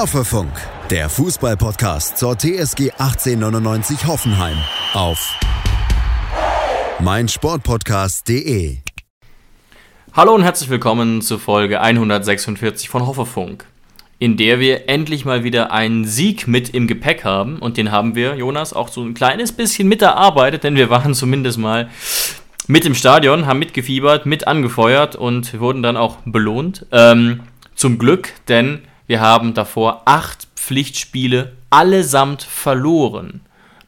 Hoffefunk, 0.00 0.52
der 0.88 1.10
Fußballpodcast 1.10 2.16
zur 2.16 2.34
TSG 2.34 2.92
1899 2.92 4.06
Hoffenheim 4.06 4.56
auf 4.94 5.38
meinsportpodcast.de. 7.00 8.78
Hallo 10.14 10.34
und 10.34 10.42
herzlich 10.42 10.70
willkommen 10.70 11.20
zur 11.20 11.38
Folge 11.38 11.82
146 11.82 12.88
von 12.88 13.06
Hoffefunk, 13.06 13.66
in 14.18 14.38
der 14.38 14.58
wir 14.58 14.88
endlich 14.88 15.26
mal 15.26 15.44
wieder 15.44 15.70
einen 15.70 16.06
Sieg 16.06 16.48
mit 16.48 16.70
im 16.70 16.86
Gepäck 16.86 17.22
haben 17.24 17.58
und 17.58 17.76
den 17.76 17.90
haben 17.90 18.14
wir, 18.14 18.36
Jonas, 18.36 18.72
auch 18.72 18.88
so 18.88 19.02
ein 19.02 19.12
kleines 19.12 19.52
bisschen 19.52 19.86
mit 19.86 20.00
erarbeitet, 20.00 20.64
denn 20.64 20.76
wir 20.76 20.88
waren 20.88 21.12
zumindest 21.12 21.58
mal 21.58 21.90
mit 22.66 22.86
im 22.86 22.94
Stadion, 22.94 23.44
haben 23.44 23.58
mitgefiebert, 23.58 24.24
mit 24.24 24.46
angefeuert 24.46 25.14
und 25.14 25.60
wurden 25.60 25.82
dann 25.82 25.98
auch 25.98 26.16
belohnt. 26.24 26.86
Ähm, 26.90 27.40
zum 27.74 27.98
Glück, 27.98 28.32
denn 28.48 28.80
wir 29.10 29.20
haben 29.20 29.54
davor 29.54 30.02
acht 30.04 30.46
Pflichtspiele 30.54 31.56
allesamt 31.68 32.44
verloren. 32.44 33.40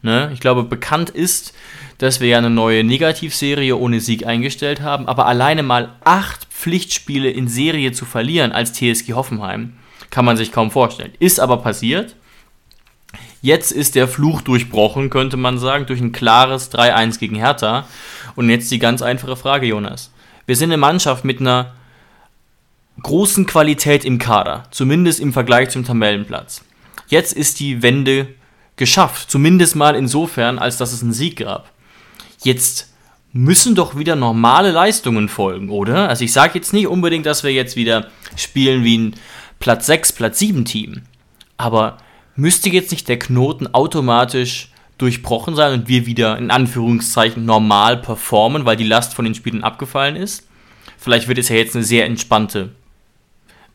Ne? 0.02 0.28
Ich 0.34 0.40
glaube, 0.40 0.64
bekannt 0.64 1.10
ist, 1.10 1.54
dass 1.98 2.18
wir 2.18 2.26
ja 2.26 2.38
eine 2.38 2.50
neue 2.50 2.82
Negativserie 2.82 3.76
ohne 3.76 4.00
Sieg 4.00 4.26
eingestellt 4.26 4.80
haben, 4.80 5.06
aber 5.06 5.26
alleine 5.26 5.62
mal 5.62 5.90
acht 6.02 6.46
Pflichtspiele 6.46 7.30
in 7.30 7.46
Serie 7.46 7.92
zu 7.92 8.04
verlieren 8.04 8.50
als 8.50 8.72
TSG 8.72 9.12
Hoffenheim, 9.12 9.74
kann 10.10 10.24
man 10.24 10.36
sich 10.36 10.50
kaum 10.50 10.72
vorstellen. 10.72 11.12
Ist 11.20 11.38
aber 11.38 11.58
passiert. 11.58 12.16
Jetzt 13.42 13.70
ist 13.70 13.94
der 13.94 14.08
Fluch 14.08 14.40
durchbrochen, 14.40 15.08
könnte 15.08 15.36
man 15.36 15.56
sagen, 15.56 15.86
durch 15.86 16.00
ein 16.00 16.10
klares 16.10 16.72
3-1 16.72 17.20
gegen 17.20 17.36
Hertha. 17.36 17.86
Und 18.34 18.50
jetzt 18.50 18.72
die 18.72 18.80
ganz 18.80 19.02
einfache 19.02 19.36
Frage, 19.36 19.66
Jonas. 19.66 20.10
Wir 20.46 20.56
sind 20.56 20.70
eine 20.70 20.78
Mannschaft 20.78 21.24
mit 21.24 21.38
einer 21.38 21.74
großen 23.00 23.46
Qualität 23.46 24.04
im 24.04 24.18
Kader, 24.18 24.64
zumindest 24.70 25.20
im 25.20 25.32
Vergleich 25.32 25.70
zum 25.70 25.84
Tabellenplatz. 25.84 26.62
Jetzt 27.08 27.32
ist 27.32 27.60
die 27.60 27.82
Wende 27.82 28.28
geschafft, 28.76 29.30
zumindest 29.30 29.76
mal 29.76 29.94
insofern, 29.94 30.58
als 30.58 30.76
dass 30.76 30.92
es 30.92 31.02
einen 31.02 31.12
Sieg 31.12 31.36
gab. 31.36 31.70
Jetzt 32.42 32.92
müssen 33.32 33.74
doch 33.74 33.96
wieder 33.96 34.16
normale 34.16 34.72
Leistungen 34.72 35.28
folgen, 35.28 35.70
oder? 35.70 36.08
Also 36.08 36.24
ich 36.24 36.32
sage 36.32 36.52
jetzt 36.54 36.72
nicht 36.72 36.86
unbedingt, 36.86 37.26
dass 37.26 37.44
wir 37.44 37.52
jetzt 37.52 37.76
wieder 37.76 38.08
spielen 38.36 38.84
wie 38.84 38.98
ein 38.98 39.14
Platz 39.58 39.86
6, 39.86 40.12
Platz 40.12 40.38
7 40.38 40.64
Team, 40.64 41.02
aber 41.56 41.98
müsste 42.34 42.68
jetzt 42.70 42.90
nicht 42.90 43.08
der 43.08 43.18
Knoten 43.18 43.72
automatisch 43.72 44.70
durchbrochen 44.98 45.54
sein 45.54 45.72
und 45.72 45.88
wir 45.88 46.06
wieder 46.06 46.36
in 46.38 46.50
Anführungszeichen 46.50 47.44
normal 47.44 47.96
performen, 47.96 48.64
weil 48.64 48.76
die 48.76 48.84
Last 48.84 49.14
von 49.14 49.24
den 49.24 49.34
Spielen 49.34 49.64
abgefallen 49.64 50.16
ist? 50.16 50.46
Vielleicht 50.98 51.28
wird 51.28 51.38
es 51.38 51.48
ja 51.48 51.56
jetzt 51.56 51.74
eine 51.74 51.84
sehr 51.84 52.06
entspannte 52.06 52.70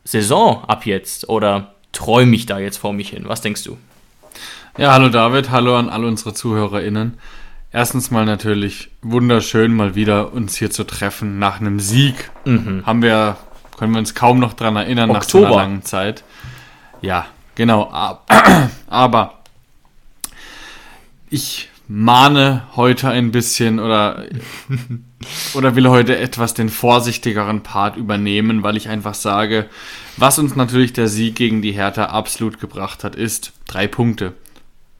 Saison 0.08 0.64
ab 0.66 0.86
jetzt 0.86 1.28
oder 1.28 1.74
träume 1.92 2.34
ich 2.34 2.46
da 2.46 2.58
jetzt 2.58 2.78
vor 2.78 2.94
mich 2.94 3.10
hin? 3.10 3.24
Was 3.26 3.42
denkst 3.42 3.64
du? 3.64 3.76
Ja, 4.78 4.92
hallo 4.92 5.10
David, 5.10 5.50
hallo 5.50 5.76
an 5.76 5.90
alle 5.90 6.06
unsere 6.06 6.32
ZuhörerInnen. 6.32 7.18
Erstens 7.72 8.10
mal 8.10 8.24
natürlich 8.24 8.88
wunderschön, 9.02 9.74
mal 9.74 9.94
wieder 9.94 10.32
uns 10.32 10.56
hier 10.56 10.70
zu 10.70 10.84
treffen 10.84 11.38
nach 11.38 11.60
einem 11.60 11.78
Sieg. 11.78 12.30
Mhm. 12.46 12.86
Haben 12.86 13.02
wir, 13.02 13.36
können 13.76 13.92
wir 13.92 13.98
uns 13.98 14.14
kaum 14.14 14.38
noch 14.38 14.54
dran 14.54 14.76
erinnern 14.76 15.10
Oktober. 15.10 15.18
nach 15.18 15.28
so 15.28 15.44
einer 15.44 15.56
langen 15.56 15.82
Zeit. 15.82 16.24
Ja, 17.02 17.26
genau. 17.54 17.92
Aber 18.86 19.34
ich 21.28 21.68
mahne 21.88 22.64
heute 22.76 23.08
ein 23.08 23.32
bisschen 23.32 23.80
oder, 23.80 24.26
oder 25.54 25.74
will 25.74 25.88
heute 25.88 26.18
etwas 26.18 26.52
den 26.52 26.68
vorsichtigeren 26.68 27.62
Part 27.62 27.96
übernehmen, 27.96 28.62
weil 28.62 28.76
ich 28.76 28.90
einfach 28.90 29.14
sage, 29.14 29.66
was 30.18 30.38
uns 30.38 30.54
natürlich 30.54 30.92
der 30.92 31.08
Sieg 31.08 31.34
gegen 31.34 31.62
die 31.62 31.72
Hertha 31.72 32.06
absolut 32.06 32.60
gebracht 32.60 33.04
hat, 33.04 33.16
ist 33.16 33.52
drei 33.66 33.88
Punkte. 33.88 34.34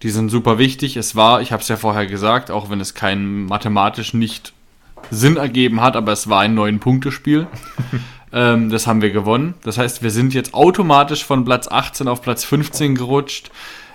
Die 0.03 0.11
sind 0.11 0.31
super 0.31 0.59
wichtig. 0.59 0.97
Es 0.97 1.15
war, 1.15 1.43
ich 1.43 1.53
habe 1.53 1.63
es 1.63 1.69
ja 1.69 1.77
vorher 1.77 2.07
gesagt, 2.07 2.51
auch 2.51 2.71
wenn 2.71 2.81
es 2.81 2.95
kein 2.95 3.45
mathematisch 3.45 4.15
nicht 4.15 4.53
Sinn 5.11 5.37
ergeben 5.37 5.81
hat, 5.81 5.97
aber 5.97 6.13
es 6.13 6.29
war 6.29 6.41
ein 6.41 6.55
neun 6.55 6.79
Punktespiel. 6.79 7.49
ähm, 8.33 8.71
das 8.71 8.87
haben 8.87 9.03
wir 9.03 9.11
gewonnen. 9.11 9.55
Das 9.63 9.77
heißt, 9.77 10.03
wir 10.03 10.11
sind 10.11 10.35
jetzt 10.35 10.55
automatisch 10.55 11.25
von 11.25 11.45
Platz 11.45 11.69
18 11.69 12.09
auf 12.09 12.23
Platz 12.23 12.45
15 12.45 12.95
gerutscht. 12.95 13.51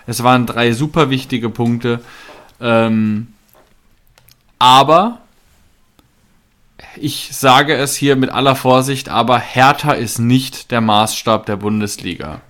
Es 0.06 0.24
waren 0.24 0.46
drei 0.46 0.74
super 0.74 1.09
wichtige 1.09 1.50
Punkte. 1.50 2.02
Ähm, 2.63 3.28
aber 4.57 5.19
ich 6.96 7.29
sage 7.31 7.75
es 7.75 7.96
hier 7.96 8.16
mit 8.16 8.29
aller 8.29 8.56
Vorsicht, 8.56 9.09
aber 9.09 9.38
Hertha 9.38 9.91
ist 9.91 10.19
nicht 10.19 10.72
der 10.72 10.81
Maßstab 10.81 11.46
der 11.46 11.57
Bundesliga. 11.57 12.41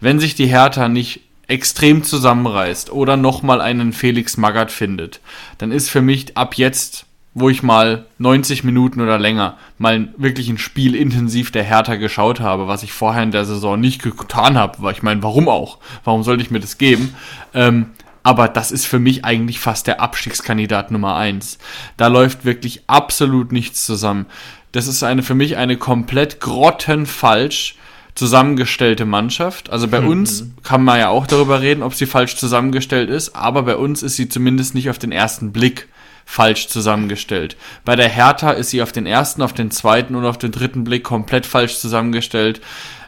Wenn 0.00 0.20
sich 0.20 0.34
die 0.36 0.46
Hertha 0.46 0.88
nicht 0.88 1.22
extrem 1.48 2.04
zusammenreißt 2.04 2.92
oder 2.92 3.16
nochmal 3.16 3.60
einen 3.60 3.92
Felix 3.92 4.36
Magath 4.36 4.70
findet, 4.70 5.20
dann 5.56 5.72
ist 5.72 5.88
für 5.88 6.02
mich 6.02 6.36
ab 6.36 6.54
jetzt, 6.54 7.06
wo 7.34 7.48
ich 7.48 7.62
mal 7.62 8.06
90 8.18 8.62
Minuten 8.62 9.00
oder 9.00 9.18
länger 9.18 9.56
mal 9.78 10.08
wirklich 10.16 10.48
ein 10.48 10.58
Spiel 10.58 10.94
intensiv 10.94 11.50
der 11.50 11.64
Hertha 11.64 11.96
geschaut 11.96 12.38
habe, 12.40 12.68
was 12.68 12.82
ich 12.82 12.92
vorher 12.92 13.22
in 13.22 13.32
der 13.32 13.46
Saison 13.46 13.80
nicht 13.80 14.02
getan 14.02 14.56
habe, 14.58 14.82
weil 14.82 14.92
ich 14.92 15.02
meine, 15.02 15.22
warum 15.22 15.48
auch? 15.48 15.78
Warum 16.04 16.22
sollte 16.22 16.42
ich 16.42 16.50
mir 16.50 16.60
das 16.60 16.78
geben? 16.78 17.14
Ähm, 17.54 17.86
aber 18.28 18.46
das 18.46 18.72
ist 18.72 18.84
für 18.84 18.98
mich 18.98 19.24
eigentlich 19.24 19.58
fast 19.58 19.86
der 19.86 20.02
Abstiegskandidat 20.02 20.90
Nummer 20.90 21.16
eins. 21.16 21.56
Da 21.96 22.08
läuft 22.08 22.44
wirklich 22.44 22.82
absolut 22.86 23.52
nichts 23.52 23.86
zusammen. 23.86 24.26
Das 24.72 24.86
ist 24.86 25.02
eine 25.02 25.22
für 25.22 25.34
mich 25.34 25.56
eine 25.56 25.78
komplett 25.78 26.38
grottenfalsch 26.38 27.76
zusammengestellte 28.14 29.06
Mannschaft. 29.06 29.70
Also 29.70 29.88
bei 29.88 30.02
mhm. 30.02 30.08
uns 30.08 30.44
kann 30.62 30.84
man 30.84 30.98
ja 30.98 31.08
auch 31.08 31.26
darüber 31.26 31.62
reden, 31.62 31.82
ob 31.82 31.94
sie 31.94 32.04
falsch 32.04 32.36
zusammengestellt 32.36 33.08
ist, 33.08 33.34
aber 33.34 33.62
bei 33.62 33.76
uns 33.76 34.02
ist 34.02 34.16
sie 34.16 34.28
zumindest 34.28 34.74
nicht 34.74 34.90
auf 34.90 34.98
den 34.98 35.10
ersten 35.10 35.50
Blick 35.50 35.88
falsch 36.26 36.68
zusammengestellt. 36.68 37.56
Bei 37.86 37.96
der 37.96 38.10
Hertha 38.10 38.50
ist 38.50 38.68
sie 38.68 38.82
auf 38.82 38.92
den 38.92 39.06
ersten, 39.06 39.40
auf 39.40 39.54
den 39.54 39.70
zweiten 39.70 40.14
und 40.14 40.26
auf 40.26 40.36
den 40.36 40.52
dritten 40.52 40.84
Blick 40.84 41.02
komplett 41.02 41.46
falsch 41.46 41.78
zusammengestellt. 41.78 42.60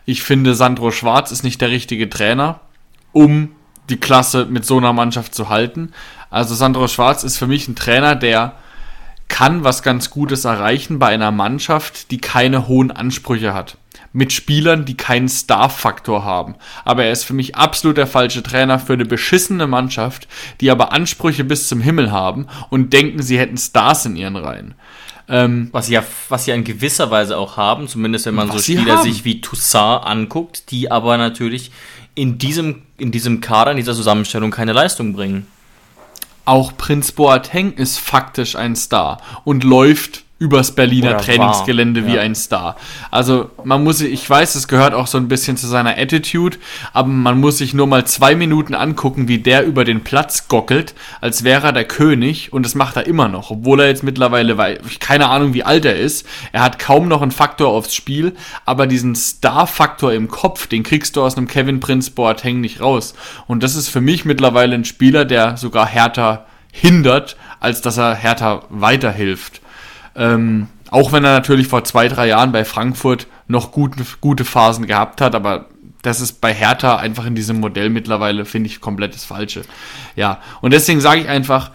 Ich 0.07 0.23
finde, 0.23 0.55
Sandro 0.55 0.91
Schwarz 0.91 1.31
ist 1.31 1.45
nicht 1.45 1.61
der 1.61 1.69
richtige 1.69 2.09
Trainer, 2.09 2.61
um 3.13 3.51
die 3.91 3.99
Klasse 3.99 4.47
mit 4.47 4.65
so 4.65 4.78
einer 4.78 4.93
Mannschaft 4.93 5.34
zu 5.34 5.49
halten. 5.49 5.93
Also 6.31 6.55
Sandro 6.55 6.89
Schwarz 6.89 7.25
ist 7.25 7.37
für 7.37 7.47
mich 7.47 7.69
ein 7.69 7.77
Trainer, 7.77 8.15
der 8.15 8.55
kann 9.28 9.65
was 9.65 9.83
ganz 9.83 10.11
Gutes 10.11 10.45
erreichen 10.45 10.99
bei 10.99 11.09
einer 11.09 11.31
Mannschaft, 11.31 12.11
die 12.11 12.19
keine 12.19 12.69
hohen 12.69 12.91
Ansprüche 12.91 13.55
hat. 13.55 13.78
Mit 14.12 14.33
Spielern, 14.33 14.84
die 14.84 14.97
keinen 14.97 15.28
Star-Faktor 15.28 16.25
haben. 16.25 16.56
Aber 16.84 17.05
er 17.05 17.12
ist 17.12 17.23
für 17.25 17.33
mich 17.33 17.55
absolut 17.55 17.97
der 17.97 18.09
falsche 18.09 18.43
Trainer 18.43 18.81
für 18.81 18.95
eine 18.95 19.05
beschissene 19.05 19.69
Mannschaft, 19.69 20.27
die 20.61 20.71
aber 20.71 20.93
Ansprüche 20.93 21.45
bis 21.45 21.69
zum 21.69 21.81
Himmel 21.81 22.11
haben 22.11 22.49
und 22.71 22.93
denken, 22.93 23.22
sie 23.22 23.39
hätten 23.39 23.57
Stars 23.57 24.05
in 24.05 24.17
ihren 24.17 24.37
Reihen. 24.37 24.75
Ähm, 25.28 25.69
was 25.71 25.87
sie 25.87 25.93
ja, 25.93 26.03
was 26.28 26.45
sie 26.45 26.51
in 26.51 26.65
gewisser 26.65 27.12
Weise 27.12 27.39
auch 27.39 27.57
haben, 27.57 27.87
zumindest 27.87 28.27
wenn 28.27 28.34
man 28.34 28.51
so 28.51 28.59
Spieler 28.59 29.01
sich 29.01 29.25
wie 29.25 29.41
Toussaint 29.41 30.05
anguckt, 30.05 30.72
die 30.72 30.91
aber 30.91 31.17
natürlich 31.17 31.71
in 32.15 32.38
diesem, 32.38 32.82
in 32.98 33.10
diesem 33.10 33.41
Kader, 33.41 33.71
in 33.71 33.76
dieser 33.76 33.94
Zusammenstellung 33.94 34.50
keine 34.50 34.72
Leistung 34.72 35.12
bringen. 35.12 35.47
Auch 36.44 36.76
Prinz 36.76 37.12
Boateng 37.12 37.72
ist 37.75 37.98
faktisch 37.98 38.56
ein 38.56 38.75
Star 38.75 39.21
und 39.44 39.65
läuft 39.65 40.25
übers 40.41 40.75
Berliner 40.75 41.11
Oder 41.11 41.19
Trainingsgelände 41.19 42.06
war, 42.06 42.12
wie 42.12 42.19
ein 42.19 42.34
Star. 42.34 42.77
Also 43.11 43.51
man 43.62 43.84
muss, 43.84 44.01
ich 44.01 44.28
weiß, 44.28 44.55
es 44.55 44.69
gehört 44.69 44.95
auch 44.95 45.06
so 45.06 45.19
ein 45.19 45.28
bisschen 45.28 45.59
zu 45.59 45.67
seiner 45.69 45.99
Attitude, 45.99 46.56
aber 46.95 47.09
man 47.09 47.39
muss 47.39 47.59
sich 47.59 47.75
nur 47.75 47.87
mal 47.87 48.06
zwei 48.06 48.34
Minuten 48.34 48.75
angucken, 48.75 49.28
wie 49.28 49.39
der 49.39 49.67
über 49.67 49.84
den 49.84 50.03
Platz 50.03 50.49
gockelt, 50.49 50.95
als 51.21 51.45
wäre 51.45 51.67
er 51.69 51.73
der 51.73 51.84
König 51.84 52.55
und 52.55 52.65
das 52.65 52.75
macht 52.75 52.97
er 52.97 53.06
immer 53.06 53.28
noch, 53.28 53.51
obwohl 53.51 53.81
er 53.81 53.89
jetzt 53.89 54.03
mittlerweile, 54.03 54.56
weil 54.56 54.81
keine 54.98 55.28
Ahnung, 55.28 55.53
wie 55.53 55.63
alt 55.63 55.84
er 55.84 55.97
ist. 55.97 56.27
Er 56.53 56.63
hat 56.63 56.78
kaum 56.78 57.07
noch 57.07 57.21
einen 57.21 57.33
Faktor 57.33 57.69
aufs 57.69 57.95
Spiel, 57.95 58.34
aber 58.65 58.87
diesen 58.87 59.15
Star-Faktor 59.15 60.15
im 60.15 60.28
Kopf, 60.28 60.66
den 60.66 60.84
kriegst 60.84 61.16
du 61.16 61.22
aus 61.22 61.37
einem 61.37 61.48
Kevin 61.48 61.81
Prince 61.81 62.13
Boateng 62.13 62.63
nicht 62.63 62.81
raus. 62.81 63.15
Und 63.47 63.63
das 63.63 63.77
ist 63.77 63.89
für 63.89 64.01
mich 64.01 64.25
mittlerweile 64.25 64.75
ein 64.75 64.87
Spieler, 64.87 65.27
der 65.27 65.59
sogar 65.59 65.84
härter 65.84 66.47
hindert, 66.72 67.37
als 67.60 67.83
dass 67.83 67.98
er 67.98 68.15
härter 68.15 68.63
weiterhilft. 68.71 69.60
Ähm, 70.16 70.68
auch 70.91 71.12
wenn 71.12 71.24
er 71.24 71.33
natürlich 71.33 71.68
vor 71.68 71.84
zwei, 71.84 72.09
drei 72.09 72.28
Jahren 72.28 72.53
bei 72.53 72.65
Frankfurt 72.65 73.27
noch 73.47 73.72
gute, 73.72 74.04
gute 74.21 74.45
Phasen 74.45 74.86
gehabt 74.86 75.21
hat, 75.21 75.34
aber 75.34 75.66
das 76.03 76.21
ist 76.21 76.41
bei 76.41 76.53
Hertha 76.54 76.97
einfach 76.97 77.27
in 77.27 77.34
diesem 77.34 77.60
Modell 77.60 77.91
mittlerweile, 77.91 78.45
finde 78.45 78.68
ich, 78.68 78.80
komplett 78.80 79.15
das 79.15 79.24
Falsche. 79.24 79.62
Ja, 80.16 80.41
und 80.60 80.72
deswegen 80.72 81.01
sage 81.01 81.21
ich 81.21 81.28
einfach, 81.28 81.71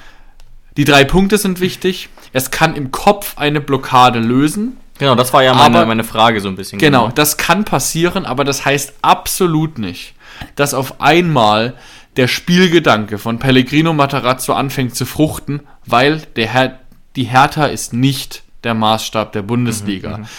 die 0.78 0.84
drei 0.84 1.04
Punkte 1.04 1.38
sind 1.38 1.60
wichtig. 1.60 2.10
Es 2.34 2.52
kann 2.52 2.76
im 2.76 2.92
Kopf 2.92 3.38
eine 3.38 3.62
Blockade 3.62 4.20
lösen. 4.20 4.78
Genau, 4.98 5.16
das 5.16 5.32
war 5.34 5.44
ja 5.44 5.54
meine, 5.54 5.78
aber, 5.78 5.86
meine 5.86 6.04
Frage 6.04 6.42
so 6.42 6.48
ein 6.48 6.56
bisschen. 6.56 6.80
Genau, 6.80 7.04
genau, 7.04 7.16
das 7.16 7.38
kann 7.38 7.66
passieren, 7.66 8.26
aber 8.26 8.44
das 8.44 8.66
heißt 8.66 8.94
absolut 9.02 9.78
nicht, 9.78 10.16
dass 10.56 10.74
auf 10.74 11.02
einmal 11.02 11.74
der 12.18 12.28
Spielgedanke 12.28 13.18
von 13.18 13.40
Pellegrino 13.40 13.94
Matarazzo 13.94 14.54
anfängt 14.54 14.96
zu 14.96 15.06
fruchten, 15.06 15.62
weil 15.86 16.22
der 16.36 16.48
Herr 16.48 16.80
die 17.16 17.24
Hertha 17.24 17.66
ist 17.66 17.94
nicht 17.94 18.44
der 18.64 18.74
Maßstab 18.74 19.32
der 19.32 19.42
Bundesliga. 19.42 20.18
Mhm, 20.18 20.24
mhm, 20.24 20.30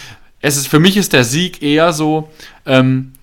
es 0.41 0.57
ist 0.57 0.67
für 0.67 0.79
mich 0.79 0.97
ist 0.97 1.13
der 1.13 1.23
Sieg 1.23 1.61
eher 1.61 1.93
so, 1.93 2.29
ähm, 2.65 3.13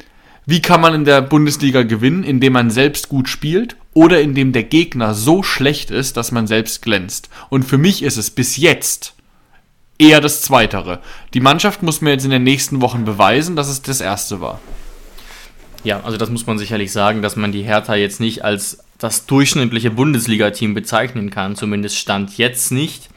Wie 0.46 0.60
kann 0.60 0.80
man 0.80 0.94
in 0.94 1.04
der 1.04 1.22
Bundesliga 1.22 1.84
gewinnen? 1.84 2.22
Indem 2.22 2.52
man 2.52 2.70
selbst 2.70 3.08
gut 3.08 3.28
spielt 3.28 3.76
oder 3.94 4.20
indem 4.20 4.52
der 4.52 4.64
Gegner 4.64 5.14
so 5.14 5.42
schlecht 5.42 5.90
ist, 5.90 6.16
dass 6.16 6.32
man 6.32 6.46
selbst 6.46 6.82
glänzt. 6.82 7.30
Und 7.48 7.64
für 7.64 7.78
mich 7.78 8.02
ist 8.02 8.18
es 8.18 8.30
bis 8.30 8.56
jetzt 8.56 9.14
eher 9.98 10.20
das 10.20 10.42
Zweitere. 10.42 11.00
Die 11.32 11.40
Mannschaft 11.40 11.82
muss 11.82 12.00
mir 12.00 12.10
jetzt 12.10 12.24
in 12.24 12.30
den 12.30 12.42
nächsten 12.42 12.82
Wochen 12.82 13.04
beweisen, 13.04 13.56
dass 13.56 13.68
es 13.68 13.80
das 13.80 14.00
Erste 14.00 14.40
war. 14.40 14.60
Ja, 15.82 16.00
also 16.02 16.16
das 16.18 16.30
muss 16.30 16.46
man 16.46 16.58
sicherlich 16.58 16.92
sagen, 16.92 17.22
dass 17.22 17.36
man 17.36 17.52
die 17.52 17.62
Hertha 17.62 17.94
jetzt 17.94 18.20
nicht 18.20 18.44
als 18.44 18.78
das 18.98 19.26
durchschnittliche 19.26 19.90
Bundesliga-Team 19.90 20.74
bezeichnen 20.74 21.30
kann. 21.30 21.56
Zumindest 21.56 21.96
stand 21.96 22.36
jetzt 22.36 22.72
nicht. 22.72 23.08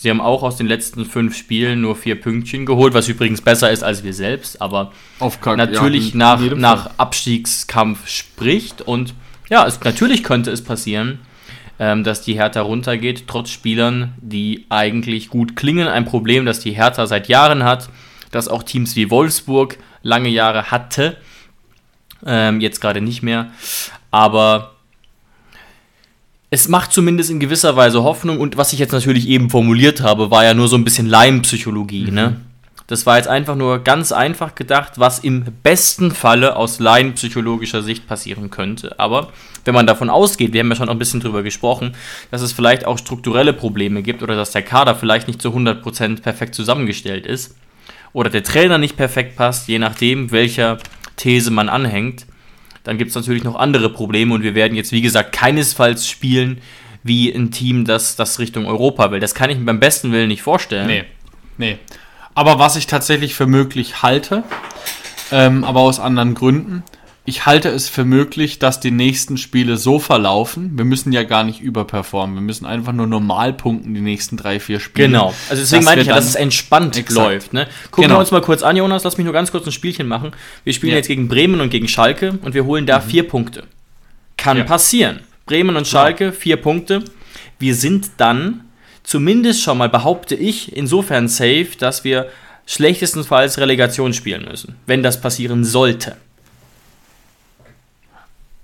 Sie 0.00 0.10
haben 0.10 0.20
auch 0.20 0.44
aus 0.44 0.56
den 0.56 0.68
letzten 0.68 1.04
fünf 1.04 1.36
Spielen 1.36 1.80
nur 1.80 1.96
vier 1.96 2.20
Pünktchen 2.20 2.66
geholt, 2.66 2.94
was 2.94 3.08
übrigens 3.08 3.42
besser 3.42 3.72
ist 3.72 3.82
als 3.82 4.04
wir 4.04 4.14
selbst, 4.14 4.62
aber 4.62 4.92
natürlich 5.56 6.12
ja, 6.12 6.16
nach, 6.16 6.40
nach 6.54 6.90
Abstiegskampf 6.98 8.06
spricht. 8.06 8.80
Und 8.80 9.14
ja, 9.50 9.66
es, 9.66 9.80
natürlich 9.82 10.22
könnte 10.22 10.52
es 10.52 10.62
passieren, 10.62 11.18
ähm, 11.80 12.04
dass 12.04 12.22
die 12.22 12.34
Hertha 12.34 12.60
runtergeht, 12.60 13.24
trotz 13.26 13.50
Spielern, 13.50 14.14
die 14.18 14.66
eigentlich 14.68 15.30
gut 15.30 15.56
klingen. 15.56 15.88
Ein 15.88 16.04
Problem, 16.04 16.46
das 16.46 16.60
die 16.60 16.76
Hertha 16.76 17.08
seit 17.08 17.26
Jahren 17.26 17.64
hat, 17.64 17.88
das 18.30 18.46
auch 18.46 18.62
Teams 18.62 18.94
wie 18.94 19.10
Wolfsburg 19.10 19.78
lange 20.04 20.28
Jahre 20.28 20.70
hatte. 20.70 21.16
Ähm, 22.24 22.60
jetzt 22.60 22.80
gerade 22.80 23.00
nicht 23.00 23.24
mehr. 23.24 23.50
Aber 24.12 24.76
es 26.50 26.68
macht 26.68 26.92
zumindest 26.92 27.30
in 27.30 27.40
gewisser 27.40 27.76
Weise 27.76 28.02
Hoffnung 28.02 28.40
und 28.40 28.56
was 28.56 28.72
ich 28.72 28.78
jetzt 28.78 28.92
natürlich 28.92 29.28
eben 29.28 29.50
formuliert 29.50 30.00
habe, 30.00 30.30
war 30.30 30.44
ja 30.44 30.54
nur 30.54 30.68
so 30.68 30.76
ein 30.76 30.84
bisschen 30.84 31.06
Laienpsychologie, 31.06 32.06
mhm. 32.06 32.14
ne? 32.14 32.40
Das 32.88 33.04
war 33.04 33.18
jetzt 33.18 33.28
einfach 33.28 33.54
nur 33.54 33.80
ganz 33.80 34.12
einfach 34.12 34.54
gedacht, 34.54 34.94
was 34.96 35.18
im 35.18 35.44
besten 35.62 36.10
Falle 36.10 36.56
aus 36.56 36.78
laienpsychologischer 36.78 37.82
Sicht 37.82 38.06
passieren 38.06 38.48
könnte. 38.48 38.98
Aber 38.98 39.28
wenn 39.66 39.74
man 39.74 39.86
davon 39.86 40.08
ausgeht, 40.08 40.54
wir 40.54 40.60
haben 40.60 40.70
ja 40.70 40.76
schon 40.76 40.88
ein 40.88 40.98
bisschen 40.98 41.20
drüber 41.20 41.42
gesprochen, 41.42 41.94
dass 42.30 42.40
es 42.40 42.54
vielleicht 42.54 42.86
auch 42.86 42.96
strukturelle 42.96 43.52
Probleme 43.52 44.02
gibt 44.02 44.22
oder 44.22 44.36
dass 44.36 44.52
der 44.52 44.62
Kader 44.62 44.94
vielleicht 44.94 45.28
nicht 45.28 45.42
zu 45.42 45.50
100% 45.50 46.22
perfekt 46.22 46.54
zusammengestellt 46.54 47.26
ist 47.26 47.54
oder 48.14 48.30
der 48.30 48.42
Trainer 48.42 48.78
nicht 48.78 48.96
perfekt 48.96 49.36
passt, 49.36 49.68
je 49.68 49.78
nachdem, 49.78 50.30
welcher 50.30 50.78
These 51.16 51.50
man 51.50 51.68
anhängt, 51.68 52.24
dann 52.84 52.98
gibt 52.98 53.10
es 53.10 53.14
natürlich 53.14 53.44
noch 53.44 53.56
andere 53.56 53.90
Probleme 53.90 54.34
und 54.34 54.42
wir 54.42 54.54
werden 54.54 54.76
jetzt, 54.76 54.92
wie 54.92 55.02
gesagt, 55.02 55.32
keinesfalls 55.32 56.08
spielen 56.08 56.58
wie 57.02 57.32
ein 57.32 57.50
Team, 57.50 57.84
das, 57.84 58.16
das 58.16 58.38
Richtung 58.38 58.66
Europa 58.66 59.10
will. 59.10 59.20
Das 59.20 59.34
kann 59.34 59.50
ich 59.50 59.58
mir 59.58 59.64
beim 59.64 59.80
besten 59.80 60.12
Willen 60.12 60.28
nicht 60.28 60.42
vorstellen. 60.42 60.86
Nee, 60.86 61.04
nee. 61.56 61.78
Aber 62.34 62.58
was 62.58 62.76
ich 62.76 62.86
tatsächlich 62.86 63.34
für 63.34 63.46
möglich 63.46 64.02
halte, 64.02 64.44
ähm, 65.32 65.64
aber 65.64 65.80
aus 65.80 66.00
anderen 66.00 66.34
Gründen, 66.34 66.82
ich 67.28 67.44
halte 67.44 67.68
es 67.68 67.90
für 67.90 68.06
möglich, 68.06 68.58
dass 68.58 68.80
die 68.80 68.90
nächsten 68.90 69.36
Spiele 69.36 69.76
so 69.76 69.98
verlaufen. 69.98 70.78
Wir 70.78 70.86
müssen 70.86 71.12
ja 71.12 71.24
gar 71.24 71.44
nicht 71.44 71.60
überperformen. 71.60 72.34
Wir 72.34 72.40
müssen 72.40 72.64
einfach 72.64 72.94
nur 72.94 73.06
normal 73.06 73.52
punkten 73.52 73.92
die 73.92 74.00
nächsten 74.00 74.38
drei, 74.38 74.58
vier 74.58 74.80
Spiele. 74.80 75.08
Genau. 75.08 75.34
Also 75.50 75.60
deswegen 75.60 75.84
meine 75.84 76.00
ich 76.00 76.06
ja, 76.06 76.14
dass 76.14 76.24
es 76.24 76.36
entspannt 76.36 76.96
exakt. 76.96 77.18
läuft. 77.18 77.52
Ne? 77.52 77.68
Gucken 77.90 78.04
genau. 78.04 78.14
wir 78.14 78.20
uns 78.20 78.30
mal 78.30 78.40
kurz 78.40 78.62
an, 78.62 78.78
Jonas. 78.78 79.04
Lass 79.04 79.18
mich 79.18 79.26
nur 79.26 79.34
ganz 79.34 79.52
kurz 79.52 79.66
ein 79.66 79.72
Spielchen 79.72 80.08
machen. 80.08 80.32
Wir 80.64 80.72
spielen 80.72 80.92
ja. 80.92 80.96
jetzt 80.96 81.08
gegen 81.08 81.28
Bremen 81.28 81.60
und 81.60 81.68
gegen 81.68 81.86
Schalke 81.86 82.38
und 82.40 82.54
wir 82.54 82.64
holen 82.64 82.86
da 82.86 82.98
mhm. 82.98 83.02
vier 83.02 83.28
Punkte. 83.28 83.64
Kann 84.38 84.56
ja. 84.56 84.64
passieren. 84.64 85.20
Bremen 85.44 85.76
und 85.76 85.86
Schalke, 85.86 86.32
vier 86.32 86.56
Punkte. 86.56 87.04
Wir 87.58 87.74
sind 87.74 88.08
dann 88.16 88.62
zumindest 89.02 89.60
schon 89.60 89.76
mal, 89.76 89.90
behaupte 89.90 90.34
ich, 90.34 90.74
insofern 90.74 91.28
safe, 91.28 91.68
dass 91.78 92.04
wir 92.04 92.30
schlechtestenfalls 92.64 93.58
Relegation 93.58 94.14
spielen 94.14 94.46
müssen, 94.46 94.76
wenn 94.86 95.02
das 95.02 95.20
passieren 95.20 95.66
sollte. 95.66 96.16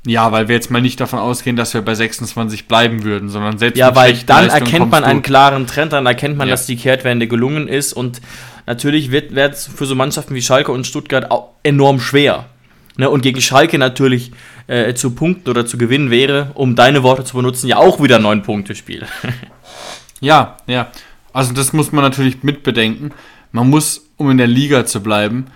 Ja, 0.06 0.32
weil 0.32 0.48
wir 0.48 0.54
jetzt 0.54 0.70
mal 0.70 0.82
nicht 0.82 1.00
davon 1.00 1.18
ausgehen, 1.18 1.56
dass 1.56 1.72
wir 1.72 1.80
bei 1.80 1.94
26 1.94 2.68
bleiben 2.68 3.04
würden, 3.04 3.30
sondern 3.30 3.56
selbst 3.56 3.78
Ja, 3.78 3.96
weil 3.96 4.14
dann 4.26 4.46
Leistung 4.46 4.66
erkennt 4.66 4.90
man 4.90 5.02
einen 5.02 5.22
klaren 5.22 5.66
Trend, 5.66 5.94
dann 5.94 6.04
erkennt 6.04 6.36
man, 6.36 6.48
ja. 6.48 6.52
dass 6.52 6.66
die 6.66 6.76
Kehrtwende 6.76 7.26
gelungen 7.26 7.68
ist 7.68 7.94
und 7.94 8.20
natürlich 8.66 9.10
wird 9.10 9.32
es 9.32 9.66
für 9.66 9.86
so 9.86 9.94
Mannschaften 9.94 10.34
wie 10.34 10.42
Schalke 10.42 10.72
und 10.72 10.86
Stuttgart 10.86 11.30
auch 11.30 11.50
enorm 11.62 12.00
schwer. 12.00 12.46
Ne? 12.96 13.08
Und 13.08 13.22
gegen 13.22 13.40
Schalke 13.40 13.78
natürlich 13.78 14.32
äh, 14.66 14.94
zu 14.94 15.12
punkten 15.12 15.48
oder 15.50 15.66
zu 15.66 15.78
gewinnen 15.78 16.10
wäre, 16.10 16.50
um 16.54 16.76
deine 16.76 17.02
Worte 17.02 17.24
zu 17.24 17.36
benutzen, 17.36 17.66
ja 17.66 17.78
auch 17.78 18.02
wieder 18.02 18.18
neun 18.18 18.42
Punkte 18.42 18.74
Spiel. 18.74 19.06
ja, 20.20 20.56
ja. 20.66 20.88
Also 21.32 21.52
das 21.52 21.72
muss 21.72 21.92
man 21.92 22.04
natürlich 22.04 22.42
mitbedenken. 22.42 23.12
Man 23.52 23.68
muss, 23.68 24.06
um 24.16 24.30
in 24.30 24.38
der 24.38 24.46
Liga 24.46 24.86
zu 24.86 25.02
bleiben, 25.02 25.46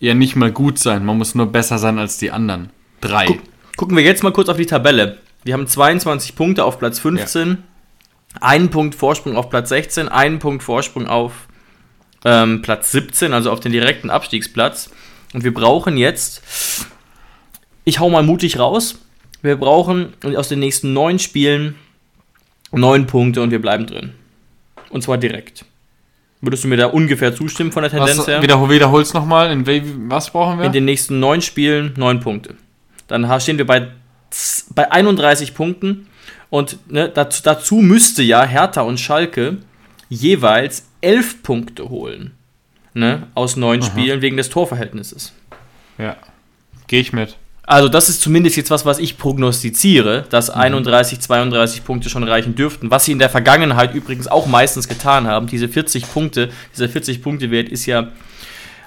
ja 0.00 0.14
nicht 0.14 0.34
mal 0.34 0.50
gut 0.50 0.78
sein. 0.78 1.04
Man 1.04 1.18
muss 1.18 1.34
nur 1.34 1.46
besser 1.46 1.78
sein 1.78 1.98
als 1.98 2.18
die 2.18 2.30
anderen. 2.30 2.70
Drei. 3.00 3.26
Guck, 3.26 3.38
Gucken 3.80 3.96
wir 3.96 4.04
jetzt 4.04 4.22
mal 4.22 4.30
kurz 4.30 4.50
auf 4.50 4.58
die 4.58 4.66
Tabelle. 4.66 5.16
Wir 5.42 5.54
haben 5.54 5.66
22 5.66 6.36
Punkte 6.36 6.64
auf 6.64 6.78
Platz 6.78 6.98
15, 6.98 7.48
ja. 7.48 7.56
einen 8.42 8.68
Punkt 8.68 8.94
Vorsprung 8.94 9.38
auf 9.38 9.48
Platz 9.48 9.70
16, 9.70 10.06
einen 10.06 10.38
Punkt 10.38 10.62
Vorsprung 10.62 11.06
auf 11.06 11.48
ähm, 12.26 12.60
Platz 12.60 12.92
17, 12.92 13.32
also 13.32 13.50
auf 13.50 13.60
den 13.60 13.72
direkten 13.72 14.10
Abstiegsplatz. 14.10 14.90
Und 15.32 15.44
wir 15.44 15.54
brauchen 15.54 15.96
jetzt, 15.96 16.42
ich 17.84 18.00
hau 18.00 18.10
mal 18.10 18.22
mutig 18.22 18.58
raus, 18.58 18.98
wir 19.40 19.56
brauchen 19.56 20.12
aus 20.36 20.50
den 20.50 20.58
nächsten 20.58 20.92
neun 20.92 21.18
Spielen 21.18 21.76
neun 22.72 23.06
Punkte 23.06 23.40
und 23.40 23.50
wir 23.50 23.62
bleiben 23.62 23.86
drin. 23.86 24.12
Und 24.90 25.00
zwar 25.04 25.16
direkt. 25.16 25.64
Würdest 26.42 26.64
du 26.64 26.68
mir 26.68 26.76
da 26.76 26.88
ungefähr 26.88 27.34
zustimmen 27.34 27.72
von 27.72 27.82
der 27.82 27.90
Tendenz 27.90 28.18
was, 28.18 28.26
her? 28.26 28.42
Wiederhol, 28.42 28.68
wiederhol's 28.68 29.14
nochmal. 29.14 29.50
In 29.50 30.10
was 30.10 30.28
brauchen 30.28 30.58
wir? 30.58 30.66
In 30.66 30.72
den 30.72 30.84
nächsten 30.84 31.18
neun 31.18 31.40
Spielen 31.40 31.94
neun 31.96 32.20
Punkte. 32.20 32.56
Dann 33.10 33.40
stehen 33.40 33.58
wir 33.58 33.66
bei, 33.66 33.88
bei 34.74 34.90
31 34.90 35.54
Punkten. 35.54 36.06
Und 36.48 36.78
ne, 36.90 37.08
dazu, 37.08 37.42
dazu 37.42 37.76
müsste 37.76 38.22
ja 38.22 38.44
Hertha 38.44 38.82
und 38.82 38.98
Schalke 38.98 39.58
jeweils 40.08 40.84
11 41.00 41.42
Punkte 41.42 41.88
holen. 41.88 42.32
Ne, 42.92 43.28
aus 43.34 43.56
neun 43.56 43.82
Aha. 43.82 43.88
Spielen 43.88 44.20
wegen 44.20 44.36
des 44.36 44.48
Torverhältnisses. 44.48 45.32
Ja, 45.98 46.16
gehe 46.88 47.00
ich 47.00 47.12
mit. 47.12 47.36
Also 47.62 47.88
das 47.88 48.08
ist 48.08 48.20
zumindest 48.20 48.56
jetzt 48.56 48.70
was, 48.70 48.84
was 48.84 48.98
ich 48.98 49.16
prognostiziere, 49.16 50.24
dass 50.28 50.48
mhm. 50.48 50.60
31, 50.60 51.20
32 51.20 51.84
Punkte 51.84 52.10
schon 52.10 52.24
reichen 52.24 52.56
dürften. 52.56 52.90
Was 52.90 53.04
sie 53.04 53.12
in 53.12 53.20
der 53.20 53.30
Vergangenheit 53.30 53.94
übrigens 53.94 54.26
auch 54.26 54.48
meistens 54.48 54.88
getan 54.88 55.28
haben. 55.28 55.46
Diese 55.46 55.68
40 55.68 56.12
Punkte, 56.12 56.50
dieser 56.74 56.88
40 56.88 57.22
Punkte 57.22 57.52
Wert 57.52 57.68
ist 57.68 57.86
ja 57.86 58.08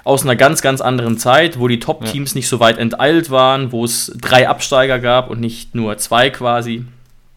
aus 0.04 0.22
einer 0.22 0.36
ganz, 0.36 0.60
ganz 0.62 0.80
anderen 0.80 1.18
Zeit, 1.18 1.58
wo 1.58 1.66
die 1.66 1.80
Top-Teams 1.80 2.34
ja. 2.34 2.38
nicht 2.38 2.48
so 2.48 2.60
weit 2.60 2.78
enteilt 2.78 3.30
waren, 3.30 3.72
wo 3.72 3.84
es 3.84 4.12
drei 4.20 4.48
Absteiger 4.48 4.98
gab 4.98 5.30
und 5.30 5.40
nicht 5.40 5.74
nur 5.74 5.96
zwei 5.98 6.30
quasi. 6.30 6.84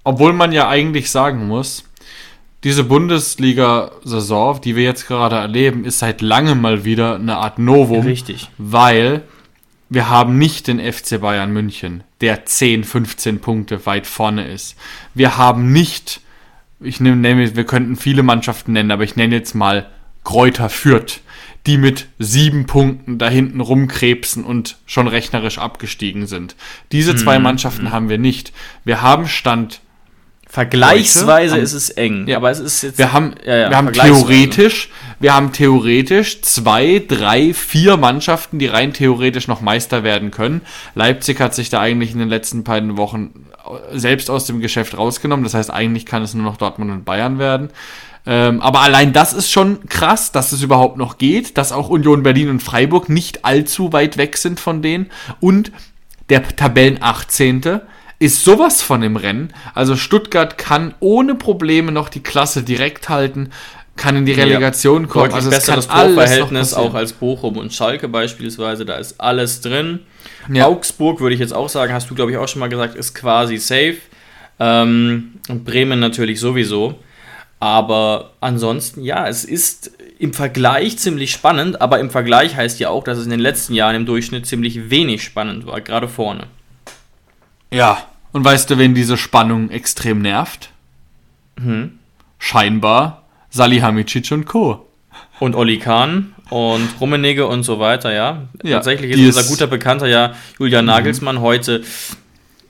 Obwohl 0.04 0.34
man 0.34 0.52
ja 0.52 0.68
eigentlich 0.68 1.10
sagen 1.10 1.48
muss, 1.48 1.86
diese 2.64 2.84
Bundesliga-Saison, 2.84 4.62
die 4.62 4.76
wir 4.76 4.84
jetzt 4.84 5.08
gerade 5.08 5.38
erleben, 5.38 5.86
ist 5.86 6.00
seit 6.00 6.22
langem 6.22 6.60
mal 6.60 6.84
wieder 6.84 7.16
eine 7.16 7.38
Art 7.38 7.60
Novum. 7.60 8.06
Richtig. 8.06 8.50
Weil 8.58 9.24
wir 9.90 10.10
haben 10.10 10.38
nicht 10.38 10.68
den 10.68 10.80
FC 10.80 11.22
Bayern 11.22 11.54
München, 11.54 12.04
der 12.20 12.46
10, 12.46 12.84
15 12.84 13.40
Punkte 13.40 13.86
weit 13.86 14.08
vorne 14.08 14.48
ist. 14.48 14.76
Wir 15.14 15.38
haben 15.38 15.72
nicht, 15.72 16.20
ich 16.82 17.00
nehme, 17.00 17.56
wir 17.56 17.64
könnten 17.64 17.96
viele 17.96 18.24
Mannschaften 18.24 18.74
nennen, 18.74 18.92
aber 18.92 19.04
ich 19.04 19.16
nenne 19.16 19.36
jetzt 19.36 19.54
mal 19.54 19.90
Kräuter 20.26 20.68
Fürth, 20.70 21.22
die 21.68 21.78
mit 21.78 22.08
sieben 22.18 22.66
Punkten 22.66 23.18
da 23.18 23.30
hinten 23.30 23.60
rumkrebsen 23.60 24.44
und 24.46 24.78
schon 24.86 25.08
rechnerisch 25.08 25.60
abgestiegen 25.60 26.26
sind. 26.26 26.56
Diese 26.94 27.16
zwei 27.16 27.36
hm, 27.36 27.44
Mannschaften 27.44 27.88
hm. 27.88 27.92
haben 27.92 28.10
wir 28.10 28.18
nicht. 28.18 28.54
Wir 28.86 29.02
haben 29.02 29.28
Stand. 29.28 29.82
Vergleichsweise 30.50 31.56
heute, 31.56 31.64
ist 31.64 31.74
es 31.74 31.90
eng, 31.90 32.26
ja, 32.26 32.38
aber 32.38 32.50
es 32.50 32.60
ist 32.60 32.82
jetzt. 32.82 32.98
Wir 32.98 33.12
haben, 33.12 33.36
ja, 33.46 33.58
ja, 33.58 33.70
wir 33.70 33.76
haben 33.76 33.92
theoretisch, 33.92 34.90
wir 35.20 35.36
haben 35.36 35.52
theoretisch 35.52 36.42
zwei, 36.42 37.04
drei, 37.06 37.54
vier 37.54 37.98
Mannschaften, 37.98 38.58
die 38.58 38.68
rein 38.68 38.94
theoretisch 38.94 39.50
noch 39.50 39.60
Meister 39.60 40.04
werden 40.04 40.32
können. 40.32 40.62
Leipzig 40.96 41.42
hat 41.42 41.54
sich 41.54 41.70
da 41.70 41.82
eigentlich 41.82 42.14
in 42.14 42.20
den 42.20 42.30
letzten 42.30 42.64
beiden 42.64 42.96
Wochen 42.96 43.46
selbst 43.92 44.30
aus 44.30 44.46
dem 44.46 44.62
Geschäft 44.62 44.98
rausgenommen. 44.98 45.44
Das 45.44 45.54
heißt, 45.54 45.70
eigentlich 45.70 46.06
kann 46.06 46.24
es 46.24 46.34
nur 46.34 46.46
noch 46.46 46.56
Dortmund 46.56 46.92
und 46.92 47.04
Bayern 47.04 47.40
werden. 47.40 47.70
Ähm, 48.29 48.60
aber 48.60 48.81
allein 48.81 49.13
das 49.13 49.31
ist 49.31 49.50
schon 49.50 49.88
krass, 49.88 50.34
dass 50.34 50.51
es 50.51 50.62
überhaupt 50.62 50.98
noch 50.98 51.17
geht, 51.17 51.57
dass 51.57 51.72
auch 51.72 51.88
Union 51.88 52.24
Berlin 52.24 52.50
und 52.50 52.62
Freiburg 52.62 53.07
nicht 53.07 53.46
allzu 53.46 53.93
weit 53.93 54.17
weg 54.17 54.36
sind 54.36 54.60
von 54.60 54.81
denen. 54.81 55.10
Und 55.39 55.72
der 56.29 56.46
Tabellen 56.46 56.98
18. 57.01 57.79
ist 58.19 58.43
sowas 58.43 58.81
von 58.81 59.01
im 59.01 59.15
Rennen. 59.15 59.53
Also 59.74 59.96
Stuttgart 59.96 60.57
kann 60.57 60.93
ohne 61.00 61.36
Probleme 61.36 61.93
noch 61.93 62.10
die 62.10 62.22
Klasse 62.22 62.63
direkt 62.63 63.07
halten, 63.07 63.51
kann 63.96 64.17
in 64.17 64.25
die 64.25 64.34
Relegation 64.34 65.03
ja, 65.03 65.07
kommen. 65.07 65.31
Also 65.31 65.50
besseres 65.50 65.88
Torverhältnis 65.88 66.74
auch 66.74 66.96
als 66.96 67.13
Bochum 67.13 67.55
und 67.55 67.74
Schalke 67.74 68.10
beispielsweise. 68.10 68.86
Da 68.86 68.96
ist 68.96 69.22
alles 69.22 69.62
drin. 69.62 70.00
Ja. 70.51 70.67
Augsburg 70.67 71.22
würde 71.22 71.34
ich 71.34 71.39
jetzt 71.39 71.53
auch 71.53 71.69
sagen, 71.69 71.93
hast 71.93 72.10
du 72.10 72.15
glaube 72.15 72.31
ich 72.31 72.38
auch 72.38 72.48
schon 72.50 72.60
mal 72.60 72.67
gesagt, 72.67 72.96
ist 72.96 73.15
quasi 73.15 73.55
safe. 73.55 73.98
Ähm, 74.60 75.36
und 75.48 75.63
Bremen 75.63 76.01
natürlich 76.01 76.41
sowieso. 76.41 77.00
Aber 77.60 78.32
ansonsten, 78.40 79.04
ja, 79.04 79.28
es 79.28 79.44
ist, 79.44 79.92
im 80.20 80.34
Vergleich 80.34 80.98
ziemlich 80.98 81.32
spannend, 81.32 81.82
aber 81.82 82.00
im 82.00 82.10
Vergleich 82.10 82.56
heißt 82.56 82.80
ja 82.80 82.90
auch, 82.90 83.04
dass 83.04 83.18
es 83.18 83.26
in 83.26 83.32
den 83.32 83.40
letzten 83.40 83.74
Jahren 83.74 83.96
im 83.96 84.06
Durchschnitt 84.06 84.46
ziemlich 84.46 84.90
wenig 84.90 85.24
spannend 85.24 85.66
war, 85.66 85.82
gerade 85.82 86.08
vorne. 86.08 86.48
Ja, 87.72 88.04
und 88.32 88.44
weißt 88.46 88.70
du, 88.70 88.78
wen 88.78 88.94
diese 88.96 89.18
Spannung 89.18 89.70
extrem 89.70 90.22
nervt? 90.22 90.70
Hm. 91.60 92.00
Scheinbar 92.40 93.24
Salihamidzic 93.50 94.32
und 94.32 94.46
Co. 94.46 94.86
Und 95.40 95.56
Oli 95.56 95.80
Kahn 95.80 96.36
und 96.50 96.88
Rummenigge 97.00 97.48
und 97.48 97.64
so 97.64 97.80
weiter, 97.80 98.14
ja. 98.14 98.44
Ja, 98.64 98.78
Tatsächlich 98.78 99.12
ist 99.12 99.36
unser 99.36 99.44
guter 99.50 99.68
Bekannter 99.68 100.08
ja 100.08 100.36
Julian 100.60 100.86
Nagelsmann 100.86 101.42
heute. 101.42 101.84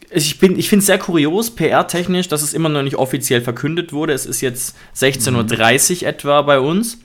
Ich, 0.09 0.39
bin- 0.39 0.57
ich 0.57 0.69
finde 0.69 0.81
es 0.81 0.85
sehr 0.87 0.97
kurios, 0.99 1.51
PR-technisch, 1.51 2.27
dass 2.29 2.41
es 2.41 2.53
immer 2.53 2.69
noch 2.69 2.83
nicht 2.83 2.95
offiziell 2.95 3.41
verkündet 3.41 3.91
wurde. 3.93 4.13
Es 4.13 4.25
ist 4.25 4.41
jetzt 4.41 4.75
16.30 4.95 6.01
Uhr 6.03 6.07
etwa 6.07 6.41
bei 6.43 6.59
uns. 6.59 6.99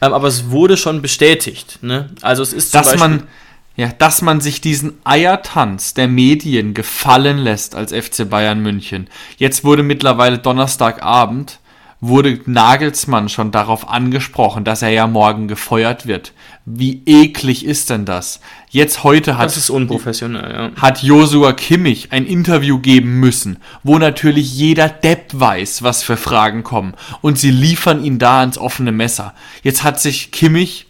Ähm, 0.00 0.12
aber 0.12 0.28
es 0.28 0.50
wurde 0.50 0.76
schon 0.76 1.00
bestätigt. 1.02 1.78
Ne? 1.82 2.10
Also 2.20 2.42
es 2.42 2.52
ist 2.52 2.74
dass 2.74 2.86
Beispiel- 2.90 3.00
man, 3.00 3.22
ja, 3.76 3.88
dass 3.96 4.20
man 4.20 4.40
sich 4.40 4.60
diesen 4.60 4.94
Eiertanz 5.04 5.94
der 5.94 6.08
Medien 6.08 6.74
gefallen 6.74 7.38
lässt 7.38 7.74
als 7.74 7.92
FC 7.92 8.28
Bayern 8.28 8.60
München. 8.60 9.08
Jetzt 9.38 9.64
wurde 9.64 9.82
mittlerweile 9.82 10.38
Donnerstagabend, 10.38 11.58
wurde 12.00 12.40
Nagelsmann 12.46 13.28
schon 13.28 13.50
darauf 13.52 13.88
angesprochen, 13.88 14.64
dass 14.64 14.82
er 14.82 14.90
ja 14.90 15.06
morgen 15.06 15.46
gefeuert 15.48 16.06
wird. 16.06 16.32
Wie 16.64 17.02
eklig 17.06 17.64
ist 17.64 17.90
denn 17.90 18.04
das? 18.04 18.38
Jetzt 18.70 19.02
heute 19.02 19.36
hat 19.36 19.46
Das 19.46 19.56
ist 19.56 19.68
unprofessionell, 19.70 20.52
ja. 20.76 20.80
hat 20.80 21.02
Josua 21.02 21.52
Kimmich 21.54 22.12
ein 22.12 22.24
Interview 22.24 22.78
geben 22.78 23.18
müssen, 23.18 23.58
wo 23.82 23.98
natürlich 23.98 24.54
jeder 24.56 24.88
Depp 24.88 25.30
weiß, 25.32 25.82
was 25.82 26.04
für 26.04 26.16
Fragen 26.16 26.62
kommen. 26.62 26.94
Und 27.20 27.36
sie 27.38 27.50
liefern 27.50 28.04
ihn 28.04 28.18
da 28.20 28.40
ans 28.40 28.58
offene 28.58 28.92
Messer. 28.92 29.34
Jetzt 29.64 29.82
hat 29.82 30.00
sich 30.00 30.30
Kimmich 30.30 30.86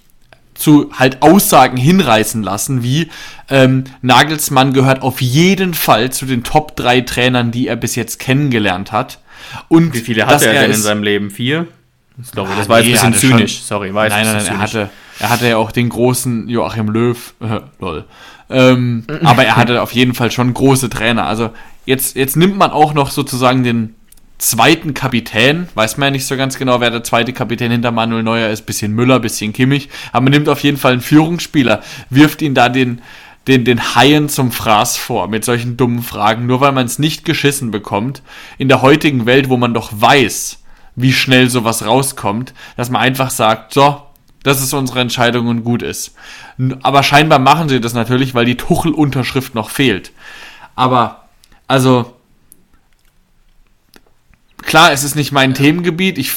zu 0.54 0.90
halt 0.92 1.22
Aussagen 1.22 1.78
hinreißen 1.78 2.42
lassen, 2.42 2.82
wie 2.82 3.08
ähm, 3.48 3.84
Nagelsmann 4.02 4.74
gehört 4.74 5.00
auf 5.00 5.22
jeden 5.22 5.72
Fall 5.72 6.12
zu 6.12 6.26
den 6.26 6.44
Top 6.44 6.76
3 6.76 7.00
Trainern, 7.00 7.50
die 7.50 7.66
er 7.68 7.76
bis 7.76 7.94
jetzt 7.96 8.18
kennengelernt 8.18 8.92
hat. 8.92 9.20
Und 9.68 9.94
Wie 9.94 10.00
viele 10.00 10.26
hatte 10.26 10.46
er 10.46 10.60
denn 10.62 10.72
in 10.72 10.76
seinem 10.82 11.02
Leben? 11.02 11.30
Vier? 11.30 11.66
Sorry, 12.34 12.50
Ah, 12.52 12.56
das 12.58 12.68
war 12.68 12.80
jetzt 12.80 12.88
nee, 12.88 12.98
ein 12.98 13.04
er 13.06 13.10
bisschen 13.12 13.30
zynisch. 13.38 13.56
schon- 13.56 13.64
Sorry, 13.66 13.94
war 13.94 14.04
jetzt 14.04 14.12
Nein, 14.12 14.26
ein 14.26 14.34
nein, 14.36 14.44
nein, 14.44 14.54
er 14.54 14.58
hatte, 14.60 14.90
er 15.18 15.30
hatte 15.30 15.48
ja 15.48 15.56
auch 15.56 15.72
den 15.72 15.88
großen 15.88 16.48
Joachim 16.48 16.88
Löw, 16.88 17.34
äh, 17.40 17.60
lol. 17.80 18.04
Ähm, 18.50 19.04
aber 19.22 19.44
er 19.44 19.56
hatte 19.56 19.82
auf 19.82 19.92
jeden 19.92 20.14
Fall 20.14 20.30
schon 20.30 20.52
große 20.52 20.90
Trainer. 20.90 21.26
Also 21.26 21.50
jetzt, 21.86 22.16
jetzt 22.16 22.36
nimmt 22.36 22.56
man 22.56 22.70
auch 22.70 22.94
noch 22.94 23.10
sozusagen 23.10 23.64
den 23.64 23.94
zweiten 24.38 24.92
Kapitän, 24.92 25.68
weiß 25.74 25.96
man 25.96 26.08
ja 26.08 26.10
nicht 26.10 26.26
so 26.26 26.36
ganz 26.36 26.58
genau, 26.58 26.80
wer 26.80 26.90
der 26.90 27.04
zweite 27.04 27.32
Kapitän 27.32 27.70
hinter 27.70 27.92
Manuel 27.92 28.24
Neuer 28.24 28.50
ist, 28.50 28.66
bisschen 28.66 28.92
Müller, 28.92 29.20
bisschen 29.20 29.52
Kimmich, 29.52 29.88
aber 30.10 30.24
man 30.24 30.32
nimmt 30.32 30.48
auf 30.48 30.60
jeden 30.64 30.76
Fall 30.76 30.92
einen 30.92 31.00
Führungsspieler, 31.00 31.80
wirft 32.10 32.42
ihn 32.42 32.54
da 32.54 32.68
den, 32.68 33.02
den, 33.46 33.64
den 33.64 33.94
Haien 33.94 34.28
zum 34.28 34.50
Fraß 34.50 34.96
vor 34.96 35.28
mit 35.28 35.44
solchen 35.44 35.76
dummen 35.76 36.02
Fragen, 36.02 36.46
nur 36.46 36.60
weil 36.60 36.72
man 36.72 36.86
es 36.86 36.98
nicht 36.98 37.24
geschissen 37.24 37.70
bekommt, 37.70 38.22
in 38.58 38.68
der 38.68 38.82
heutigen 38.82 39.26
Welt, 39.26 39.48
wo 39.48 39.56
man 39.56 39.74
doch 39.74 39.92
weiß, 39.92 40.58
wie 40.96 41.12
schnell 41.12 41.48
sowas 41.48 41.86
rauskommt, 41.86 42.52
dass 42.76 42.90
man 42.90 43.00
einfach 43.00 43.30
sagt, 43.30 43.72
so, 43.72 44.02
das 44.42 44.62
ist 44.62 44.72
unsere 44.72 45.00
Entscheidung 45.00 45.46
und 45.48 45.64
gut 45.64 45.82
ist. 45.82 46.14
Aber 46.82 47.02
scheinbar 47.02 47.38
machen 47.38 47.68
sie 47.68 47.80
das 47.80 47.94
natürlich, 47.94 48.34
weil 48.34 48.44
die 48.44 48.56
Tuchel-Unterschrift 48.56 49.54
noch 49.54 49.70
fehlt. 49.70 50.12
Aber, 50.74 51.28
also, 51.68 52.14
klar, 54.62 54.92
es 54.92 55.04
ist 55.04 55.14
nicht 55.14 55.32
mein 55.32 55.54
Themengebiet. 55.54 56.18
Ich, 56.18 56.32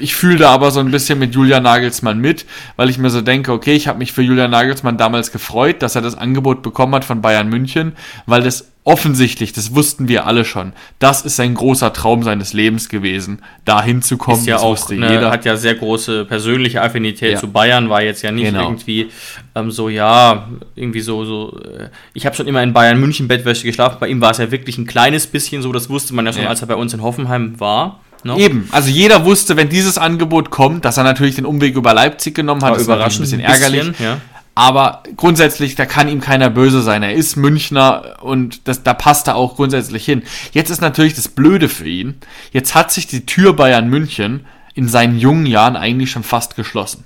ich 0.00 0.14
fühle 0.14 0.38
da 0.38 0.50
aber 0.50 0.70
so 0.70 0.80
ein 0.80 0.90
bisschen 0.90 1.18
mit 1.18 1.34
Julian 1.34 1.62
Nagelsmann 1.62 2.18
mit, 2.18 2.46
weil 2.76 2.88
ich 2.88 2.98
mir 2.98 3.10
so 3.10 3.20
denke, 3.20 3.52
okay, 3.52 3.74
ich 3.74 3.88
habe 3.88 3.98
mich 3.98 4.12
für 4.12 4.22
Julian 4.22 4.50
Nagelsmann 4.50 4.96
damals 4.96 5.32
gefreut, 5.32 5.82
dass 5.82 5.94
er 5.94 6.02
das 6.02 6.16
Angebot 6.16 6.62
bekommen 6.62 6.94
hat 6.94 7.04
von 7.04 7.20
Bayern 7.20 7.48
München, 7.48 7.92
weil 8.26 8.42
das 8.42 8.72
offensichtlich, 8.88 9.52
das 9.52 9.74
wussten 9.74 10.08
wir 10.08 10.26
alle 10.26 10.44
schon, 10.44 10.72
das 10.98 11.22
ist 11.22 11.38
ein 11.40 11.54
großer 11.54 11.92
Traum 11.92 12.22
seines 12.22 12.52
Lebens 12.54 12.88
gewesen, 12.88 13.42
da 13.64 13.82
hinzukommen. 13.82 14.40
ist 14.40 14.46
ja 14.46 14.58
auch, 14.58 14.88
ne, 14.90 15.30
hat 15.30 15.44
ja 15.44 15.56
sehr 15.56 15.74
große 15.74 16.24
persönliche 16.24 16.80
Affinität 16.82 17.32
Ja. 17.34 17.38
zu 17.38 17.48
Bayern, 17.48 17.90
war 17.90 18.02
jetzt 18.02 18.22
ja 18.22 18.32
nicht 18.32 18.46
Genau. 18.46 18.64
irgendwie 18.64 19.10
ähm, 19.54 19.70
so, 19.70 19.88
ja, 19.88 20.48
irgendwie 20.74 21.00
so, 21.00 21.24
so, 21.24 21.60
äh, 21.60 21.88
ich 22.14 22.24
habe 22.26 22.34
schon 22.34 22.46
immer 22.46 22.62
in 22.62 22.72
Bayern 22.72 22.98
München 22.98 23.28
Bettwäsche 23.28 23.64
geschlafen, 23.66 23.98
bei 24.00 24.08
ihm 24.08 24.20
war 24.20 24.30
es 24.30 24.38
ja 24.38 24.50
wirklich 24.50 24.78
ein 24.78 24.86
kleines 24.86 25.26
bisschen 25.26 25.60
so, 25.62 25.70
das 25.72 25.90
wusste 25.90 26.14
man 26.14 26.24
ja 26.26 26.32
schon, 26.32 26.42
Ja. 26.44 26.48
als 26.48 26.62
er 26.62 26.66
bei 26.68 26.74
uns 26.76 26.94
in 26.94 27.02
Hoffenheim 27.02 27.60
war. 27.60 28.00
Ne? 28.24 28.36
Eben, 28.38 28.68
also 28.72 28.88
jeder 28.90 29.24
wusste, 29.24 29.56
wenn 29.56 29.68
dieses 29.68 29.96
Angebot 29.98 30.50
kommt, 30.50 30.84
dass 30.84 30.96
er 30.96 31.04
natürlich 31.04 31.36
den 31.36 31.44
Umweg 31.46 31.76
über 31.76 31.94
Leipzig 31.94 32.34
genommen 32.34 32.62
hat, 32.62 32.70
War 32.70 32.76
das 32.78 32.86
überraschend 32.86 33.20
ein 33.20 33.22
bisschen 33.22 33.40
ärgerlich. 33.40 33.92
ja. 34.00 34.18
Aber 34.58 35.04
grundsätzlich, 35.16 35.76
da 35.76 35.86
kann 35.86 36.08
ihm 36.08 36.20
keiner 36.20 36.50
böse 36.50 36.82
sein. 36.82 37.04
Er 37.04 37.14
ist 37.14 37.36
Münchner 37.36 38.16
und 38.22 38.66
das, 38.66 38.82
da 38.82 38.92
passt 38.92 39.28
er 39.28 39.36
auch 39.36 39.54
grundsätzlich 39.54 40.04
hin. 40.04 40.24
Jetzt 40.50 40.70
ist 40.70 40.80
natürlich 40.80 41.14
das 41.14 41.28
Blöde 41.28 41.68
für 41.68 41.88
ihn. 41.88 42.16
Jetzt 42.50 42.74
hat 42.74 42.90
sich 42.90 43.06
die 43.06 43.24
Tür 43.24 43.52
Bayern 43.52 43.88
München 43.88 44.46
in 44.74 44.88
seinen 44.88 45.16
jungen 45.16 45.46
Jahren 45.46 45.76
eigentlich 45.76 46.10
schon 46.10 46.24
fast 46.24 46.56
geschlossen. 46.56 47.04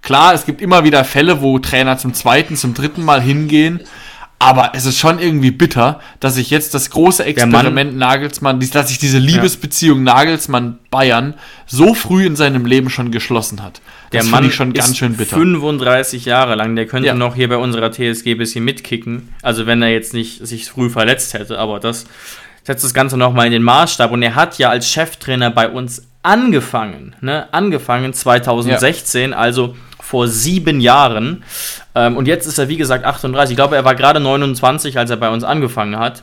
Klar, 0.00 0.32
es 0.32 0.46
gibt 0.46 0.62
immer 0.62 0.84
wieder 0.84 1.04
Fälle, 1.04 1.42
wo 1.42 1.58
Trainer 1.58 1.98
zum 1.98 2.14
zweiten, 2.14 2.54
zum 2.54 2.72
dritten 2.72 3.02
Mal 3.02 3.20
hingehen. 3.20 3.80
Aber 4.38 4.72
es 4.74 4.84
ist 4.84 4.98
schon 4.98 5.18
irgendwie 5.18 5.50
bitter, 5.50 5.98
dass 6.20 6.34
sich 6.34 6.50
jetzt 6.50 6.74
das 6.74 6.90
große 6.90 7.24
Experiment 7.24 7.96
Nagelsmann, 7.96 8.60
dass 8.72 8.88
sich 8.88 8.98
diese 8.98 9.18
Liebesbeziehung 9.18 10.02
Nagelsmann-Bayern 10.02 11.34
so 11.66 11.94
früh 11.94 12.26
in 12.26 12.36
seinem 12.36 12.66
Leben 12.66 12.90
schon 12.90 13.10
geschlossen 13.10 13.62
hat. 13.62 13.80
Der 14.12 14.20
Das 14.20 14.30
Mann 14.30 14.40
finde 14.40 14.50
ich 14.50 14.54
schon 14.56 14.72
ist 14.72 14.84
ganz 14.84 14.96
schön 14.98 15.16
bitter. 15.16 15.36
35 15.36 16.26
Jahre 16.26 16.54
lang, 16.54 16.76
der 16.76 16.86
könnte 16.86 17.08
Ja. 17.08 17.14
noch 17.14 17.34
hier 17.34 17.48
bei 17.48 17.56
unserer 17.56 17.90
TSG 17.90 18.32
ein 18.32 18.38
bisschen 18.38 18.64
mitkicken. 18.64 19.34
Also 19.42 19.66
wenn 19.66 19.80
er 19.80 19.88
jetzt 19.90 20.12
nicht 20.12 20.46
sich 20.46 20.68
früh 20.70 20.90
verletzt 20.90 21.32
hätte, 21.32 21.58
aber 21.58 21.80
das 21.80 22.04
setzt 22.62 22.84
das 22.84 22.92
Ganze 22.92 23.16
nochmal 23.16 23.46
in 23.46 23.52
den 23.52 23.62
Maßstab. 23.62 24.12
Und 24.12 24.22
er 24.22 24.34
hat 24.34 24.58
ja 24.58 24.68
als 24.68 24.88
Cheftrainer 24.90 25.50
bei 25.50 25.68
uns 25.68 26.02
angefangen, 26.22 27.14
ne? 27.20 27.48
Angefangen 27.52 28.12
2016, 28.12 29.32
also 29.32 29.76
vor 30.00 30.28
sieben 30.28 30.80
Jahren. 30.80 31.42
Ähm, 31.96 32.16
und 32.16 32.28
jetzt 32.28 32.46
ist 32.46 32.58
er, 32.58 32.68
wie 32.68 32.76
gesagt, 32.76 33.04
38. 33.04 33.52
Ich 33.52 33.56
glaube, 33.56 33.74
er 33.74 33.84
war 33.84 33.94
gerade 33.96 34.20
29, 34.20 34.98
als 34.98 35.10
er 35.10 35.16
bei 35.16 35.30
uns 35.30 35.42
angefangen 35.42 35.98
hat. 35.98 36.22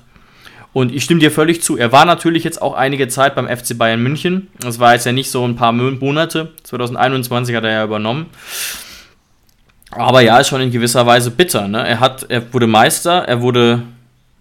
Und 0.71 0.93
ich 0.93 1.03
stimme 1.03 1.19
dir 1.19 1.31
völlig 1.31 1.61
zu. 1.61 1.77
Er 1.77 1.91
war 1.91 2.05
natürlich 2.05 2.43
jetzt 2.43 2.61
auch 2.61 2.73
einige 2.73 3.07
Zeit 3.07 3.35
beim 3.35 3.47
FC 3.47 3.77
Bayern 3.77 4.01
München. 4.01 4.47
Das 4.59 4.79
war 4.79 4.93
jetzt 4.93 5.05
ja 5.05 5.11
nicht 5.11 5.29
so 5.29 5.45
ein 5.45 5.55
paar 5.55 5.71
Mo- 5.71 5.91
Monate. 5.99 6.51
2021 6.63 7.55
hat 7.55 7.63
er 7.63 7.71
ja 7.71 7.83
übernommen. 7.83 8.27
Aber 9.91 10.21
ja, 10.21 10.37
ist 10.39 10.47
schon 10.47 10.61
in 10.61 10.71
gewisser 10.71 11.05
Weise 11.05 11.29
bitter. 11.31 11.67
Ne? 11.67 11.87
Er, 11.87 11.99
hat, 11.99 12.25
er 12.29 12.53
wurde 12.53 12.67
Meister, 12.67 13.23
er 13.27 13.41
wurde. 13.41 13.83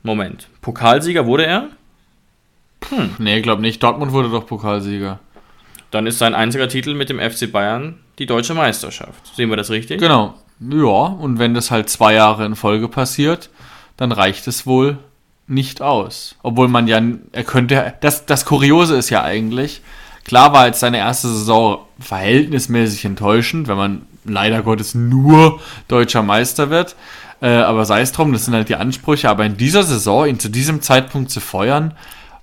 Moment. 0.02 0.48
Pokalsieger 0.62 1.26
wurde 1.26 1.46
er? 1.46 1.68
Nee, 3.18 3.36
ich 3.36 3.42
glaube 3.42 3.62
nicht. 3.62 3.82
Dortmund 3.82 4.12
wurde 4.12 4.30
doch 4.30 4.46
Pokalsieger. 4.46 5.20
Dann 5.92 6.06
ist 6.06 6.18
sein 6.18 6.34
einziger 6.34 6.68
Titel 6.68 6.94
mit 6.94 7.08
dem 7.10 7.20
FC 7.20 7.52
Bayern 7.52 7.98
die 8.18 8.26
deutsche 8.26 8.54
Meisterschaft. 8.54 9.36
Sehen 9.36 9.50
wir 9.50 9.56
das 9.56 9.70
richtig? 9.70 10.00
Genau. 10.00 10.34
Ja, 10.70 10.86
und 10.86 11.38
wenn 11.38 11.54
das 11.54 11.70
halt 11.70 11.88
zwei 11.88 12.14
Jahre 12.14 12.44
in 12.44 12.56
Folge 12.56 12.88
passiert, 12.88 13.50
dann 13.96 14.12
reicht 14.12 14.46
es 14.46 14.66
wohl 14.66 14.98
nicht 15.46 15.82
aus. 15.82 16.36
Obwohl 16.42 16.68
man 16.68 16.86
ja, 16.86 17.00
er 17.32 17.44
könnte, 17.44 17.94
das, 18.00 18.26
das 18.26 18.44
Kuriose 18.44 18.96
ist 18.96 19.10
ja 19.10 19.22
eigentlich, 19.22 19.82
klar 20.24 20.52
war 20.52 20.66
jetzt 20.66 20.80
seine 20.80 20.98
erste 20.98 21.28
Saison 21.28 21.80
verhältnismäßig 21.98 23.04
enttäuschend, 23.04 23.68
wenn 23.68 23.76
man 23.76 24.02
leider 24.24 24.62
Gottes 24.62 24.94
nur 24.94 25.60
deutscher 25.88 26.22
Meister 26.22 26.70
wird. 26.70 26.96
Äh, 27.40 27.48
aber 27.48 27.84
sei 27.84 28.02
es 28.02 28.12
drum, 28.12 28.32
das 28.32 28.44
sind 28.44 28.54
halt 28.54 28.68
die 28.68 28.76
Ansprüche. 28.76 29.28
Aber 29.28 29.44
in 29.44 29.56
dieser 29.56 29.82
Saison, 29.82 30.26
ihn 30.26 30.38
zu 30.38 30.48
diesem 30.48 30.80
Zeitpunkt 30.80 31.30
zu 31.30 31.40
feuern, 31.40 31.94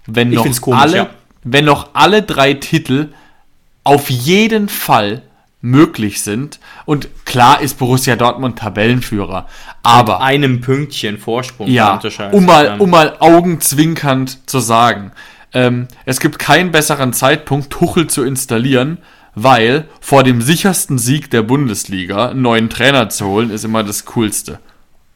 wenn 0.06 0.32
Ich 0.32 0.44
noch 0.44 0.62
komisch, 0.62 0.82
alle, 0.82 0.98
ja. 0.98 1.10
wenn 1.44 1.66
noch 1.66 1.90
alle 1.94 2.22
drei 2.22 2.54
Titel 2.54 3.10
auf 3.84 4.10
jeden 4.10 4.68
Fall 4.68 5.22
möglich 5.62 6.22
sind. 6.22 6.60
Und 6.86 7.10
klar 7.26 7.62
ist 7.62 7.78
Borussia 7.78 8.16
Dortmund 8.16 8.60
Tabellenführer. 8.60 9.48
Aber 9.84 10.22
Einem 10.22 10.62
Pünktchen 10.62 11.18
Vorsprung. 11.18 11.68
ja, 11.68 12.00
um 12.32 12.46
mal, 12.46 12.80
um 12.80 12.90
mal 12.90 13.18
augenzwinkernd 13.20 14.50
zu 14.50 14.60
sagen, 14.60 15.12
ähm, 15.54 15.88
es 16.06 16.20
gibt 16.20 16.40
keinen 16.40 16.72
besseren 16.72 17.14
Zeitpunkt, 17.14 17.72
Tuchel 17.72 18.08
zu 18.08 18.24
installieren, 18.24 19.00
weil 19.36 19.86
vor 20.00 20.24
dem 20.24 20.42
sichersten 20.42 20.98
Sieg 20.98 21.30
der 21.32 21.42
Bundesliga 21.42 22.30
einen 22.30 22.42
neuen 22.42 22.70
Trainer 22.70 23.10
zu 23.10 23.26
holen, 23.26 23.50
ist 23.50 23.66
immer 23.66 23.84
das 23.84 24.06
Coolste. 24.06 24.60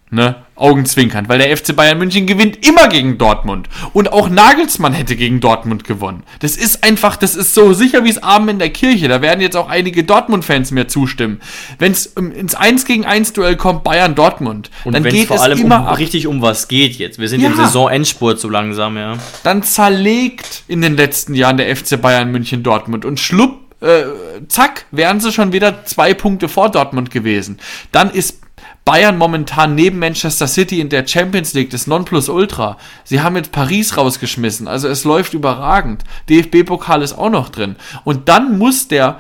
Ne? 0.10 0.36
Augenzwinkernd, 0.56 1.30
weil 1.30 1.40
der 1.40 1.56
FC 1.58 1.76
Bayern 1.76 1.98
München 1.98 2.28
gewinnt 2.28 2.66
immer 2.66 2.88
gegen 2.88 3.18
Dortmund. 3.18 3.68
Und 3.94 4.12
auch 4.14 4.30
Nagelsmann 4.30 4.94
hätte 4.94 5.16
gegen 5.16 5.40
Dortmund 5.40 5.84
gewonnen. 5.84 6.24
Das 6.40 6.56
ist 6.58 6.84
einfach, 6.84 7.16
das 7.16 7.36
ist 7.36 7.54
so 7.54 7.74
sicher 7.74 8.04
wie 8.04 8.10
es 8.10 8.22
Abend 8.22 8.50
in 8.52 8.60
der 8.60 8.70
Kirche. 8.70 9.08
Da 9.08 9.22
werden 9.22 9.42
jetzt 9.42 9.56
auch 9.58 9.68
einige 9.70 10.04
Dortmund-Fans 10.04 10.72
mir 10.72 10.88
zustimmen. 10.88 11.42
Wenn 11.80 11.92
es 11.92 12.06
ins 12.06 12.54
1 12.56 12.86
gegen 12.86 13.06
1 13.06 13.34
Duell 13.34 13.56
kommt, 13.56 13.84
Bayern-Dortmund, 13.84 14.70
Und 14.84 14.94
dann 14.94 15.04
geht 15.04 15.28
vor 15.28 15.38
es 15.38 15.42
allem 15.42 15.60
immer 15.60 15.80
um, 15.82 15.86
ab. 15.88 15.98
richtig 15.98 16.28
um 16.28 16.42
was 16.42 16.68
geht 16.68 16.96
jetzt. 16.98 17.20
Wir 17.20 17.30
sind 17.30 17.42
Ja. 17.42 17.50
im 17.50 17.56
Saisonendspurt 17.56 18.40
so 18.40 18.48
langsam, 18.50 18.96
ja. 18.98 19.18
dann 19.44 19.64
zerlegt 19.64 20.64
in 20.68 20.82
den 20.82 20.96
letzten 20.96 21.34
Jahren 21.34 21.58
der 21.58 21.76
FC 21.76 22.00
Bayern 22.02 22.32
München 22.32 22.62
Dortmund 22.64 23.06
und 23.06 23.20
schlupp, 23.20 23.60
äh, 23.82 24.04
zack, 24.48 24.86
wären 24.92 25.20
sie 25.20 25.32
schon 25.32 25.52
wieder 25.52 25.84
zwei 25.86 26.14
Punkte 26.14 26.48
vor 26.48 26.70
Dortmund 26.70 27.12
gewesen. 27.12 27.60
Dann 27.92 28.12
ist 28.12 28.40
Bayern 28.86 29.18
momentan 29.18 29.75
neben 29.75 30.00
Manchester 30.00 30.48
City 30.48 30.82
in 30.82 30.90
der 30.90 31.08
Champions 31.08 31.54
League 31.54 31.70
das 31.70 31.88
Nonplusultra. 31.88 32.78
Sie 33.06 33.22
haben 33.22 33.38
jetzt 33.38 33.52
Paris 33.52 33.96
rausgeschmissen, 33.98 34.68
also 34.68 34.88
es 34.90 35.06
läuft 35.06 35.34
überragend. 35.34 36.04
DFB-Pokal 36.30 37.02
ist 37.02 37.13
auch 37.13 37.30
noch 37.30 37.50
drin. 37.50 37.78
Und 38.04 38.28
dann 38.28 38.58
muss 38.58 38.90
der, 38.90 39.20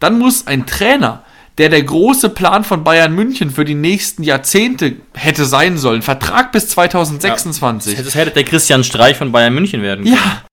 dann 0.00 0.18
muss 0.18 0.46
ein 0.46 0.66
Trainer, 0.66 1.22
der 1.58 1.68
der 1.68 1.82
große 1.82 2.30
Plan 2.30 2.64
von 2.64 2.82
Bayern 2.82 3.14
München 3.14 3.50
für 3.50 3.64
die 3.64 3.74
nächsten 3.74 4.22
Jahrzehnte 4.22 4.96
hätte 5.12 5.44
sein 5.44 5.78
sollen, 5.78 6.02
Vertrag 6.02 6.50
bis 6.52 6.68
2026. 6.68 7.98
Ja, 7.98 8.02
das 8.02 8.14
hätte 8.14 8.30
der 8.32 8.44
Christian 8.44 8.84
Streich 8.84 9.16
von 9.16 9.32
Bayern 9.32 9.54
München 9.54 9.82
werden 9.82 10.04
können. 10.04 10.16
Ja. 10.16 10.44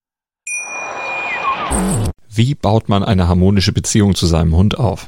Wie 2.34 2.53
baut 2.53 2.89
man 2.89 3.03
eine 3.03 3.27
harmonische 3.27 3.72
Beziehung 3.72 4.13
zu 4.13 4.25
seinem 4.25 4.55
Hund 4.55 4.77
auf? 4.77 5.08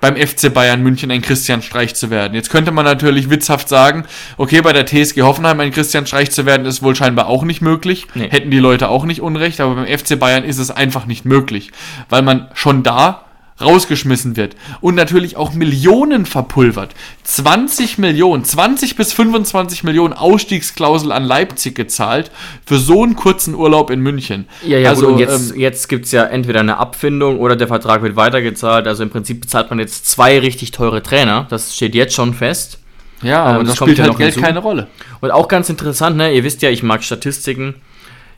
beim 0.00 0.16
FC 0.16 0.52
Bayern 0.52 0.82
München 0.82 1.10
ein 1.10 1.22
Christian 1.22 1.62
Streich 1.62 1.94
zu 1.94 2.10
werden. 2.10 2.34
Jetzt 2.34 2.50
könnte 2.50 2.70
man 2.70 2.84
natürlich 2.84 3.30
witzhaft 3.30 3.68
sagen, 3.68 4.04
okay, 4.36 4.60
bei 4.60 4.72
der 4.72 4.86
TSG 4.86 5.22
Hoffenheim 5.22 5.60
ein 5.60 5.72
Christian 5.72 6.06
Streich 6.06 6.30
zu 6.30 6.46
werden, 6.46 6.66
ist 6.66 6.82
wohl 6.82 6.94
scheinbar 6.94 7.26
auch 7.26 7.44
nicht 7.44 7.62
möglich. 7.62 8.06
Nee. 8.14 8.28
Hätten 8.30 8.50
die 8.50 8.58
Leute 8.58 8.88
auch 8.88 9.04
nicht 9.04 9.20
unrecht, 9.20 9.60
aber 9.60 9.74
beim 9.74 9.86
FC 9.86 10.18
Bayern 10.18 10.44
ist 10.44 10.58
es 10.58 10.70
einfach 10.70 11.06
nicht 11.06 11.24
möglich, 11.24 11.72
weil 12.08 12.22
man 12.22 12.48
schon 12.54 12.82
da 12.82 13.24
rausgeschmissen 13.60 14.36
wird 14.36 14.56
und 14.80 14.94
natürlich 14.94 15.36
auch 15.36 15.52
Millionen 15.52 16.26
verpulvert. 16.26 16.94
20 17.24 17.98
Millionen, 17.98 18.44
20 18.44 18.96
bis 18.96 19.12
25 19.12 19.84
Millionen 19.84 20.14
Ausstiegsklausel 20.14 21.12
an 21.12 21.24
Leipzig 21.24 21.74
gezahlt 21.74 22.30
für 22.64 22.78
so 22.78 23.02
einen 23.02 23.16
kurzen 23.16 23.54
Urlaub 23.54 23.90
in 23.90 24.00
München. 24.00 24.46
Ja, 24.66 24.78
ja, 24.78 24.90
also, 24.90 25.06
gut, 25.06 25.14
und 25.14 25.18
jetzt, 25.18 25.52
ähm, 25.52 25.60
jetzt 25.60 25.88
gibt 25.88 26.06
es 26.06 26.12
ja 26.12 26.24
entweder 26.24 26.60
eine 26.60 26.78
Abfindung 26.78 27.38
oder 27.38 27.56
der 27.56 27.68
Vertrag 27.68 28.02
wird 28.02 28.16
weitergezahlt. 28.16 28.86
Also 28.86 29.02
im 29.02 29.10
Prinzip 29.10 29.40
bezahlt 29.40 29.70
man 29.70 29.78
jetzt 29.78 30.06
zwei 30.06 30.38
richtig 30.38 30.70
teure 30.70 31.02
Trainer. 31.02 31.46
Das 31.50 31.74
steht 31.74 31.94
jetzt 31.94 32.14
schon 32.14 32.34
fest. 32.34 32.78
Ja, 33.22 33.42
aber 33.42 33.60
ähm, 33.60 33.66
das, 33.66 33.76
das 33.76 33.84
spielt 33.84 33.98
halt 34.00 34.16
Geld 34.16 34.34
hinzu. 34.34 34.46
keine 34.46 34.60
Rolle. 34.60 34.86
Und 35.20 35.30
auch 35.30 35.48
ganz 35.48 35.68
interessant, 35.68 36.16
ne? 36.16 36.32
ihr 36.32 36.44
wisst 36.44 36.62
ja, 36.62 36.70
ich 36.70 36.82
mag 36.82 37.02
Statistiken. 37.02 37.74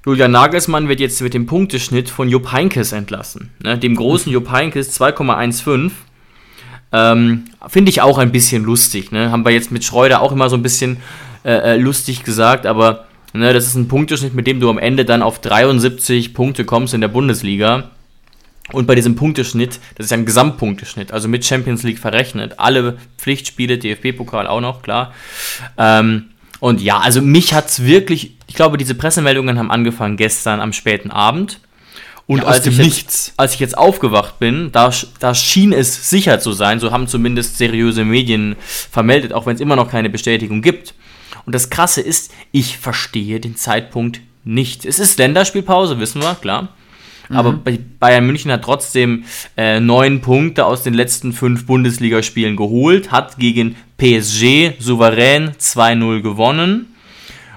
Julian 0.04 0.30
Nagelsmann 0.30 0.88
wird 0.88 1.00
jetzt 1.00 1.20
mit 1.20 1.34
dem 1.34 1.46
Punkteschnitt 1.46 2.08
von 2.08 2.28
Jupp 2.28 2.52
Heinkes 2.52 2.92
entlassen. 2.92 3.50
Ne, 3.62 3.78
dem 3.78 3.96
großen 3.96 4.32
Jupp 4.32 4.50
Heinkes 4.50 4.98
2,15. 4.98 5.90
Ähm, 6.92 7.44
Finde 7.68 7.90
ich 7.90 8.00
auch 8.00 8.18
ein 8.18 8.32
bisschen 8.32 8.64
lustig. 8.64 9.12
Ne? 9.12 9.30
Haben 9.30 9.44
wir 9.44 9.52
jetzt 9.52 9.70
mit 9.70 9.84
Schreuder 9.84 10.22
auch 10.22 10.32
immer 10.32 10.48
so 10.48 10.56
ein 10.56 10.62
bisschen 10.62 10.96
äh, 11.44 11.74
äh, 11.74 11.76
lustig 11.76 12.24
gesagt, 12.24 12.66
aber 12.66 13.06
ne, 13.32 13.52
das 13.52 13.66
ist 13.66 13.74
ein 13.74 13.88
Punkteschnitt, 13.88 14.34
mit 14.34 14.46
dem 14.46 14.58
du 14.58 14.70
am 14.70 14.78
Ende 14.78 15.04
dann 15.04 15.22
auf 15.22 15.40
73 15.40 16.34
Punkte 16.34 16.64
kommst 16.64 16.94
in 16.94 17.00
der 17.00 17.08
Bundesliga. 17.08 17.90
Und 18.72 18.86
bei 18.86 18.94
diesem 18.94 19.16
Punkteschnitt, 19.16 19.80
das 19.96 20.06
ist 20.06 20.10
ja 20.10 20.16
ein 20.16 20.26
Gesamtpunkteschnitt, 20.26 21.12
also 21.12 21.28
mit 21.28 21.44
Champions 21.44 21.82
League 21.82 21.98
verrechnet, 21.98 22.54
alle 22.58 22.98
Pflichtspiele, 23.18 23.78
DFB-Pokal 23.78 24.46
auch 24.46 24.60
noch, 24.60 24.82
klar. 24.82 25.12
Ähm, 25.76 26.26
und 26.60 26.80
ja, 26.80 26.98
also 26.98 27.22
mich 27.22 27.54
hat 27.54 27.68
es 27.68 27.84
wirklich, 27.84 28.36
ich 28.50 28.56
glaube, 28.56 28.78
diese 28.78 28.96
Pressemeldungen 28.96 29.60
haben 29.60 29.70
angefangen 29.70 30.16
gestern 30.16 30.60
am 30.60 30.72
späten 30.72 31.12
Abend. 31.12 31.60
Und 32.26 32.38
ja, 32.38 32.46
als, 32.46 32.66
ich 32.66 32.78
jetzt, 32.78 33.32
als 33.36 33.54
ich 33.54 33.60
jetzt 33.60 33.78
aufgewacht 33.78 34.40
bin, 34.40 34.72
da, 34.72 34.90
da 35.20 35.36
schien 35.36 35.72
es 35.72 36.10
sicher 36.10 36.40
zu 36.40 36.50
sein, 36.50 36.80
so 36.80 36.90
haben 36.90 37.06
zumindest 37.06 37.58
seriöse 37.58 38.04
Medien 38.04 38.56
vermeldet, 38.58 39.32
auch 39.34 39.46
wenn 39.46 39.54
es 39.54 39.60
immer 39.60 39.76
noch 39.76 39.88
keine 39.88 40.10
Bestätigung 40.10 40.62
gibt. 40.62 40.94
Und 41.46 41.54
das 41.54 41.70
Krasse 41.70 42.00
ist, 42.00 42.32
ich 42.50 42.76
verstehe 42.76 43.38
den 43.38 43.54
Zeitpunkt 43.54 44.20
nicht. 44.42 44.84
Es 44.84 44.98
ist 44.98 45.16
Länderspielpause, 45.18 46.00
wissen 46.00 46.20
wir, 46.20 46.34
klar. 46.34 46.70
Mhm. 47.28 47.36
Aber 47.36 47.52
Bayern 48.00 48.26
München 48.26 48.50
hat 48.50 48.64
trotzdem 48.64 49.26
äh, 49.56 49.78
neun 49.78 50.22
Punkte 50.22 50.66
aus 50.66 50.82
den 50.82 50.94
letzten 50.94 51.32
fünf 51.32 51.66
Bundesligaspielen 51.66 52.56
geholt, 52.56 53.12
hat 53.12 53.38
gegen 53.38 53.76
PSG 53.96 54.72
souverän 54.80 55.52
2-0 55.52 56.22
gewonnen 56.22 56.90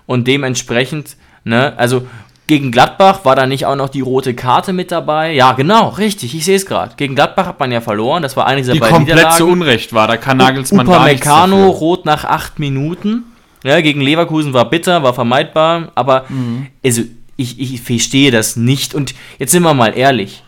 und 0.05 0.27
dementsprechend, 0.27 1.17
ne, 1.43 1.73
also 1.77 2.07
gegen 2.45 2.71
Gladbach 2.71 3.23
war 3.23 3.35
da 3.35 3.45
nicht 3.45 3.65
auch 3.65 3.75
noch 3.75 3.89
die 3.89 4.01
rote 4.01 4.33
Karte 4.33 4.73
mit 4.73 4.91
dabei? 4.91 5.33
Ja, 5.33 5.53
genau, 5.53 5.89
richtig, 5.89 6.35
ich 6.35 6.43
sehe 6.43 6.57
es 6.57 6.65
gerade. 6.65 6.95
Gegen 6.97 7.15
Gladbach 7.15 7.45
hat 7.45 7.59
man 7.59 7.71
ja 7.71 7.79
verloren, 7.79 8.21
das 8.21 8.35
war 8.35 8.47
eine 8.47 8.61
dieser 8.61 8.73
die 8.73 8.79
beiden 8.79 8.97
komplett 8.97 9.17
Niederlagen. 9.17 9.37
zu 9.37 9.47
Unrecht 9.47 9.93
war, 9.93 10.07
da 10.07 10.17
kann 10.17 10.37
Nagelsmann 10.37 10.85
Upa 10.85 10.97
gar 10.97 11.05
Meccano, 11.05 11.69
rot 11.69 12.05
nach 12.05 12.25
acht 12.25 12.59
Minuten. 12.59 13.23
Ja, 13.63 13.79
gegen 13.79 14.01
Leverkusen 14.01 14.53
war 14.53 14.69
bitter, 14.69 15.03
war 15.03 15.13
vermeidbar, 15.13 15.91
aber 15.95 16.25
mhm. 16.27 16.67
also 16.83 17.03
ich, 17.37 17.59
ich 17.59 17.81
verstehe 17.81 18.29
das 18.29 18.55
nicht. 18.57 18.93
Und 18.93 19.15
jetzt 19.39 19.51
sind 19.51 19.63
wir 19.63 19.73
mal 19.73 19.97
ehrlich. 19.97 20.43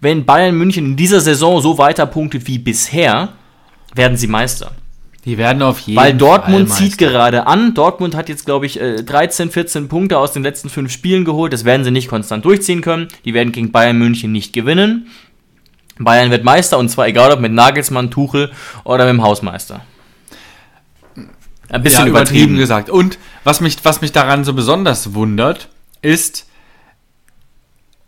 Wenn 0.00 0.24
Bayern 0.24 0.56
München 0.56 0.84
in 0.84 0.96
dieser 0.96 1.20
Saison 1.20 1.60
so 1.60 1.78
weiter 1.78 2.06
punktet 2.06 2.46
wie 2.46 2.58
bisher, 2.58 3.30
werden 3.94 4.16
sie 4.16 4.26
Meister. 4.26 4.72
Die 5.26 5.36
werden 5.38 5.60
auf 5.62 5.80
jeden 5.80 5.98
Fall. 5.98 6.12
Weil 6.12 6.16
Dortmund 6.16 6.68
Fall 6.68 6.78
zieht 6.78 6.98
gerade 6.98 7.48
an. 7.48 7.74
Dortmund 7.74 8.14
hat 8.14 8.28
jetzt, 8.28 8.46
glaube 8.46 8.64
ich, 8.64 8.78
13, 8.78 9.48
äh, 9.48 9.50
14 9.50 9.88
Punkte 9.88 10.18
aus 10.18 10.32
den 10.32 10.44
letzten 10.44 10.70
fünf 10.70 10.92
Spielen 10.92 11.24
geholt. 11.24 11.52
Das 11.52 11.64
werden 11.64 11.82
sie 11.82 11.90
nicht 11.90 12.08
konstant 12.08 12.44
durchziehen 12.44 12.80
können. 12.80 13.08
Die 13.24 13.34
werden 13.34 13.50
gegen 13.50 13.72
Bayern 13.72 13.98
München 13.98 14.30
nicht 14.30 14.52
gewinnen. 14.52 15.08
Bayern 15.98 16.30
wird 16.30 16.44
Meister 16.44 16.78
und 16.78 16.90
zwar 16.90 17.08
egal 17.08 17.32
ob 17.32 17.40
mit 17.40 17.52
Nagelsmann, 17.52 18.10
Tuchel 18.10 18.52
oder 18.84 19.04
mit 19.04 19.14
dem 19.14 19.22
Hausmeister. 19.22 19.80
Ein 21.68 21.82
bisschen 21.82 22.04
ja, 22.04 22.06
übertrieben. 22.06 22.54
übertrieben 22.54 22.56
gesagt. 22.58 22.88
Und 22.88 23.18
was 23.42 23.60
mich, 23.60 23.78
was 23.82 24.02
mich 24.02 24.12
daran 24.12 24.44
so 24.44 24.52
besonders 24.52 25.14
wundert, 25.14 25.68
ist, 26.02 26.46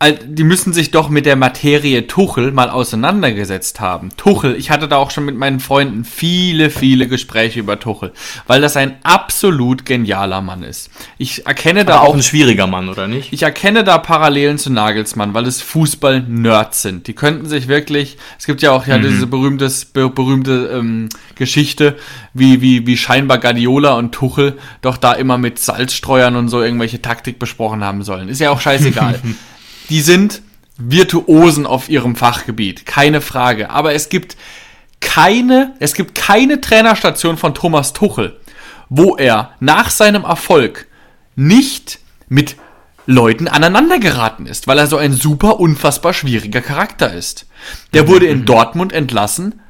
die 0.00 0.44
müssen 0.44 0.72
sich 0.72 0.92
doch 0.92 1.08
mit 1.08 1.26
der 1.26 1.34
Materie 1.34 2.06
Tuchel 2.06 2.52
mal 2.52 2.70
auseinandergesetzt 2.70 3.80
haben. 3.80 4.10
Tuchel, 4.16 4.54
ich 4.54 4.70
hatte 4.70 4.86
da 4.86 4.96
auch 4.96 5.10
schon 5.10 5.24
mit 5.24 5.36
meinen 5.36 5.58
Freunden 5.58 6.04
viele, 6.04 6.70
viele 6.70 7.08
Gespräche 7.08 7.58
über 7.58 7.80
Tuchel, 7.80 8.12
weil 8.46 8.60
das 8.60 8.76
ein 8.76 8.94
absolut 9.02 9.84
genialer 9.84 10.40
Mann 10.40 10.62
ist. 10.62 10.90
Ich 11.18 11.46
erkenne 11.46 11.84
da 11.84 11.98
auch 11.98 12.14
ein 12.14 12.22
schwieriger 12.22 12.68
Mann, 12.68 12.88
oder 12.88 13.08
nicht? 13.08 13.32
Ich 13.32 13.42
erkenne 13.42 13.82
da 13.82 13.98
Parallelen 13.98 14.56
zu 14.58 14.70
Nagelsmann, 14.70 15.34
weil 15.34 15.48
es 15.48 15.62
Fußball-Nerds 15.62 16.80
sind. 16.80 17.08
Die 17.08 17.14
könnten 17.14 17.46
sich 17.46 17.66
wirklich, 17.66 18.18
es 18.38 18.46
gibt 18.46 18.62
ja 18.62 18.70
auch 18.70 18.86
ja 18.86 18.98
mhm. 18.98 19.02
diese 19.02 19.26
berühmtes, 19.26 19.84
berühmte 19.84 20.70
ähm, 20.74 21.08
Geschichte, 21.34 21.96
wie, 22.34 22.60
wie, 22.60 22.86
wie 22.86 22.96
scheinbar 22.96 23.38
Guardiola 23.38 23.94
und 23.94 24.12
Tuchel 24.12 24.58
doch 24.80 24.96
da 24.96 25.12
immer 25.14 25.38
mit 25.38 25.58
Salzstreuern 25.58 26.36
und 26.36 26.50
so 26.50 26.62
irgendwelche 26.62 27.02
Taktik 27.02 27.40
besprochen 27.40 27.82
haben 27.82 28.04
sollen. 28.04 28.28
Ist 28.28 28.38
ja 28.38 28.50
auch 28.50 28.60
scheißegal. 28.60 29.20
die 29.88 30.00
sind 30.00 30.42
Virtuosen 30.76 31.66
auf 31.66 31.88
ihrem 31.88 32.16
Fachgebiet, 32.16 32.86
keine 32.86 33.20
Frage. 33.20 33.70
Aber 33.70 33.94
es 33.94 34.08
gibt 34.08 34.36
keine, 35.00 35.74
es 35.80 35.94
gibt 35.94 36.14
keine 36.14 36.60
Trainerstation 36.60 37.36
von 37.36 37.54
Thomas 37.54 37.92
Tuchel, 37.92 38.38
wo 38.88 39.16
er 39.16 39.52
nach 39.60 39.90
seinem 39.90 40.24
Erfolg 40.24 40.86
nicht 41.36 41.98
mit 42.28 42.56
Leuten 43.06 43.48
aneinandergeraten 43.48 44.46
ist, 44.46 44.66
weil 44.66 44.78
er 44.78 44.86
so 44.86 44.98
ein 44.98 45.12
super 45.12 45.60
unfassbar 45.60 46.12
schwieriger 46.12 46.60
Charakter 46.60 47.12
ist. 47.12 47.46
Der 47.94 48.06
wurde 48.06 48.26
in 48.26 48.40
mhm. 48.40 48.44
Dortmund 48.44 48.92
entlassen 48.92 49.60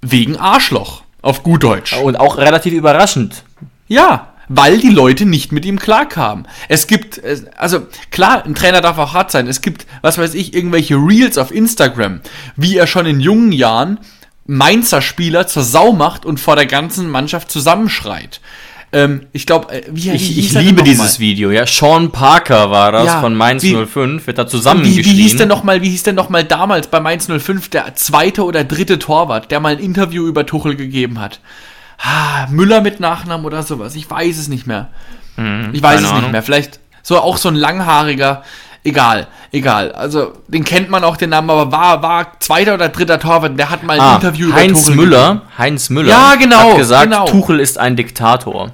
wegen 0.00 0.36
Arschloch, 0.36 1.04
auf 1.22 1.44
gut 1.44 1.62
Deutsch. 1.62 1.92
Und 1.94 2.16
auch 2.16 2.38
relativ 2.38 2.72
überraschend. 2.72 3.44
Ja, 3.86 4.31
weil 4.48 4.78
die 4.78 4.90
Leute 4.90 5.26
nicht 5.26 5.52
mit 5.52 5.64
ihm 5.64 5.78
klarkamen. 5.78 6.46
Es 6.68 6.86
gibt, 6.86 7.20
also 7.56 7.86
klar, 8.10 8.44
ein 8.44 8.54
Trainer 8.54 8.80
darf 8.80 8.98
auch 8.98 9.14
hart 9.14 9.30
sein. 9.30 9.46
Es 9.46 9.60
gibt, 9.60 9.86
was 10.00 10.18
weiß 10.18 10.34
ich, 10.34 10.54
irgendwelche 10.54 10.96
Reels 10.96 11.38
auf 11.38 11.52
Instagram, 11.52 12.20
wie 12.56 12.76
er 12.76 12.86
schon 12.86 13.06
in 13.06 13.20
jungen 13.20 13.52
Jahren 13.52 13.98
Mainzer 14.44 15.02
Spieler 15.02 15.46
zur 15.46 15.62
Sau 15.62 15.92
macht 15.92 16.26
und 16.26 16.40
vor 16.40 16.56
der 16.56 16.66
ganzen 16.66 17.08
Mannschaft 17.08 17.50
zusammenschreit. 17.50 18.40
Ähm, 18.94 19.22
ich 19.32 19.46
glaube, 19.46 19.72
äh, 19.72 19.82
wie 19.90 20.10
Ich, 20.10 20.36
ich 20.36 20.52
liebe 20.52 20.82
dieses 20.82 21.18
Video, 21.18 21.50
ja. 21.50 21.66
Sean 21.66 22.10
Parker 22.10 22.70
war 22.70 22.92
das 22.92 23.06
ja, 23.06 23.20
von 23.20 23.34
Mainz 23.34 23.62
wie, 23.62 23.74
05, 23.86 24.26
wird 24.26 24.36
da 24.36 24.46
zusammengeschrien. 24.46 25.04
Wie, 25.04 25.10
wie 25.10 25.22
hieß 25.22 25.36
denn 25.36 25.48
noch 25.48 25.64
mal, 25.64 25.80
wie 25.80 25.88
hieß 25.88 26.02
denn 26.02 26.14
noch 26.14 26.28
mal 26.28 26.44
damals 26.44 26.88
bei 26.88 27.00
Mainz 27.00 27.26
05 27.26 27.70
der 27.70 27.94
zweite 27.94 28.44
oder 28.44 28.64
dritte 28.64 28.98
Torwart, 28.98 29.50
der 29.50 29.60
mal 29.60 29.72
ein 29.72 29.78
Interview 29.78 30.26
über 30.26 30.44
Tuchel 30.44 30.76
gegeben 30.76 31.20
hat? 31.20 31.40
Ah, 32.02 32.46
Müller 32.50 32.80
mit 32.80 33.00
Nachnamen 33.00 33.46
oder 33.46 33.62
sowas. 33.62 33.94
Ich 33.94 34.10
weiß 34.10 34.38
es 34.38 34.48
nicht 34.48 34.66
mehr. 34.66 34.88
Mhm, 35.36 35.70
ich 35.72 35.82
weiß 35.82 36.00
es 36.00 36.06
Ahnung. 36.08 36.22
nicht 36.22 36.32
mehr. 36.32 36.42
Vielleicht 36.42 36.80
so 37.02 37.18
auch 37.18 37.36
so 37.36 37.48
ein 37.48 37.54
langhaariger. 37.54 38.42
Egal, 38.84 39.28
egal. 39.52 39.92
Also, 39.92 40.32
den 40.48 40.64
kennt 40.64 40.90
man 40.90 41.04
auch 41.04 41.16
den 41.16 41.30
Namen, 41.30 41.48
aber 41.50 41.70
war, 41.70 42.02
war 42.02 42.40
zweiter 42.40 42.74
oder 42.74 42.88
dritter 42.88 43.20
Torwart. 43.20 43.56
Der 43.56 43.70
hat 43.70 43.84
mal 43.84 43.94
ein 43.94 44.00
Ah, 44.00 44.14
Interview 44.16 44.48
über 44.48 44.56
Heinz 44.56 44.88
Müller, 44.90 45.28
gegeben. 45.34 45.40
Heinz 45.56 45.88
Müller 45.90 46.08
Ja, 46.10 46.34
genau, 46.34 46.70
hat 46.72 46.76
gesagt, 46.78 47.04
genau. 47.04 47.26
Tuchel 47.26 47.60
ist 47.60 47.78
ein 47.78 47.94
Diktator. 47.94 48.72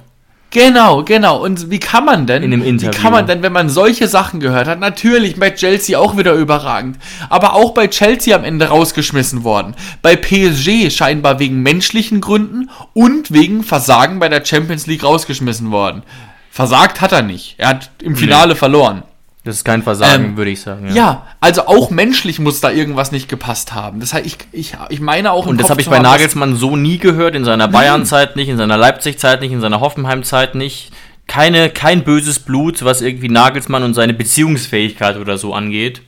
Genau, 0.51 1.03
genau. 1.03 1.43
Und 1.43 1.69
wie 1.69 1.79
kann 1.79 2.05
man 2.05 2.25
denn, 2.25 2.41
In 2.41 2.51
dem 2.51 2.81
wie 2.81 2.87
kann 2.87 3.11
man 3.11 3.27
denn, 3.27 3.43
wenn 3.43 3.53
man 3.53 3.69
solche 3.69 4.07
Sachen 4.07 4.39
gehört 4.39 4.67
hat, 4.67 4.79
natürlich 4.79 5.39
bei 5.39 5.51
Chelsea 5.51 5.97
auch 5.97 6.17
wieder 6.17 6.33
überragend, 6.33 6.97
aber 7.29 7.53
auch 7.53 7.73
bei 7.73 7.87
Chelsea 7.87 8.35
am 8.35 8.43
Ende 8.43 8.65
rausgeschmissen 8.65 9.43
worden. 9.43 9.75
Bei 10.01 10.15
PSG 10.15 10.89
scheinbar 10.91 11.39
wegen 11.39 11.61
menschlichen 11.61 12.19
Gründen 12.19 12.69
und 12.93 13.31
wegen 13.31 13.63
Versagen 13.63 14.17
bei 14.19 14.29
der 14.29 14.43
Champions 14.43 14.87
League 14.87 15.03
rausgeschmissen 15.03 15.69
worden. 15.69 16.01
Versagt 16.49 16.99
hat 16.99 17.11
er 17.11 17.21
nicht. 17.21 17.55
Er 17.57 17.69
hat 17.69 17.91
im 18.01 18.15
Finale 18.15 18.55
verloren. 18.55 19.03
Das 19.49 19.55
ist 19.55 19.63
kein 19.63 19.81
Versagen, 19.81 20.25
Ähm, 20.25 20.37
würde 20.37 20.51
ich 20.51 20.61
sagen. 20.61 20.93
Ja. 20.93 21.25
also 21.39 21.65
auch 21.65 21.89
menschlich 21.89 22.37
muss 22.37 22.61
da 22.61 22.69
irgendwas 22.69 23.11
nicht 23.11 23.27
gepasst 23.27 23.73
haben. 23.73 23.99
Das 23.99 24.13
heißt, 24.13 24.23
ich, 24.27 24.37
ich, 24.51 24.77
ich 24.89 25.01
meine 25.01 25.31
auch 25.31 25.45
im 25.45 25.51
Und 25.51 25.59
das 25.59 25.71
habe 25.71 25.81
ich 25.81 25.89
bei 25.89 25.97
Nagelsmann 25.97 26.55
so 26.55 26.75
nie 26.75 26.99
gehört, 26.99 27.33
in 27.33 27.43
seiner 27.43 27.67
Bayern-Zeit 27.67 28.35
nicht, 28.35 28.47
in 28.47 28.57
seiner 28.57 28.77
Leipzig-Zeit 28.77 29.41
nicht, 29.41 29.51
in 29.51 29.59
seiner 29.59 29.79
Hoffenheim-Zeit 29.79 30.53
nicht. 30.53 30.91
Keine, 31.25 31.71
kein 31.71 32.03
böses 32.03 32.37
Blut, 32.37 32.85
was 32.85 33.01
irgendwie 33.01 33.27
Nagelsmann 33.27 33.81
und 33.81 33.95
seine 33.95 34.13
Beziehungsfähigkeit 34.13 35.17
oder 35.17 35.39
so 35.39 35.55
angeht. 35.55 36.03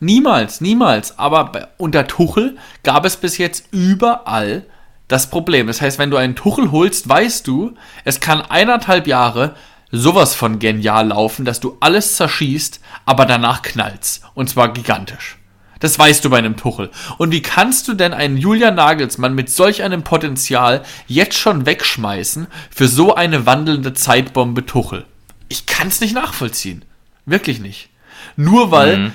Niemals, 0.00 0.62
niemals. 0.62 1.18
Aber 1.18 1.68
unter 1.76 2.06
Tuchel 2.06 2.56
gab 2.82 3.04
es 3.04 3.18
bis 3.18 3.36
jetzt 3.36 3.66
überall 3.72 4.64
das 5.06 5.28
Problem. 5.28 5.66
Das 5.66 5.82
heißt, 5.82 5.98
wenn 5.98 6.10
du 6.10 6.16
einen 6.16 6.34
Tuchel 6.34 6.72
holst, 6.72 7.06
weißt 7.06 7.46
du, 7.46 7.74
es 8.04 8.20
kann 8.20 8.40
eineinhalb 8.40 9.06
Jahre 9.06 9.54
sowas 9.90 10.34
von 10.34 10.58
genial 10.58 11.08
laufen, 11.08 11.44
dass 11.44 11.60
du 11.60 11.76
alles 11.80 12.16
zerschießt, 12.16 12.80
aber 13.04 13.26
danach 13.26 13.62
knallst. 13.62 14.22
Und 14.34 14.48
zwar 14.48 14.72
gigantisch. 14.72 15.38
Das 15.80 15.98
weißt 15.98 16.24
du 16.24 16.30
bei 16.30 16.38
einem 16.38 16.56
Tuchel. 16.56 16.90
Und 17.18 17.32
wie 17.32 17.42
kannst 17.42 17.86
du 17.88 17.94
denn 17.94 18.14
einen 18.14 18.38
Julian 18.38 18.76
Nagelsmann 18.76 19.34
mit 19.34 19.50
solch 19.50 19.82
einem 19.82 20.02
Potenzial 20.02 20.82
jetzt 21.06 21.36
schon 21.38 21.66
wegschmeißen 21.66 22.46
für 22.70 22.88
so 22.88 23.14
eine 23.14 23.44
wandelnde 23.46 23.92
Zeitbombe 23.92 24.64
Tuchel? 24.64 25.04
Ich 25.48 25.66
kann 25.66 25.88
es 25.88 26.00
nicht 26.00 26.14
nachvollziehen. 26.14 26.84
Wirklich 27.26 27.60
nicht. 27.60 27.90
Nur 28.36 28.70
weil 28.70 29.12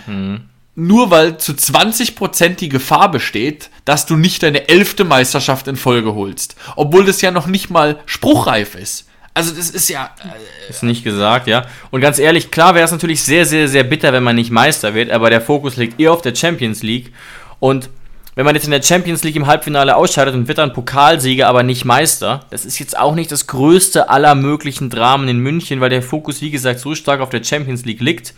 nur 0.74 1.12
weil 1.12 1.38
zu 1.38 1.52
20% 1.52 2.56
die 2.56 2.70
Gefahr 2.70 3.12
besteht, 3.12 3.70
dass 3.84 4.06
du 4.06 4.16
nicht 4.16 4.42
deine 4.42 4.70
elfte 4.70 5.04
Meisterschaft 5.04 5.68
in 5.68 5.76
Folge 5.76 6.16
holst. 6.16 6.56
Obwohl 6.78 7.06
das 7.06 7.22
ja 7.22 7.32
noch 7.32 7.48
nicht 7.48 7.70
mal 7.70 8.00
spruchreif 8.06 8.76
ist. 8.76 9.08
Also 9.34 9.54
das 9.56 9.70
ist 9.70 9.90
ja... 9.90 10.10
äh, 10.24 10.70
Ist 10.70 10.84
nicht 10.84 11.04
gesagt, 11.04 11.48
ja. 11.48 11.66
Und 11.90 12.02
ganz 12.02 12.20
ehrlich, 12.20 12.52
klar 12.52 12.76
wäre 12.76 12.86
es 12.86 12.92
natürlich 12.92 13.24
sehr, 13.24 13.46
sehr, 13.46 13.68
sehr 13.68 13.84
bitter, 13.84 14.12
wenn 14.12 14.24
man 14.24 14.36
nicht 14.36 14.52
Meister 14.52 14.94
wird, 14.94 15.10
aber 15.10 15.30
der 15.30 15.42
Fokus 15.42 15.78
liegt 15.78 16.00
eher 16.00 16.12
auf 16.12 16.22
der 16.22 16.36
Champions 16.36 16.84
League. 16.84 17.14
Und 17.60 17.90
wenn 18.36 18.46
man 18.46 18.56
jetzt 18.56 18.66
in 18.66 18.72
der 18.72 18.82
Champions 18.82 19.24
League 19.24 19.36
im 19.36 19.48
Halbfinale 19.48 19.96
ausscheidet 19.96 20.34
und 20.36 20.48
wird 20.48 20.58
dann 20.58 20.74
Pokalsieger, 20.74 21.48
aber 21.48 21.64
nicht 21.64 21.86
Meister, 21.86 22.42
das 22.50 22.66
ist 22.66 22.80
jetzt 22.80 22.98
auch 22.98 23.16
nicht 23.16 23.32
das 23.32 23.48
größte 23.48 24.10
aller 24.10 24.36
möglichen 24.36 24.90
Dramen 24.90 25.28
in 25.28 25.38
München, 25.40 25.80
weil 25.82 25.90
der 25.90 26.02
Fokus, 26.02 26.42
wie 26.42 26.52
gesagt, 26.52 26.80
so 26.80 26.96
stark 26.96 27.22
auf 27.22 27.30
der 27.30 27.44
Champions 27.44 27.86
League 27.86 28.02
liegt. 28.02 28.34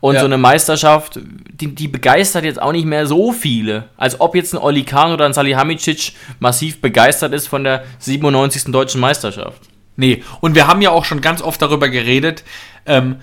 Und 0.00 0.14
Ja. 0.14 0.20
so 0.20 0.26
eine 0.26 0.38
Meisterschaft, 0.38 1.18
die, 1.52 1.74
die 1.74 1.88
begeistert 1.88 2.44
jetzt 2.44 2.60
auch 2.60 2.72
nicht 2.72 2.84
mehr 2.84 3.06
so 3.06 3.32
viele. 3.32 3.84
Als 3.96 4.20
ob 4.20 4.34
jetzt 4.34 4.52
ein 4.54 4.58
Oli 4.58 4.82
Kahn 4.84 5.10
oder 5.12 5.24
ein 5.24 5.32
Salihamidzic 5.32 6.12
massiv 6.38 6.80
begeistert 6.80 7.32
ist 7.32 7.48
von 7.48 7.64
der 7.64 7.84
97. 8.00 8.70
deutschen 8.72 9.00
Meisterschaft. 9.00 9.60
Nee, 9.96 10.22
und 10.40 10.54
wir 10.54 10.66
haben 10.66 10.82
ja 10.82 10.90
auch 10.90 11.04
schon 11.04 11.20
ganz 11.20 11.42
oft 11.42 11.60
darüber 11.60 11.88
geredet, 11.88 12.44
ähm, 12.84 13.16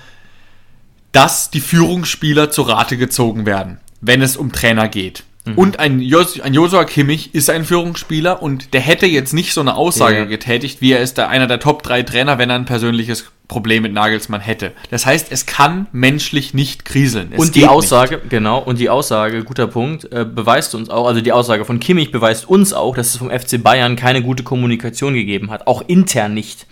dass 1.11 1.51
die 1.51 1.61
Führungsspieler 1.61 2.49
zu 2.49 2.63
Rate 2.63 2.97
gezogen 2.97 3.45
werden, 3.45 3.79
wenn 4.01 4.21
es 4.21 4.35
um 4.35 4.51
Trainer 4.51 4.87
geht. 4.87 5.23
Und 5.57 5.77
ein, 5.77 5.99
Jos 5.99 6.39
ein 6.39 6.53
Josua 6.53 6.85
Kimmich 6.85 7.35
ist 7.35 7.49
ein 7.49 7.65
Führungsspieler 7.65 8.41
und 8.41 8.73
der 8.73 8.79
hätte 8.79 9.05
jetzt 9.07 9.33
nicht 9.33 9.53
so 9.53 9.59
eine 9.59 9.75
Aussage 9.75 10.19
Ja. 10.19 10.23
getätigt, 10.25 10.79
wie 10.79 10.93
er 10.93 11.01
ist 11.01 11.17
der, 11.17 11.27
einer 11.27 11.47
der 11.47 11.59
Top 11.59 11.83
3 11.83 12.03
Trainer, 12.03 12.37
wenn 12.37 12.49
er 12.49 12.55
ein 12.55 12.63
persönliches 12.63 13.25
Problem 13.49 13.83
mit 13.83 13.91
Nagelsmann 13.91 14.39
hätte. 14.39 14.71
Das 14.89 15.05
heißt, 15.05 15.27
es 15.31 15.45
kann 15.45 15.87
menschlich 15.91 16.53
nicht 16.53 16.85
kriseln. 16.85 17.33
Es 17.33 17.39
und 17.39 17.55
die 17.55 17.67
Aussage, 17.67 18.21
genau, 18.29 18.59
und 18.59 18.79
die 18.79 18.89
Aussage, 18.89 19.43
guter 19.43 19.67
Punkt, 19.67 20.09
äh, 20.13 20.23
beweist 20.23 20.75
uns 20.75 20.89
auch, 20.89 21.05
also 21.07 21.19
die 21.19 21.33
Aussage 21.33 21.65
von 21.65 21.81
Kimmich 21.81 22.11
beweist 22.13 22.47
uns 22.47 22.71
auch, 22.71 22.95
dass 22.95 23.07
es 23.07 23.17
vom 23.17 23.29
FC 23.29 23.61
Bayern 23.61 23.97
keine 23.97 24.21
gute 24.23 24.43
Kommunikation 24.43 25.13
gegeben 25.13 25.51
hat, 25.51 25.67
auch 25.67 25.83
intern 25.87 26.33
nicht. 26.33 26.67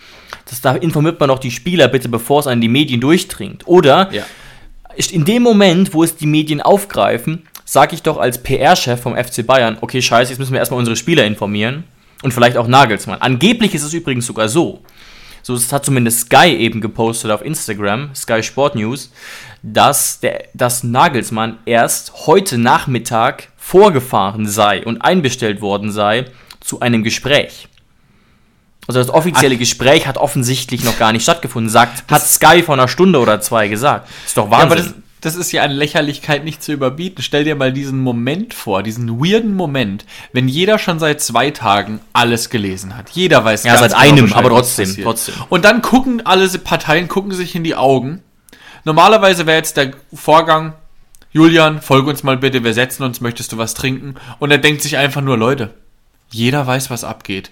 Das, 0.48 0.62
da 0.62 0.74
informiert 0.74 1.20
man 1.20 1.28
doch 1.28 1.38
die 1.40 1.50
Spieler 1.50 1.88
bitte, 1.88 2.08
bevor 2.08 2.40
es 2.40 2.46
an 2.46 2.62
die 2.62 2.68
Medien 2.68 3.02
durchdringt. 3.02 3.66
Oder 3.66 4.08
Ja. 4.14 4.24
in 5.10 5.26
dem 5.26 5.42
Moment, 5.42 5.92
wo 5.92 6.02
es 6.02 6.16
die 6.16 6.26
Medien 6.26 6.62
aufgreifen, 6.62 7.42
sage 7.72 7.94
ich 7.94 8.02
doch 8.02 8.18
als 8.18 8.42
PR-Chef 8.42 9.00
vom 9.00 9.16
FC 9.16 9.46
Bayern, 9.46 9.78
okay, 9.80 10.02
scheiße, 10.02 10.30
jetzt 10.30 10.38
müssen 10.38 10.52
wir 10.52 10.58
erstmal 10.58 10.78
unsere 10.78 10.94
Spieler 10.94 11.24
informieren 11.24 11.84
und 12.22 12.34
vielleicht 12.34 12.58
auch 12.58 12.66
Nagelsmann. 12.66 13.22
Angeblich 13.22 13.74
ist 13.74 13.82
es 13.82 13.94
übrigens 13.94 14.26
sogar 14.26 14.50
so, 14.50 14.82
so 15.42 15.54
das 15.54 15.72
hat 15.72 15.82
zumindest 15.82 16.26
Sky 16.26 16.54
eben 16.54 16.82
gepostet 16.82 17.30
auf 17.30 17.42
Instagram, 17.42 18.14
Sky 18.14 18.42
Sport 18.42 18.74
News, 18.74 19.10
dass, 19.62 20.20
der, 20.20 20.44
dass 20.52 20.84
Nagelsmann 20.84 21.60
erst 21.64 22.26
heute 22.26 22.58
Nachmittag 22.58 23.48
vorgefahren 23.56 24.46
sei 24.46 24.84
und 24.84 25.00
einbestellt 25.00 25.62
worden 25.62 25.90
sei 25.90 26.26
zu 26.60 26.80
einem 26.80 27.02
Gespräch. 27.02 27.68
Also 28.86 29.00
das 29.00 29.08
offizielle 29.08 29.56
Gespräch 29.56 30.06
hat 30.06 30.18
offensichtlich 30.18 30.84
noch 30.84 30.98
gar 30.98 31.12
nicht 31.12 31.22
stattgefunden, 31.22 31.70
sagt, 31.70 32.10
hat 32.10 32.22
Sky 32.22 32.62
vor 32.62 32.74
einer 32.74 32.88
Stunde 32.88 33.18
oder 33.18 33.40
zwei 33.40 33.68
gesagt. 33.68 34.10
Ist 34.26 34.36
doch 34.36 34.50
Ja, 34.50 34.58
Wahnsinn. 34.68 34.78
aber 34.78 34.94
das, 35.22 35.36
ist 35.36 35.52
ja 35.52 35.62
an 35.62 35.70
Lächerlichkeit 35.70 36.44
nicht 36.44 36.62
zu 36.62 36.72
überbieten. 36.72 37.22
Stell 37.22 37.44
dir 37.44 37.54
mal 37.54 37.72
diesen 37.72 38.00
Moment 38.00 38.52
vor, 38.52 38.82
diesen 38.82 39.20
weirden 39.20 39.54
Moment, 39.54 40.04
wenn 40.32 40.48
jeder 40.48 40.78
schon 40.78 40.98
seit 40.98 41.20
zwei 41.20 41.50
Tagen 41.50 42.00
alles 42.12 42.50
gelesen 42.50 42.96
hat. 42.96 43.10
Jeder 43.10 43.44
weiß 43.44 43.64
Ja, 43.64 43.78
seit 43.78 43.94
einem, 43.94 44.32
aber 44.32 44.50
trotzdem, 44.50 44.94
trotzdem. 45.02 45.34
Und 45.48 45.64
dann 45.64 45.80
gucken 45.80 46.26
alle 46.26 46.48
Parteien, 46.58 47.08
gucken 47.08 47.32
sich 47.32 47.54
in 47.54 47.64
die 47.64 47.74
Augen. 47.76 48.22
Normalerweise 48.84 49.46
wäre 49.46 49.56
jetzt 49.58 49.76
der 49.76 49.92
Vorgang, 50.12 50.74
Julian, 51.30 51.80
folge 51.80 52.10
uns 52.10 52.22
mal 52.22 52.36
bitte, 52.36 52.62
wir 52.62 52.74
setzen 52.74 53.04
uns, 53.04 53.20
möchtest 53.20 53.52
du 53.52 53.58
was 53.58 53.74
trinken? 53.74 54.16
Und 54.38 54.50
er 54.50 54.58
denkt 54.58 54.82
sich 54.82 54.98
einfach 54.98 55.22
nur, 55.22 55.38
Leute, 55.38 55.72
jeder 56.30 56.66
weiß, 56.66 56.90
was 56.90 57.04
abgeht. 57.04 57.50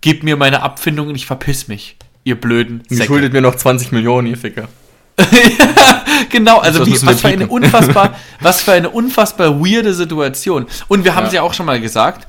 Gib 0.00 0.22
mir 0.22 0.36
meine 0.36 0.62
Abfindung 0.62 1.08
und 1.08 1.14
ich 1.14 1.26
verpiss 1.26 1.68
mich. 1.68 1.96
Ihr 2.24 2.40
blöden 2.40 2.82
Ihr 2.88 2.98
Säcke. 2.98 3.06
schuldet 3.06 3.32
mir 3.32 3.40
noch 3.40 3.54
20 3.54 3.92
Millionen, 3.92 4.26
ihr 4.26 4.36
Ficker. 4.36 4.68
Genau, 6.30 6.58
also 6.58 6.86
wie, 6.86 6.92
was 7.06 7.20
für 7.20 7.28
eine 7.28 7.46
unfassbar, 7.46 8.16
was 8.40 8.62
für 8.62 8.72
eine 8.72 8.90
unfassbar 8.90 9.60
weirde 9.60 9.92
Situation. 9.92 10.66
Und 10.88 11.04
wir 11.04 11.14
haben 11.14 11.26
es 11.26 11.32
ja 11.32 11.42
auch 11.42 11.52
schon 11.52 11.66
mal 11.66 11.80
gesagt. 11.80 12.26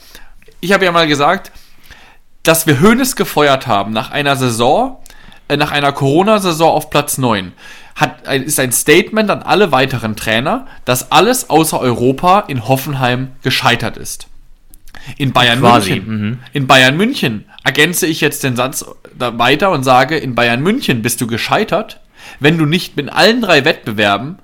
Ich 0.59 0.73
habe 0.73 0.85
ja 0.85 0.91
mal 0.91 1.07
gesagt, 1.07 1.51
dass 2.43 2.67
wir 2.67 2.81
Hoeneß 2.81 3.15
gefeuert 3.15 3.67
haben 3.67 3.93
nach 3.93 4.11
einer 4.11 4.35
Saison, 4.35 4.97
äh, 5.47 5.57
nach 5.57 5.71
einer 5.71 5.91
Corona-Saison 5.91 6.69
auf 6.69 6.89
Platz 6.89 7.17
9. 7.17 7.53
Hat, 7.95 8.27
ist 8.27 8.59
ein 8.59 8.71
Statement 8.71 9.29
an 9.29 9.43
alle 9.43 9.71
weiteren 9.71 10.15
Trainer, 10.15 10.67
dass 10.83 11.11
alles 11.11 11.49
außer 11.49 11.79
Europa 11.79 12.41
in 12.47 12.67
Hoffenheim 12.67 13.31
gescheitert 13.41 13.97
ist. 13.97 14.27
In 15.17 15.31
Bayern 15.31 15.59
Quasi, 15.59 15.99
München. 15.99 16.43
In 16.53 16.67
Bayern 16.67 16.97
München 16.97 17.45
ergänze 17.63 18.07
ich 18.07 18.21
jetzt 18.21 18.43
den 18.43 18.55
Satz 18.55 18.85
weiter 19.15 19.71
und 19.71 19.83
sage, 19.83 20.17
in 20.17 20.33
Bayern 20.33 20.61
München 20.61 21.01
bist 21.01 21.21
du 21.21 21.27
gescheitert, 21.27 21.99
wenn 22.39 22.57
du 22.57 22.65
nicht 22.65 22.97
mit 22.97 23.11
allen 23.11 23.41
drei 23.41 23.65
Wettbewerben 23.65 24.39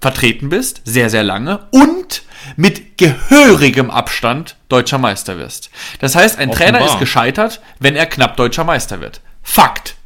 vertreten 0.00 0.48
bist, 0.48 0.82
sehr, 0.84 1.10
sehr 1.10 1.22
lange, 1.22 1.66
und 1.70 2.22
mit 2.56 2.98
gehörigem 2.98 3.90
Abstand 3.90 4.56
deutscher 4.68 4.98
Meister 4.98 5.38
wirst. 5.38 5.70
Das 6.00 6.14
heißt, 6.14 6.38
ein 6.38 6.50
Offenbar. 6.50 6.72
Trainer 6.72 6.86
ist 6.86 6.98
gescheitert, 6.98 7.60
wenn 7.80 7.96
er 7.96 8.06
knapp 8.06 8.36
deutscher 8.36 8.64
Meister 8.64 9.00
wird. 9.00 9.20
Fakt. 9.42 9.96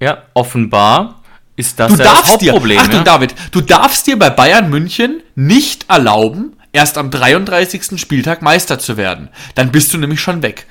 Ja, 0.00 0.22
offenbar 0.34 1.22
ist 1.56 1.78
das 1.80 1.92
Du 1.92 1.98
ja 1.98 2.04
das 2.04 2.14
darfst 2.14 2.40
dir, 2.40 2.52
Hauptproblem. 2.52 2.78
Achtung 2.78 2.98
ja? 2.98 3.04
David, 3.04 3.34
du 3.50 3.60
darfst 3.60 4.06
dir 4.06 4.18
bei 4.18 4.30
Bayern 4.30 4.70
München 4.70 5.22
nicht 5.34 5.90
erlauben, 5.90 6.56
erst 6.72 6.98
am 6.98 7.10
33. 7.10 8.00
Spieltag 8.00 8.42
Meister 8.42 8.78
zu 8.78 8.96
werden. 8.96 9.28
Dann 9.54 9.72
bist 9.72 9.92
du 9.92 9.98
nämlich 9.98 10.20
schon 10.20 10.42
weg. 10.42 10.66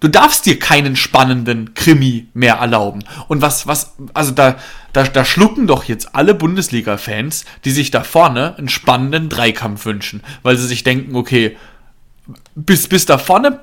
Du 0.00 0.08
darfst 0.08 0.46
dir 0.46 0.58
keinen 0.58 0.94
spannenden 0.96 1.74
Krimi 1.74 2.28
mehr 2.34 2.56
erlauben. 2.56 3.04
Und 3.28 3.40
was, 3.40 3.66
was, 3.66 3.94
also 4.12 4.32
da, 4.32 4.56
da, 4.92 5.04
da 5.04 5.24
schlucken 5.24 5.66
doch 5.66 5.84
jetzt 5.84 6.14
alle 6.14 6.34
Bundesliga-Fans, 6.34 7.44
die 7.64 7.70
sich 7.70 7.90
da 7.90 8.04
vorne 8.04 8.56
einen 8.58 8.68
spannenden 8.68 9.28
Dreikampf 9.28 9.86
wünschen, 9.86 10.22
weil 10.42 10.56
sie 10.56 10.66
sich 10.66 10.84
denken, 10.84 11.16
okay, 11.16 11.56
bis, 12.54 12.88
bis 12.88 13.06
da 13.06 13.18
vorne 13.18 13.60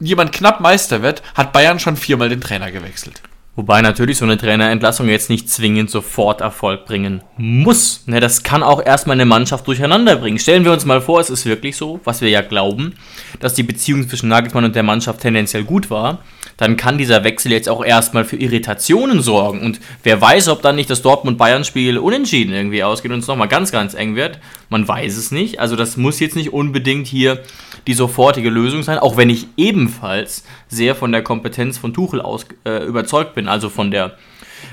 jemand 0.00 0.32
knapp 0.32 0.60
Meister 0.60 1.02
wird, 1.02 1.22
hat 1.34 1.52
Bayern 1.52 1.78
schon 1.78 1.96
viermal 1.96 2.28
den 2.28 2.40
Trainer 2.40 2.70
gewechselt. 2.70 3.22
Wobei 3.56 3.80
natürlich 3.80 4.18
so 4.18 4.26
eine 4.26 4.36
Trainerentlassung 4.36 5.08
jetzt 5.08 5.30
nicht 5.30 5.48
zwingend 5.48 5.90
sofort 5.90 6.42
Erfolg 6.42 6.84
bringen 6.84 7.22
muss. 7.38 8.06
Ne, 8.06 8.20
das 8.20 8.42
kann 8.42 8.62
auch 8.62 8.84
erstmal 8.84 9.14
eine 9.14 9.24
Mannschaft 9.24 9.66
durcheinander 9.66 10.16
bringen. 10.16 10.38
Stellen 10.38 10.64
wir 10.64 10.72
uns 10.72 10.84
mal 10.84 11.00
vor, 11.00 11.20
es 11.20 11.30
ist 11.30 11.46
wirklich 11.46 11.74
so, 11.74 11.98
was 12.04 12.20
wir 12.20 12.28
ja 12.28 12.42
glauben, 12.42 12.94
dass 13.40 13.54
die 13.54 13.62
Beziehung 13.62 14.06
zwischen 14.06 14.28
Nagelsmann 14.28 14.64
und 14.64 14.76
der 14.76 14.82
Mannschaft 14.82 15.20
tendenziell 15.20 15.64
gut 15.64 15.88
war. 15.88 16.18
Dann 16.56 16.76
kann 16.76 16.98
dieser 16.98 17.24
Wechsel 17.24 17.52
jetzt 17.52 17.68
auch 17.68 17.84
erstmal 17.84 18.24
für 18.24 18.36
Irritationen 18.36 19.20
sorgen. 19.22 19.60
Und 19.60 19.80
wer 20.02 20.20
weiß, 20.20 20.48
ob 20.48 20.62
dann 20.62 20.76
nicht 20.76 20.88
das 20.88 21.02
Dortmund-Bayern-Spiel 21.02 21.98
unentschieden 21.98 22.54
irgendwie 22.54 22.82
ausgeht 22.82 23.12
und 23.12 23.18
es 23.18 23.26
nochmal 23.26 23.48
ganz, 23.48 23.72
ganz 23.72 23.94
eng 23.94 24.16
wird. 24.16 24.38
Man 24.70 24.86
weiß 24.86 25.16
es 25.16 25.30
nicht. 25.30 25.60
Also 25.60 25.76
das 25.76 25.96
muss 25.96 26.20
jetzt 26.20 26.36
nicht 26.36 26.52
unbedingt 26.52 27.06
hier 27.06 27.42
die 27.86 27.94
sofortige 27.94 28.50
Lösung 28.50 28.82
sein, 28.82 28.98
auch 28.98 29.16
wenn 29.16 29.30
ich 29.30 29.46
ebenfalls 29.56 30.44
sehr 30.68 30.94
von 30.94 31.12
der 31.12 31.22
Kompetenz 31.22 31.78
von 31.78 31.94
Tuchel 31.94 32.20
aus, 32.20 32.46
äh, 32.64 32.84
überzeugt 32.84 33.34
bin, 33.34 33.48
also 33.48 33.68
von 33.68 33.90
der 33.90 34.16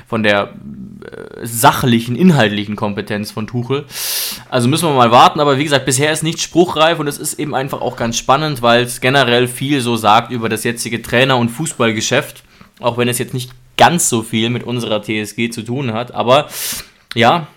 von 0.07 0.23
der 0.23 0.53
äh, 1.03 1.45
sachlichen, 1.45 2.15
inhaltlichen 2.15 2.75
Kompetenz 2.75 3.31
von 3.31 3.47
Tuchel. 3.47 3.85
Also 4.49 4.67
müssen 4.67 4.87
wir 4.87 4.93
mal 4.93 5.11
warten, 5.11 5.39
aber 5.39 5.57
wie 5.57 5.63
gesagt, 5.63 5.85
bisher 5.85 6.11
ist 6.11 6.23
nichts 6.23 6.43
spruchreif 6.43 6.99
und 6.99 7.07
es 7.07 7.17
ist 7.17 7.39
eben 7.39 7.55
einfach 7.55 7.81
auch 7.81 7.95
ganz 7.95 8.17
spannend, 8.17 8.61
weil 8.61 8.83
es 8.83 9.01
generell 9.01 9.47
viel 9.47 9.81
so 9.81 9.95
sagt 9.95 10.31
über 10.31 10.49
das 10.49 10.63
jetzige 10.63 11.01
Trainer- 11.01 11.37
und 11.37 11.49
Fußballgeschäft, 11.49 12.43
auch 12.79 12.97
wenn 12.97 13.07
es 13.07 13.17
jetzt 13.17 13.33
nicht 13.33 13.51
ganz 13.77 14.09
so 14.09 14.21
viel 14.21 14.49
mit 14.49 14.63
unserer 14.63 15.01
TSG 15.01 15.49
zu 15.49 15.63
tun 15.63 15.93
hat, 15.93 16.13
aber 16.13 16.47
ja, 17.15 17.47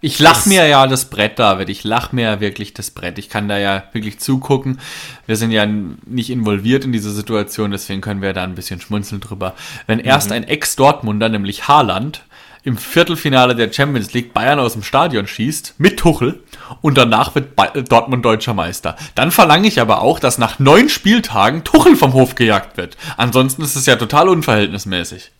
ich 0.00 0.18
lach 0.18 0.46
mir 0.46 0.66
ja 0.66 0.86
das 0.86 1.06
Brett, 1.06 1.38
David. 1.38 1.68
Ich 1.68 1.84
lach 1.84 2.12
mir 2.12 2.22
ja 2.22 2.40
wirklich 2.40 2.74
das 2.74 2.90
Brett. 2.90 3.18
Ich 3.18 3.28
kann 3.28 3.48
da 3.48 3.58
ja 3.58 3.84
wirklich 3.92 4.18
zugucken. 4.18 4.80
Wir 5.26 5.36
sind 5.36 5.50
ja 5.50 5.66
nicht 5.66 6.30
involviert 6.30 6.84
in 6.84 6.92
diese 6.92 7.10
Situation, 7.10 7.70
deswegen 7.70 8.00
können 8.00 8.22
wir 8.22 8.32
da 8.32 8.44
ein 8.44 8.54
bisschen 8.54 8.80
schmunzeln 8.80 9.20
drüber. 9.20 9.54
Wenn 9.86 9.98
erst 9.98 10.32
ein 10.32 10.44
Ex-Dortmunder, 10.44 11.28
nämlich 11.28 11.68
Haaland, 11.68 12.22
im 12.66 12.76
Viertelfinale 12.76 13.54
der 13.54 13.72
Champions 13.72 14.12
League 14.12 14.34
Bayern 14.34 14.58
aus 14.58 14.72
dem 14.72 14.82
Stadion 14.82 15.28
schießt, 15.28 15.76
mit 15.78 15.98
Tuchel, 15.98 16.42
und 16.80 16.98
danach 16.98 17.36
wird 17.36 17.52
Dortmund 17.92 18.24
deutscher 18.24 18.54
Meister. 18.54 18.96
Dann 19.14 19.30
verlange 19.30 19.68
ich 19.68 19.80
aber 19.80 20.02
auch, 20.02 20.18
dass 20.18 20.36
nach 20.36 20.58
neun 20.58 20.88
Spieltagen 20.88 21.62
Tuchel 21.62 21.94
vom 21.94 22.12
Hof 22.12 22.34
gejagt 22.34 22.76
wird. 22.76 22.96
Ansonsten 23.16 23.62
ist 23.62 23.76
es 23.76 23.86
ja 23.86 23.94
total 23.94 24.28
unverhältnismäßig. 24.28 25.30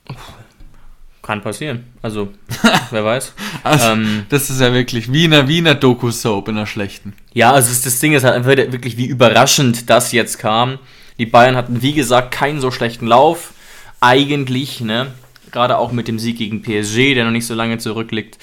Kann 1.27 1.43
passieren. 1.43 1.83
Also, 2.03 2.29
wer 2.93 3.05
weiß. 3.05 3.33
Also, 3.65 3.89
ähm, 3.89 4.27
das 4.29 4.49
ist 4.49 4.61
ja 4.61 4.73
wirklich 4.73 5.12
wie 5.12 5.25
in 5.25 5.35
einer 5.35 5.49
Wiener 5.49 5.75
Doku-Soap 5.75 6.47
in 6.47 6.57
einer 6.57 6.67
schlechten. 6.67 7.15
Ja, 7.33 7.51
also 7.51 7.69
das 7.83 7.99
Ding 7.99 8.12
ist 8.12 8.23
halt 8.23 8.45
wirklich, 8.45 8.97
wie 8.97 9.07
überraschend 9.07 9.91
das 9.91 10.12
jetzt 10.12 10.39
kam. 10.39 10.79
Die 11.19 11.27
Bayern 11.27 11.57
hatten, 11.57 11.83
wie 11.83 11.95
gesagt, 11.95 12.31
keinen 12.31 12.61
so 12.61 12.71
schlechten 12.71 13.09
Lauf. 13.09 13.55
Eigentlich, 14.01 14.81
ne? 14.81 15.09
Gerade 15.51 15.79
auch 15.79 15.91
mit 15.91 16.07
dem 16.07 16.21
Sieg 16.21 16.39
gegen 16.39 16.62
PSG, 16.62 17.15
der 17.15 17.25
noch 17.25 17.33
nicht 17.33 17.47
so 17.47 17.55
lange 17.55 17.79
zurückliegt. 17.79 18.39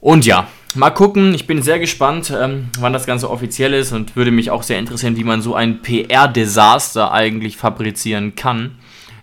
Und 0.00 0.26
ja, 0.26 0.48
mal 0.74 0.90
gucken. 0.90 1.34
Ich 1.34 1.46
bin 1.46 1.62
sehr 1.62 1.78
gespannt, 1.78 2.32
ähm, 2.36 2.70
wann 2.80 2.94
das 2.94 3.06
Ganze 3.06 3.30
offiziell 3.30 3.72
ist 3.74 3.92
und 3.92 4.16
würde 4.16 4.32
mich 4.32 4.50
auch 4.50 4.64
sehr 4.64 4.80
interessieren, 4.80 5.16
wie 5.16 5.22
man 5.22 5.40
so 5.40 5.54
ein 5.54 5.82
PR-Desaster 5.82 7.12
eigentlich 7.12 7.56
fabrizieren 7.56 8.34
kann. 8.34 8.72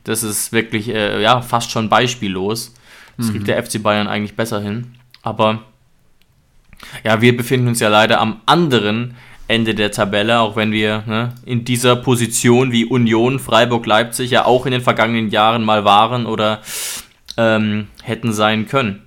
Das 0.03 0.23
ist 0.23 0.51
wirklich 0.51 0.89
äh, 0.89 1.21
ja, 1.21 1.41
fast 1.41 1.71
schon 1.71 1.89
beispiellos. 1.89 2.73
Das 3.17 3.29
kriegt 3.29 3.43
mhm. 3.43 3.47
der 3.47 3.63
FC 3.63 3.81
Bayern 3.81 4.07
eigentlich 4.07 4.35
besser 4.35 4.59
hin. 4.59 4.95
Aber 5.21 5.63
ja, 7.03 7.21
wir 7.21 7.37
befinden 7.37 7.67
uns 7.67 7.79
ja 7.79 7.89
leider 7.89 8.19
am 8.19 8.41
anderen 8.45 9.15
Ende 9.47 9.75
der 9.75 9.91
Tabelle, 9.91 10.39
auch 10.39 10.55
wenn 10.55 10.71
wir 10.71 11.03
ne, 11.05 11.33
in 11.45 11.65
dieser 11.65 11.95
Position 11.95 12.71
wie 12.71 12.85
Union, 12.85 13.39
Freiburg, 13.39 13.85
Leipzig 13.85 14.31
ja 14.31 14.45
auch 14.45 14.65
in 14.65 14.71
den 14.71 14.81
vergangenen 14.81 15.29
Jahren 15.29 15.63
mal 15.63 15.85
waren 15.85 16.25
oder 16.25 16.61
ähm, 17.37 17.87
hätten 18.03 18.33
sein 18.33 18.67
können. 18.67 19.03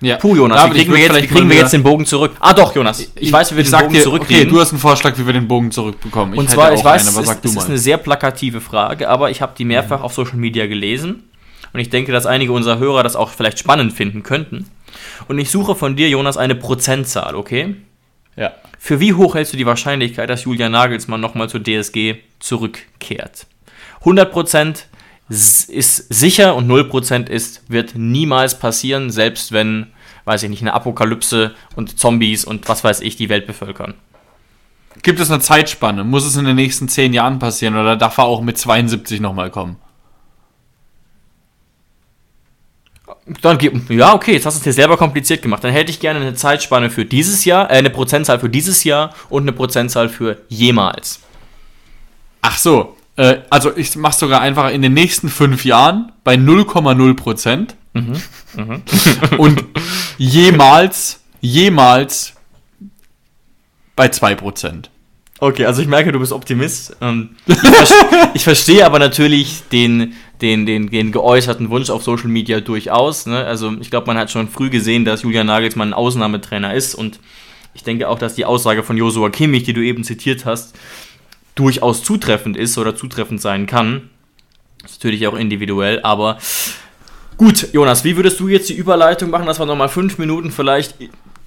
Ja. 0.00 0.16
Puh, 0.16 0.36
Jonas, 0.36 0.64
wie 0.66 0.74
kriegen, 0.74 0.92
wir 0.92 1.00
jetzt, 1.00 1.22
wie 1.22 1.26
kriegen 1.26 1.50
wir 1.50 1.56
jetzt 1.56 1.72
den 1.72 1.82
Bogen 1.82 2.06
zurück? 2.06 2.32
Ah 2.38 2.54
doch, 2.54 2.74
Jonas, 2.74 3.00
ich, 3.00 3.10
ich 3.16 3.32
weiß, 3.32 3.52
wie 3.52 3.56
wir 3.56 3.64
den 3.64 3.72
Bogen 3.72 3.92
dir, 3.92 4.02
zurückkriegen. 4.02 4.42
Okay, 4.42 4.50
du 4.50 4.60
hast 4.60 4.70
einen 4.70 4.80
Vorschlag, 4.80 5.18
wie 5.18 5.26
wir 5.26 5.32
den 5.32 5.48
Bogen 5.48 5.72
zurückbekommen. 5.72 6.34
Ich 6.34 6.38
Und 6.38 6.50
zwar, 6.50 6.72
ich 6.72 6.84
weiß, 6.84 7.08
einen, 7.08 7.24
es, 7.24 7.30
ist, 7.30 7.44
es 7.44 7.56
ist 7.56 7.68
eine 7.68 7.78
sehr 7.78 7.96
plakative 7.96 8.60
Frage, 8.60 9.08
aber 9.08 9.30
ich 9.30 9.42
habe 9.42 9.54
die 9.58 9.64
mehrfach 9.64 9.98
mhm. 9.98 10.04
auf 10.04 10.14
Social 10.14 10.36
Media 10.36 10.66
gelesen 10.66 11.24
und 11.72 11.80
ich 11.80 11.90
denke, 11.90 12.12
dass 12.12 12.26
einige 12.26 12.52
unserer 12.52 12.78
Hörer 12.78 13.02
das 13.02 13.16
auch 13.16 13.30
vielleicht 13.30 13.58
spannend 13.58 13.92
finden 13.92 14.22
könnten. 14.22 14.66
Und 15.26 15.38
ich 15.38 15.50
suche 15.50 15.74
von 15.74 15.96
dir, 15.96 16.08
Jonas, 16.08 16.36
eine 16.36 16.54
Prozentzahl, 16.54 17.34
okay? 17.34 17.74
Ja. 18.36 18.52
Für 18.78 19.00
wie 19.00 19.14
hoch 19.14 19.34
hältst 19.34 19.52
du 19.52 19.56
die 19.56 19.66
Wahrscheinlichkeit, 19.66 20.30
dass 20.30 20.44
Julian 20.44 20.72
Nagelsmann 20.72 21.20
nochmal 21.20 21.48
zur 21.48 21.62
DSG 21.62 22.16
zurückkehrt? 22.38 23.46
100% 24.04 24.84
ist 25.28 26.12
sicher 26.12 26.54
und 26.54 26.70
0% 26.70 27.28
ist, 27.28 27.70
wird 27.70 27.94
niemals 27.94 28.58
passieren, 28.58 29.10
selbst 29.10 29.52
wenn, 29.52 29.88
weiß 30.24 30.42
ich 30.42 30.50
nicht, 30.50 30.62
eine 30.62 30.72
Apokalypse 30.72 31.54
und 31.76 31.98
Zombies 31.98 32.44
und 32.44 32.68
was 32.68 32.82
weiß 32.82 33.00
ich 33.00 33.16
die 33.16 33.28
Welt 33.28 33.46
bevölkern. 33.46 33.94
Gibt 35.02 35.20
es 35.20 35.30
eine 35.30 35.40
Zeitspanne? 35.40 36.02
Muss 36.04 36.24
es 36.24 36.36
in 36.36 36.44
den 36.44 36.56
nächsten 36.56 36.88
10 36.88 37.12
Jahren 37.12 37.38
passieren 37.38 37.76
oder 37.76 37.96
darf 37.96 38.18
er 38.18 38.24
auch 38.24 38.40
mit 38.40 38.58
72 38.58 39.20
nochmal 39.20 39.50
kommen? 39.50 39.76
Dann 43.42 43.58
ja, 43.90 44.14
okay, 44.14 44.32
jetzt 44.32 44.46
hast 44.46 44.54
du 44.54 44.58
es 44.58 44.64
dir 44.64 44.72
selber 44.72 44.96
kompliziert 44.96 45.42
gemacht. 45.42 45.62
Dann 45.62 45.72
hätte 45.72 45.90
ich 45.90 46.00
gerne 46.00 46.20
eine 46.20 46.34
Zeitspanne 46.34 46.88
für 46.88 47.04
dieses 47.04 47.44
Jahr, 47.44 47.70
äh, 47.70 47.74
eine 47.74 47.90
Prozentzahl 47.90 48.38
für 48.38 48.48
dieses 48.48 48.84
Jahr 48.84 49.14
und 49.28 49.42
eine 49.42 49.52
Prozentzahl 49.52 50.08
für 50.08 50.38
jemals. 50.48 51.20
Ach 52.40 52.56
so, 52.56 52.96
äh, 53.18 53.40
also 53.50 53.76
ich 53.76 53.96
mache 53.96 54.16
sogar 54.16 54.40
einfach 54.40 54.70
in 54.70 54.80
den 54.80 54.94
nächsten 54.94 55.28
fünf 55.28 55.64
Jahren 55.64 56.12
bei 56.24 56.34
0,0 56.34 57.14
Prozent. 57.14 57.76
Mhm. 57.92 58.22
Mhm. 58.54 58.82
und 59.38 59.64
jemals, 60.18 61.20
jemals 61.40 62.34
bei 63.96 64.08
2 64.08 64.36
Prozent. 64.36 64.90
Okay, 65.40 65.66
also 65.66 65.82
ich 65.82 65.88
merke, 65.88 66.12
du 66.12 66.20
bist 66.20 66.32
Optimist. 66.32 66.96
Ähm, 67.00 67.30
ich, 67.46 67.58
ver 67.58 68.30
ich, 68.34 68.44
verstehe 68.44 68.86
aber 68.86 69.00
natürlich 69.00 69.62
den, 69.72 70.14
den, 70.40 70.66
den, 70.66 70.90
den 70.90 71.10
geäußerten 71.10 71.70
Wunsch 71.70 71.90
auf 71.90 72.04
Social 72.04 72.28
Media 72.28 72.60
durchaus. 72.60 73.26
Ne? 73.26 73.44
Also 73.44 73.72
ich 73.80 73.90
glaube, 73.90 74.06
man 74.06 74.16
hat 74.16 74.30
schon 74.30 74.48
früh 74.48 74.70
gesehen, 74.70 75.04
dass 75.04 75.22
Julian 75.22 75.46
Nagelsmann 75.46 75.90
ein 75.90 75.94
Ausnahmetrainer 75.94 76.74
ist 76.74 76.94
und 76.94 77.18
ich 77.74 77.82
denke 77.82 78.08
auch, 78.08 78.18
dass 78.18 78.34
die 78.34 78.44
Aussage 78.44 78.82
von 78.82 78.96
Josua 78.96 79.30
Kimmich, 79.30 79.64
die 79.64 79.72
du 79.72 79.84
eben 79.84 80.04
zitiert 80.04 80.44
hast, 80.44 80.76
durchaus 81.58 82.02
zutreffend 82.02 82.56
ist 82.56 82.78
oder 82.78 82.94
zutreffend 82.94 83.40
sein 83.40 83.66
kann. 83.66 84.10
Das 84.82 84.92
ist 84.92 85.02
natürlich 85.02 85.26
auch 85.26 85.34
individuell, 85.34 86.00
aber 86.02 86.38
gut, 87.36 87.68
Jonas, 87.72 88.04
wie 88.04 88.16
würdest 88.16 88.40
du 88.40 88.48
jetzt 88.48 88.68
die 88.68 88.74
Überleitung 88.74 89.30
machen, 89.30 89.46
dass 89.46 89.58
wir 89.58 89.66
nochmal 89.66 89.88
fünf 89.88 90.18
Minuten 90.18 90.50
vielleicht 90.50 90.94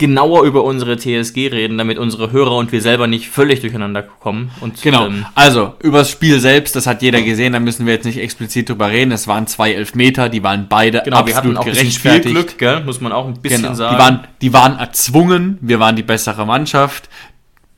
genauer 0.02 0.46
über 0.46 0.64
unsere 0.64 0.98
TSG 0.98 1.50
reden, 1.50 1.78
damit 1.78 2.00
unsere 2.00 2.32
Hörer 2.32 2.56
und 2.56 2.72
wir 2.72 2.82
selber 2.82 3.06
nicht 3.06 3.30
völlig 3.30 3.62
durcheinander 3.62 4.02
kommen. 4.02 4.50
Und, 4.60 4.82
genau. 4.82 5.06
Ähm, 5.06 5.28
also, 5.36 5.76
übers 5.80 6.10
Spiel 6.10 6.40
selbst, 6.40 6.76
das 6.76 6.88
hat 6.88 7.04
jeder 7.04 7.22
gesehen, 7.22 7.54
da 7.54 7.60
müssen 7.60 7.86
wir 7.86 7.94
jetzt 7.94 8.06
nicht 8.06 8.18
explizit 8.18 8.68
drüber 8.68 8.90
reden. 8.90 9.12
Es 9.12 9.28
waren 9.28 9.46
zwei 9.46 9.74
Elfmeter, 9.74 10.28
die 10.28 10.42
waren 10.42 10.66
beide 10.68 11.04
genau, 11.06 11.18
absolut 11.18 11.28
wir 11.28 11.36
hatten 11.36 11.58
auch 11.58 11.66
gerechtfertigt. 11.66 12.36
Spielglück, 12.36 12.58
gell? 12.58 12.84
muss 12.84 13.00
man 13.00 13.12
auch 13.12 13.28
ein 13.28 13.40
bisschen 13.40 13.62
genau. 13.62 13.76
sagen. 13.76 13.96
Die 13.96 14.02
waren, 14.02 14.28
die 14.42 14.54
waren 14.54 14.80
erzwungen, 14.80 15.60
wir 15.62 15.80
waren 15.80 15.96
die 15.96 16.04
bessere 16.04 16.48
Mannschaft. 16.48 17.08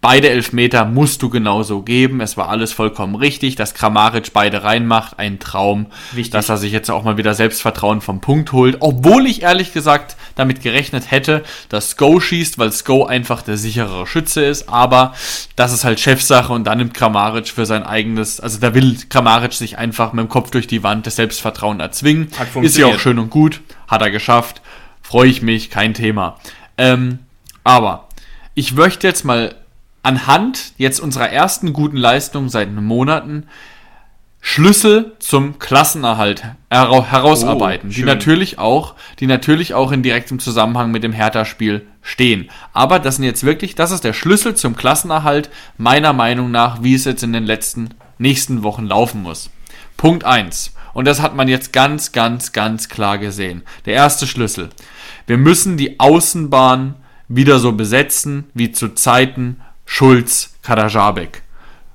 Beide 0.04 0.30
Elfmeter 0.30 0.84
musst 0.84 1.22
du 1.22 1.30
genauso 1.30 1.82
geben. 1.82 2.20
Es 2.20 2.36
war 2.36 2.50
alles 2.50 2.74
vollkommen 2.74 3.16
richtig. 3.16 3.56
Dass 3.56 3.74
Kramaric 3.74 4.34
beide 4.34 4.62
reinmacht, 4.62 5.18
ein 5.18 5.39
Traum. 5.39 5.86
Wichtig. 6.12 6.34
Dass 6.34 6.50
er 6.50 6.58
sich 6.58 6.74
jetzt 6.74 6.92
auch 6.92 7.04
mal 7.04 7.16
wieder 7.16 7.34
Selbstvertrauen 7.34 8.02
vom 8.02 8.20
Punkt 8.20 8.52
holt. 8.52 8.76
Obwohl 8.82 9.26
ich 9.26 9.44
ehrlich 9.44 9.72
gesagt 9.72 10.18
damit 10.36 10.62
gerechnet 10.62 11.10
hätte, 11.10 11.42
dass 11.70 11.92
Sko 11.92 12.20
schießt, 12.20 12.58
weil 12.58 12.74
Sko 12.74 13.06
einfach 13.06 13.44
der 13.44 13.56
sicherere 13.56 14.06
Schütze 14.06 14.44
ist. 14.44 14.68
Aber 14.68 15.13
das 15.56 15.72
ist 15.72 15.86
halt 15.86 16.02
Chefsache 16.02 16.52
und 16.52 16.66
dann 16.66 16.80
nimmt 16.80 16.94
Kramaric 16.94 17.48
für 17.48 17.66
sein 17.66 17.84
eigenes, 17.84 18.42
also 18.42 18.60
da 18.60 18.74
will 18.74 18.98
Kramaric 19.08 19.54
sich 19.54 19.78
einfach 19.78 20.12
mit 20.12 20.26
dem 20.26 20.30
Kopf 20.30 20.52
durch 20.52 20.68
die 20.68 20.84
Wand 20.84 21.08
das 21.08 21.16
Selbstvertrauen 21.16 21.80
erzwingen. 21.80 22.28
Ist 22.62 22.78
ja 22.78 22.88
auch 22.88 23.00
schön 23.00 23.20
und 23.20 23.30
gut. 23.30 23.62
Hat 23.88 24.02
er 24.02 24.12
geschafft. 24.12 24.62
Freue 25.02 25.30
ich 25.30 25.42
mich, 25.42 25.70
kein 25.70 25.94
Thema. 25.94 26.39
Ähm, 26.78 27.20
aber 27.63 28.10
ich 28.54 28.74
möchte 28.74 29.08
jetzt 29.08 29.24
mal 29.24 29.56
anhand 30.04 30.74
jetzt 30.78 31.00
unserer 31.00 31.30
ersten 31.30 31.74
guten 31.74 31.98
Leistung 31.98 32.50
seit 32.50 32.72
Monaten 32.72 33.48
Schlüssel 34.46 35.13
zum 35.20 35.58
Klassenerhalt 35.58 36.44
herausarbeiten, 36.70 37.89
oh, 37.89 37.94
die 37.94 38.04
natürlich 38.04 38.60
auch, 38.60 38.96
die 39.20 39.26
natürlich 39.26 39.74
auch 39.74 39.94
in 39.94 40.04
direktem 40.04 40.38
Zusammenhang 40.38 40.92
mit 40.92 41.02
dem 41.02 41.13
Hertha-Spiel 41.13 41.88
stehen. 42.02 42.50
Aber 42.74 43.00
das 43.00 43.16
sind 43.16 43.24
jetzt 43.24 43.46
wirklich, 43.46 43.74
das 43.74 43.92
ist 43.92 44.04
der 44.04 44.12
Schlüssel 44.12 44.54
zum 44.54 44.76
Klassenerhalt 44.76 45.50
meiner 45.78 46.12
Meinung 46.12 46.52
nach, 46.52 46.84
wie 46.84 46.94
es 46.94 47.06
jetzt 47.06 47.24
in 47.24 47.32
den 47.32 47.46
letzten 47.46 47.92
nächsten 48.18 48.63
Wochen 48.63 48.86
laufen 48.86 49.24
muss. 49.24 49.50
Punkt 49.96 50.26
eins 50.26 50.74
Und 50.94 51.06
das 51.06 51.22
hat 51.22 51.38
man 51.38 51.48
jetzt 51.48 51.72
ganz, 51.72 52.12
ganz, 52.12 52.52
ganz 52.52 52.89
klar 52.89 53.20
gesehen. 53.20 53.63
Der 53.86 53.94
erste 53.94 54.28
Schlüssel. 54.28 54.72
Wir 55.26 55.38
müssen 55.38 55.78
die 55.78 56.02
Außenbahn 56.02 56.96
wieder 57.30 57.60
so 57.60 57.72
besetzen 57.72 58.50
wie 58.54 58.74
zu 58.74 58.89
Zeiten 58.89 59.62
Schulz, 59.86 60.56
Kadajabek. 60.62 61.43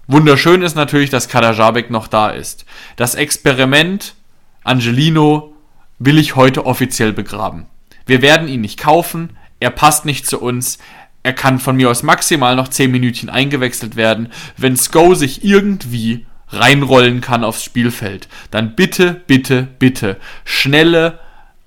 Wunderschön 0.07 0.63
ist 0.63 0.77
natürlich, 0.77 1.11
dass 1.11 1.29
Kadajabek 1.29 1.91
noch 1.91 2.09
da 2.09 2.31
ist. 2.31 2.65
Das 2.97 3.15
Experiment 3.15 4.15
Angelino 4.65 5.55
will 5.99 6.19
ich 6.19 6.37
heute 6.37 6.67
offiziell 6.67 7.13
begraben. 7.13 7.67
Wir 8.07 8.23
werden 8.23 8.49
ihn 8.49 8.61
nicht 8.61 8.79
kaufen, 8.79 9.37
er 9.61 9.71
passt 9.71 10.05
nicht 10.05 10.27
zu 10.27 10.41
uns, 10.41 10.79
er 11.23 11.33
kann 11.33 11.59
von 11.59 11.77
mir 11.77 11.91
aus 11.91 12.03
maximal 12.03 12.57
noch 12.57 12.69
10 12.69 12.91
Minütchen 12.91 13.29
eingewechselt 13.29 13.97
werden. 13.97 14.31
Wenn 14.57 14.77
Sko 14.77 15.15
sich 15.15 15.45
irgendwie 15.45 16.27
reinrollen 16.49 17.21
kann 17.21 17.45
aufs 17.45 17.65
Spielfeld, 17.65 18.29
dann 18.51 18.75
bitte, 18.75 19.21
bitte, 19.27 19.69
bitte 19.79 20.17
schnelle 20.45 21.19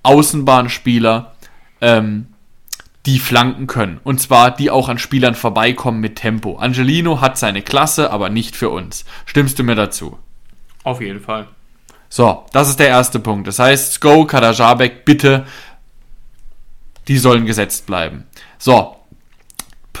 Außenbahnspieler, 0.02 1.36
ähm, 1.80 2.26
die 3.06 3.18
flanken 3.18 3.66
können. 3.66 4.00
Und 4.04 4.20
zwar 4.20 4.54
die 4.54 4.70
auch 4.70 4.88
an 4.88 4.98
Spielern 4.98 5.34
vorbeikommen 5.34 6.00
mit 6.00 6.16
Tempo. 6.16 6.56
Angelino 6.56 7.20
hat 7.20 7.36
seine 7.36 7.62
Klasse, 7.62 8.10
aber 8.10 8.28
nicht 8.28 8.54
für 8.54 8.70
uns. 8.70 9.04
Stimmst 9.26 9.58
du 9.58 9.64
mir 9.64 9.74
dazu? 9.74 10.18
Auf 10.84 11.00
jeden 11.00 11.20
Fall. 11.20 11.48
So, 12.08 12.44
das 12.52 12.68
ist 12.68 12.78
der 12.78 12.88
erste 12.88 13.18
Punkt. 13.18 13.48
Das 13.48 13.58
heißt, 13.58 13.94
Sko, 13.94 14.26
Kadajabek, 14.26 15.04
bitte, 15.04 15.46
die 17.08 17.18
sollen 17.18 17.46
gesetzt 17.46 17.86
bleiben. 17.86 18.24
So, 18.58 18.96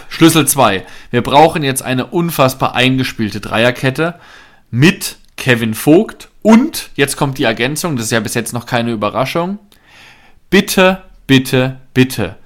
Schlüssel 0.08 0.46
2. 0.46 0.84
Wir 1.10 1.22
brauchen 1.22 1.62
jetzt 1.62 1.82
eine 1.82 2.06
unfassbar 2.06 2.74
eingespielte 2.74 3.40
Dreierkette 3.40 4.20
mit 4.70 5.16
Kevin 5.36 5.74
Vogt 5.74 6.28
und, 6.42 6.90
jetzt 6.96 7.16
kommt 7.16 7.38
die 7.38 7.44
Ergänzung, 7.44 7.96
das 7.96 8.06
ist 8.06 8.12
ja 8.12 8.20
bis 8.20 8.34
jetzt 8.34 8.52
noch 8.52 8.66
keine 8.66 8.92
Überraschung, 8.92 9.58
bitte, 10.50 11.02
bitte, 11.26 11.80
bitte, 11.94 12.36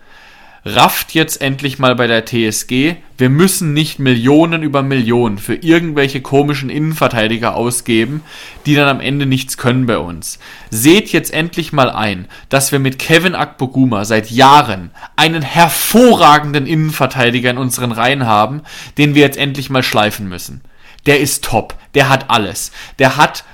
rafft 0.66 1.14
jetzt 1.14 1.40
endlich 1.40 1.78
mal 1.78 1.94
bei 1.94 2.08
der 2.08 2.26
TSG, 2.26 2.96
wir 3.16 3.30
müssen 3.30 3.72
nicht 3.72 4.00
Millionen 4.00 4.64
über 4.64 4.82
Millionen 4.82 5.38
für 5.38 5.54
irgendwelche 5.54 6.20
komischen 6.20 6.70
Innenverteidiger 6.70 7.54
ausgeben, 7.54 8.22
die 8.66 8.74
dann 8.74 8.88
am 8.88 9.00
Ende 9.00 9.26
nichts 9.26 9.58
können 9.58 9.86
bei 9.86 9.96
uns. 9.96 10.40
Seht 10.70 11.12
jetzt 11.12 11.32
endlich 11.32 11.72
mal 11.72 11.88
ein, 11.88 12.26
dass 12.48 12.72
wir 12.72 12.80
mit 12.80 12.98
Kevin 12.98 13.36
Akpoguma 13.36 14.04
seit 14.04 14.32
Jahren 14.32 14.90
einen 15.14 15.42
hervorragenden 15.42 16.66
Innenverteidiger 16.66 17.50
in 17.50 17.58
unseren 17.58 17.92
Reihen 17.92 18.26
haben, 18.26 18.62
den 18.98 19.14
wir 19.14 19.22
jetzt 19.22 19.38
endlich 19.38 19.70
mal 19.70 19.84
schleifen 19.84 20.28
müssen. 20.28 20.62
Der 21.06 21.20
ist 21.20 21.44
top, 21.44 21.76
der 21.94 22.08
hat 22.08 22.28
alles. 22.28 22.72
Der 22.98 23.16
hat 23.16 23.44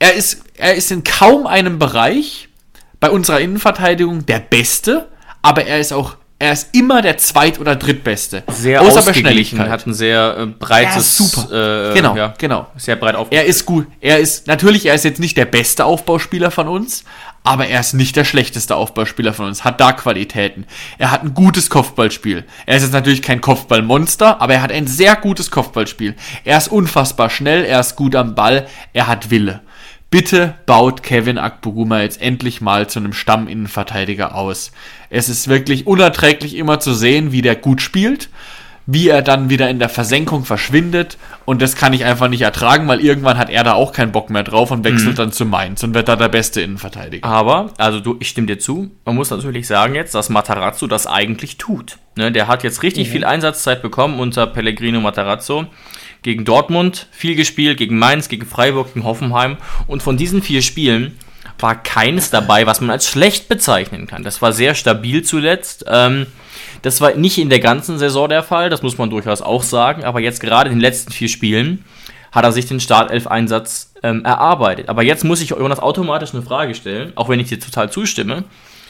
er 0.00 0.14
ist 0.14 0.42
er 0.56 0.74
ist 0.74 0.90
in 0.90 1.04
kaum 1.04 1.46
einem 1.46 1.78
Bereich 1.78 2.48
bei 2.98 3.08
unserer 3.08 3.40
Innenverteidigung 3.40 4.26
der 4.26 4.40
beste, 4.40 5.08
aber 5.40 5.66
er 5.66 5.78
ist 5.78 5.92
auch 5.92 6.16
er 6.38 6.52
ist 6.52 6.74
immer 6.74 7.00
der 7.00 7.16
zweit- 7.16 7.60
oder 7.60 7.76
drittbeste. 7.76 8.42
Sehr 8.48 8.80
Außer 8.82 8.92
bei 8.92 8.98
ausgeglichen, 8.98 9.56
Schnelligkeit. 9.56 9.68
hat 9.70 9.86
ein 9.86 9.94
sehr 9.94 10.36
äh, 10.38 10.46
breites, 10.46 11.16
super. 11.16 11.90
Äh, 11.90 11.94
Genau, 11.94 12.16
ja, 12.16 12.34
genau. 12.36 12.66
sehr 12.76 12.96
breit 12.96 13.14
auf. 13.14 13.28
Er 13.30 13.44
ist 13.46 13.64
gut. 13.64 13.86
Er 14.00 14.18
ist 14.18 14.46
natürlich, 14.46 14.86
er 14.86 14.94
ist 14.94 15.04
jetzt 15.04 15.20
nicht 15.20 15.36
der 15.36 15.44
beste 15.46 15.84
Aufbauspieler 15.84 16.50
von 16.50 16.68
uns, 16.68 17.04
aber 17.44 17.66
er 17.68 17.80
ist 17.80 17.94
nicht 17.94 18.16
der 18.16 18.24
schlechteste 18.24 18.74
Aufbauspieler 18.74 19.32
von 19.32 19.46
uns. 19.46 19.64
Hat 19.64 19.80
da 19.80 19.92
Qualitäten. 19.92 20.66
Er 20.98 21.10
hat 21.12 21.22
ein 21.22 21.34
gutes 21.34 21.70
Kopfballspiel. 21.70 22.44
Er 22.66 22.76
ist 22.76 22.82
jetzt 22.82 22.92
natürlich 22.92 23.22
kein 23.22 23.40
Kopfballmonster, 23.40 24.40
aber 24.42 24.54
er 24.54 24.62
hat 24.62 24.72
ein 24.72 24.86
sehr 24.86 25.14
gutes 25.16 25.50
Kopfballspiel. 25.50 26.14
Er 26.44 26.58
ist 26.58 26.68
unfassbar 26.68 27.30
schnell, 27.30 27.64
er 27.64 27.80
ist 27.80 27.96
gut 27.96 28.16
am 28.16 28.34
Ball, 28.34 28.66
er 28.92 29.06
hat 29.06 29.30
Wille. 29.30 29.60
Bitte 30.10 30.54
baut 30.66 31.02
Kevin 31.02 31.38
Akpoguma 31.38 32.00
jetzt 32.02 32.20
endlich 32.22 32.60
mal 32.60 32.88
zu 32.88 33.00
einem 33.00 33.12
Stamminnenverteidiger 33.12 34.34
aus. 34.36 34.70
Es 35.14 35.28
ist 35.28 35.46
wirklich 35.46 35.86
unerträglich 35.86 36.56
immer 36.56 36.80
zu 36.80 36.92
sehen, 36.92 37.30
wie 37.30 37.40
der 37.40 37.54
gut 37.54 37.80
spielt, 37.80 38.30
wie 38.84 39.08
er 39.08 39.22
dann 39.22 39.48
wieder 39.48 39.70
in 39.70 39.78
der 39.78 39.88
Versenkung 39.88 40.44
verschwindet 40.44 41.18
und 41.44 41.62
das 41.62 41.76
kann 41.76 41.92
ich 41.92 42.04
einfach 42.04 42.28
nicht 42.28 42.42
ertragen, 42.42 42.88
weil 42.88 42.98
irgendwann 43.00 43.38
hat 43.38 43.48
er 43.48 43.62
da 43.62 43.74
auch 43.74 43.92
keinen 43.92 44.10
Bock 44.10 44.28
mehr 44.28 44.42
drauf 44.42 44.72
und 44.72 44.82
wechselt 44.82 45.18
dann 45.20 45.30
zu 45.30 45.46
Mainz 45.46 45.84
und 45.84 45.94
wird 45.94 46.08
da 46.08 46.16
der 46.16 46.28
beste 46.28 46.60
Innenverteidiger. 46.62 47.24
Aber, 47.26 47.70
also 47.78 48.00
du, 48.00 48.16
ich 48.18 48.28
stimme 48.28 48.48
dir 48.48 48.58
zu, 48.58 48.90
man 49.04 49.14
muss 49.14 49.30
natürlich 49.30 49.68
sagen 49.68 49.94
jetzt, 49.94 50.16
dass 50.16 50.30
Matarazzo 50.30 50.88
das 50.88 51.06
eigentlich 51.06 51.58
tut. 51.58 51.98
Ne, 52.16 52.32
der 52.32 52.48
hat 52.48 52.64
jetzt 52.64 52.82
richtig 52.82 53.08
viel 53.08 53.24
Einsatzzeit 53.24 53.82
bekommen 53.82 54.18
unter 54.18 54.48
Pellegrino 54.48 55.00
Matarazzo. 55.00 55.66
Gegen 56.22 56.44
Dortmund 56.44 57.06
viel 57.12 57.36
gespielt, 57.36 57.78
gegen 57.78 57.98
Mainz, 57.98 58.28
gegen 58.28 58.46
Freiburg, 58.46 58.94
gegen 58.94 59.04
Hoffenheim. 59.04 59.58
Und 59.86 60.02
von 60.02 60.16
diesen 60.16 60.42
vier 60.42 60.62
Spielen 60.62 61.18
war 61.58 61.82
keines 61.82 62.30
dabei, 62.30 62.66
was 62.66 62.80
man 62.80 62.90
als 62.90 63.08
schlecht 63.08 63.48
bezeichnen 63.48 64.06
kann. 64.06 64.22
Das 64.24 64.42
war 64.42 64.52
sehr 64.52 64.74
stabil 64.74 65.22
zuletzt. 65.22 65.84
Ähm, 65.88 66.26
das 66.82 67.00
war 67.00 67.12
nicht 67.14 67.38
in 67.38 67.48
der 67.48 67.60
ganzen 67.60 67.98
Saison 67.98 68.28
der 68.28 68.42
Fall, 68.42 68.68
das 68.70 68.82
muss 68.82 68.98
man 68.98 69.08
durchaus 69.10 69.40
auch 69.40 69.62
sagen. 69.62 70.04
Aber 70.04 70.20
jetzt 70.20 70.40
gerade 70.40 70.68
in 70.70 70.76
den 70.76 70.80
letzten 70.82 71.12
vier 71.12 71.28
Spielen 71.28 71.84
hat 72.32 72.44
er 72.44 72.52
sich 72.52 72.66
den 72.66 72.80
Startelf-Einsatz 72.80 73.92
ähm, 74.02 74.24
erarbeitet. 74.24 74.88
Aber 74.88 75.02
jetzt 75.02 75.24
muss 75.24 75.40
ich 75.40 75.50
Jonas 75.50 75.78
automatisch 75.78 76.34
eine 76.34 76.42
Frage 76.42 76.74
stellen, 76.74 77.12
auch 77.14 77.28
wenn 77.28 77.40
ich 77.40 77.48
dir 77.48 77.60
total 77.60 77.90
zustimme. 77.90 78.44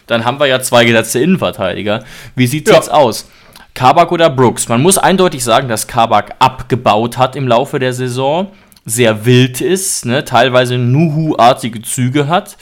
Dann 0.07 0.25
haben 0.25 0.41
wir 0.41 0.47
ja 0.47 0.61
zwei 0.61 0.85
gesetzte 0.85 1.21
Innenverteidiger. 1.21 2.05
Wie 2.35 2.47
sieht's 2.47 2.71
Ja. 2.71 2.77
jetzt 2.77 2.91
aus? 2.91 3.29
Kabak 3.75 4.13
oder 4.13 4.31
Brooks? 4.31 4.69
Man 4.69 4.83
muss 4.83 4.99
eindeutig 4.99 5.43
sagen, 5.45 5.69
dass 5.69 5.87
Kabak 5.87 6.37
abgebaut 6.39 7.19
hat 7.19 7.37
im 7.37 7.49
Laufe 7.49 7.79
der 7.79 7.93
Saison, 7.93 8.51
sehr 8.85 9.25
wild 9.25 9.61
ist, 9.61 10.05
ne? 10.05 10.25
teilweise 10.25 10.79
Nuhu-artige 10.79 11.83
Züge 11.83 12.29
hat. 12.29 12.57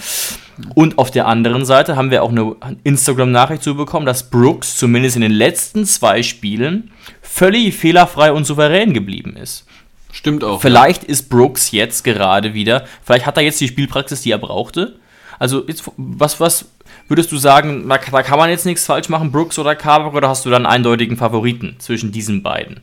Und 0.75 0.99
auf 0.99 1.11
der 1.11 1.27
anderen 1.27 1.65
Seite 1.65 1.97
haben 1.97 2.11
wir 2.11 2.23
auch 2.23 2.31
eine 2.31 2.55
Instagram-Nachricht 2.85 3.63
zu 3.63 3.75
bekommen, 3.75 4.07
dass 4.07 4.31
Brooks 4.31 4.77
zumindest 4.77 5.17
in 5.17 5.23
den 5.23 5.33
letzten 5.33 5.85
zwei 5.87 6.23
Spielen 6.23 6.91
völlig 7.21 7.75
fehlerfrei 7.75 8.33
und 8.33 8.45
souverän 8.45 8.93
geblieben 8.93 9.37
ist. 9.37 9.67
Stimmt 10.13 10.45
auch. 10.45 10.61
Vielleicht 10.61 11.05
ist 11.05 11.31
Brooks 11.31 11.71
jetzt 11.73 12.05
gerade 12.05 12.53
wieder, 12.55 12.85
vielleicht 13.03 13.27
hat 13.27 13.39
er 13.39 13.43
jetzt 13.43 13.61
die 13.61 13.69
Spielpraxis, 13.69 14.21
die 14.21 14.31
er 14.31 14.39
brauchte. 14.39 14.97
Also, 15.39 15.67
jetzt, 15.67 15.85
was, 15.97 16.39
was 16.39 16.67
würdest 17.09 17.33
du 17.33 17.39
sagen, 17.39 17.89
da, 17.89 17.99
kann 17.99 18.39
man 18.39 18.51
jetzt 18.51 18.67
nichts 18.67 18.85
falsch 18.85 19.09
machen, 19.09 19.33
Brooks 19.33 19.59
oder 19.59 19.75
Kabak, 19.75 20.15
oder 20.15 20.29
hast 20.29 20.45
du 20.45 20.51
dann 20.51 20.67
einen 20.67 20.75
eindeutigen 20.75 21.17
Favoriten 21.17 21.77
zwischen 21.79 22.13
diesen 22.13 22.43
beiden? 22.43 22.81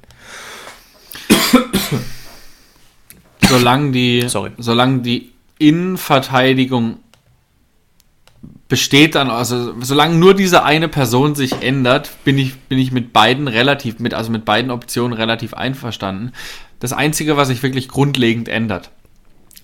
solange 3.50 3.92
die, 3.92 4.28
Sorry. 4.28 4.52
solange 4.58 5.00
die 5.00 5.32
Innenverteidigung 5.58 7.00
besteht 8.70 9.16
dann, 9.16 9.30
also 9.30 9.74
solange 9.82 10.16
nur 10.16 10.36
diese 10.36 10.64
eine 10.64 10.88
Person 10.88 11.36
sich 11.36 11.62
ändert, 11.62 12.12
bin 12.24 12.38
ich, 12.38 12.56
bin 12.56 12.78
ich 12.78 12.92
mit 12.92 13.12
beiden 13.12 13.48
relativ, 13.48 14.00
mit, 14.00 14.14
also 14.14 14.32
mit 14.32 14.46
beiden 14.46 14.72
Optionen 14.72 15.14
relativ 15.14 15.54
einverstanden. 15.54 16.32
Das 16.80 16.94
Einzige, 16.94 17.36
was 17.36 17.50
sich 17.50 17.64
wirklich 17.64 17.90
grundlegend 17.90 18.48
ändert. 18.48 18.92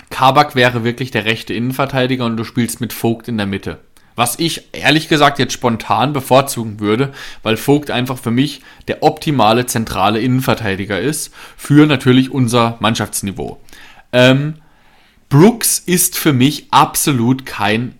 Kabak 0.09 0.55
wäre 0.55 0.83
wirklich 0.83 1.11
der 1.11 1.25
rechte 1.25 1.53
Innenverteidiger 1.53 2.25
und 2.25 2.35
du 2.35 2.43
spielst 2.43 2.81
mit 2.81 2.93
Vogt 2.93 3.27
in 3.27 3.37
der 3.37 3.47
Mitte. 3.47 3.79
Was 4.15 4.39
ich 4.39 4.69
ehrlich 4.71 5.09
gesagt 5.09 5.39
jetzt 5.39 5.53
spontan 5.53 6.13
bevorzugen 6.13 6.79
würde, 6.79 7.13
weil 7.43 7.57
Vogt 7.57 7.91
einfach 7.91 8.17
für 8.17 8.31
mich 8.31 8.61
der 8.87 9.03
optimale 9.03 9.65
zentrale 9.65 10.21
Innenverteidiger 10.21 10.99
ist, 10.99 11.33
für 11.57 11.85
natürlich 11.85 12.31
unser 12.31 12.77
Mannschaftsniveau. 12.79 13.59
Ähm, 14.11 14.55
Brooks 15.29 15.79
ist 15.79 16.17
für 16.17 16.33
mich 16.33 16.67
absolut 16.71 17.45
kein 17.45 17.95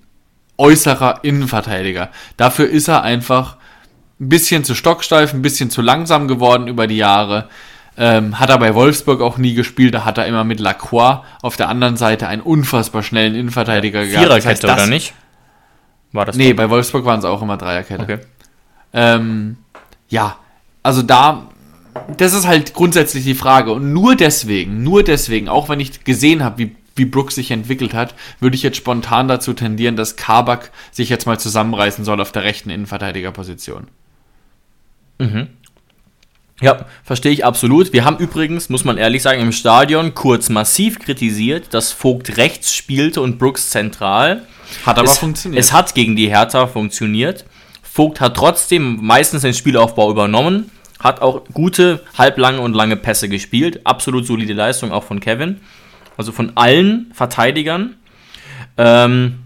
äußerer 0.58 1.20
Innenverteidiger. 1.24 2.10
Dafür 2.38 2.70
ist 2.70 2.88
er 2.88 3.04
einfach 3.04 3.58
ein 4.20 4.30
bisschen 4.30 4.64
zu 4.64 4.76
stocksteif, 4.76 5.34
ein 5.34 5.42
bisschen 5.42 5.70
zu 5.70 5.82
langsam 5.82 6.28
geworden 6.28 6.68
über 6.68 6.88
die 6.88 6.98
Jahre. 6.98 7.50
Ähm, 7.98 8.40
hat 8.40 8.50
er 8.50 8.58
bei 8.58 8.74
Wolfsburg 8.76 9.22
auch 9.22 9.38
nie 9.38 9.54
gespielt, 9.54 9.94
da 9.94 10.04
hat 10.04 10.18
er 10.18 10.26
immer 10.26 10.44
mit 10.44 10.60
Lacroix 10.60 11.24
auf 11.42 11.56
der 11.56 11.70
anderen 11.70 11.96
Seite 11.96 12.28
einen 12.28 12.42
unfassbar 12.42 13.04
schnellen 13.04 13.36
Innenverteidiger 13.36 14.06
gehabt. 14.06 14.26
Viererkette 14.26 14.62
Das 14.68 14.72
heißt, 14.72 14.82
oder 14.82 14.88
nicht? 14.88 15.14
War 16.12 16.26
das 16.26 16.36
Nee, 16.36 16.54
bei 16.54 16.70
Wolfsburg 16.70 17.06
waren 17.06 17.20
es 17.20 17.26
auch 17.26 17.42
immer 17.42 17.58
Dreierkette. 17.58 18.04
Okay. 18.04 18.20
Ähm, 18.94 19.58
ja, 20.10 20.38
also 20.84 21.02
da, 21.04 21.50
das 22.18 22.34
ist 22.34 22.48
halt 22.48 22.74
grundsätzlich 22.74 23.24
die 23.24 23.36
Frage. 23.36 23.72
Und 23.72 23.94
nur 23.94 24.16
deswegen, 24.16 24.84
nur 24.84 25.04
deswegen, 25.04 25.48
auch 25.48 25.70
wenn 25.70 25.80
ich 25.80 26.04
gesehen 26.04 26.44
habe, 26.44 26.58
wie, 26.58 26.76
wie 26.96 27.06
Brooks 27.06 27.36
sich 27.36 27.52
entwickelt 27.52 27.94
hat, 27.94 28.16
würde 28.40 28.56
ich 28.56 28.64
jetzt 28.64 28.78
spontan 28.78 29.28
dazu 29.28 29.54
tendieren, 29.54 29.96
dass 29.96 30.16
Kabak 30.16 30.72
sich 30.92 31.10
jetzt 31.10 31.26
mal 31.26 31.40
zusammenreißen 31.40 32.06
soll 32.06 32.22
auf 32.22 32.32
der 32.32 32.44
rechten 32.44 32.70
Innenverteidigerposition. 32.70 33.88
Ja, 36.62 36.86
verstehe 37.04 37.34
ich 37.34 37.44
absolut. 37.44 37.92
Wir 37.92 38.06
haben 38.06 38.18
übrigens, 38.18 38.70
muss 38.70 38.86
man 38.86 38.98
ehrlich 38.98 39.22
sagen, 39.22 39.42
im 39.42 39.52
Stadion 39.52 40.14
kurz 40.14 40.50
massiv 40.50 41.00
kritisiert, 41.00 41.74
dass 41.74 41.92
Vogt 41.92 42.38
rechts 42.38 42.74
spielte 42.74 43.22
und 43.22 43.38
Brooks 43.40 43.70
zentral. 43.72 44.44
Hat 44.86 44.98
aber 44.98 45.10
es, 45.10 45.18
funktioniert. 45.18 45.62
Es 45.62 45.74
hat 45.74 45.94
gegen 45.96 46.16
die 46.16 46.30
Hertha 46.30 46.68
funktioniert. 46.68 47.46
Vogt 47.84 48.22
hat 48.22 48.38
trotzdem 48.38 49.00
meistens 49.02 49.42
den 49.42 49.54
Spielaufbau 49.54 50.10
übernommen, 50.10 50.72
hat 51.06 51.22
auch 51.22 51.44
gute, 51.54 52.02
halblange 52.18 52.60
und 52.60 52.74
lange 52.74 52.98
Pässe 52.98 53.30
gespielt. 53.30 53.82
Absolut 53.86 54.26
solide 54.26 54.54
Leistung 54.54 54.92
auch 54.92 55.04
von 55.04 55.20
Kevin. 55.20 55.62
Also 56.18 56.32
von 56.32 56.54
allen 56.56 57.12
Verteidigern. 57.14 57.96
Ähm, 58.78 59.40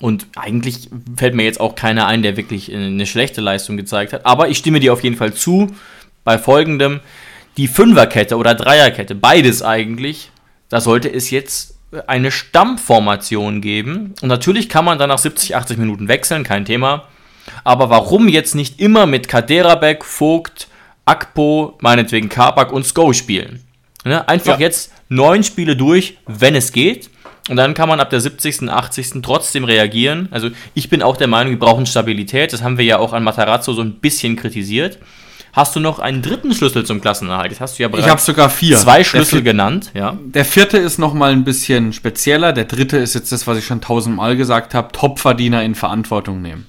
und 0.00 0.26
eigentlich 0.36 0.90
fällt 1.16 1.34
mir 1.34 1.44
jetzt 1.44 1.60
auch 1.60 1.76
keiner 1.76 2.06
ein, 2.06 2.22
der 2.22 2.36
wirklich 2.36 2.74
eine 2.74 3.06
schlechte 3.06 3.40
Leistung 3.40 3.76
gezeigt 3.76 4.12
hat. 4.12 4.26
Aber 4.26 4.48
ich 4.48 4.58
stimme 4.58 4.80
dir 4.80 4.92
auf 4.92 5.04
jeden 5.04 5.16
Fall 5.16 5.32
zu 5.32 5.68
bei 6.24 6.38
folgendem. 6.38 7.00
Die 7.56 7.68
Fünferkette 7.68 8.36
oder 8.36 8.54
Dreierkette, 8.54 9.14
beides 9.14 9.62
eigentlich, 9.62 10.30
da 10.68 10.80
sollte 10.80 11.12
es 11.12 11.30
jetzt 11.30 11.76
eine 12.06 12.30
Stammformation 12.32 13.60
geben. 13.60 14.14
Und 14.22 14.28
natürlich 14.28 14.68
kann 14.68 14.84
man 14.84 14.98
dann 14.98 15.10
nach 15.10 15.18
70, 15.18 15.54
80 15.54 15.78
Minuten 15.78 16.08
wechseln, 16.08 16.42
kein 16.42 16.64
Thema. 16.64 17.06
Aber 17.62 17.90
warum 17.90 18.28
jetzt 18.28 18.54
nicht 18.54 18.80
immer 18.80 19.06
mit 19.06 19.28
Kaderabek, 19.28 20.04
Vogt, 20.04 20.68
Akpo, 21.04 21.76
meinetwegen 21.80 22.28
Karpak 22.28 22.72
und 22.72 22.86
Sko 22.86 23.12
spielen? 23.12 23.60
Ne? 24.04 24.26
Einfach 24.28 24.58
Ja. 24.58 24.66
jetzt 24.66 24.92
neun 25.08 25.42
Spiele 25.44 25.76
durch, 25.76 26.18
wenn 26.26 26.54
es 26.54 26.72
geht. 26.72 27.10
Und 27.48 27.56
dann 27.56 27.74
kann 27.74 27.88
man 27.88 27.98
ab 27.98 28.10
der 28.10 28.20
70., 28.20 28.68
80. 28.70 29.20
trotzdem 29.22 29.64
reagieren. 29.64 30.28
Also 30.30 30.50
ich 30.74 30.88
bin 30.88 31.02
auch 31.02 31.16
der 31.16 31.26
Meinung, 31.26 31.50
wir 31.52 31.58
brauchen 31.58 31.86
Stabilität. 31.86 32.52
Das 32.52 32.62
haben 32.62 32.78
wir 32.78 32.84
ja 32.84 32.98
auch 32.98 33.12
an 33.12 33.24
Matarazzo 33.24 33.72
so 33.72 33.82
ein 33.82 33.94
bisschen 33.94 34.36
kritisiert. 34.36 34.98
Hast 35.52 35.76
du 35.76 35.80
noch 35.80 35.98
einen 35.98 36.22
dritten 36.22 36.54
Schlüssel 36.54 36.86
zum 36.86 37.00
Klassenerhalt? 37.00 37.50
Jetzt 37.50 37.60
hast 37.60 37.78
du 37.78 37.82
ja 37.82 37.90
Ich 37.98 38.08
habe 38.08 38.20
sogar 38.20 38.48
vier. 38.48 38.78
zwei 38.78 39.04
Schlüssel 39.04 39.38
vier- 39.40 39.42
genannt. 39.42 39.90
Ja. 39.92 40.16
Der 40.24 40.44
vierte 40.46 40.78
ist 40.78 40.98
nochmal 40.98 41.32
ein 41.32 41.44
bisschen 41.44 41.92
spezieller. 41.92 42.52
Der 42.54 42.64
dritte 42.64 42.96
ist 42.96 43.14
jetzt 43.14 43.32
das, 43.32 43.46
was 43.46 43.58
ich 43.58 43.66
schon 43.66 43.80
tausendmal 43.82 44.36
gesagt 44.36 44.72
habe. 44.72 44.92
Topverdiener 44.92 45.62
in 45.62 45.74
Verantwortung 45.74 46.40
nehmen. 46.42 46.66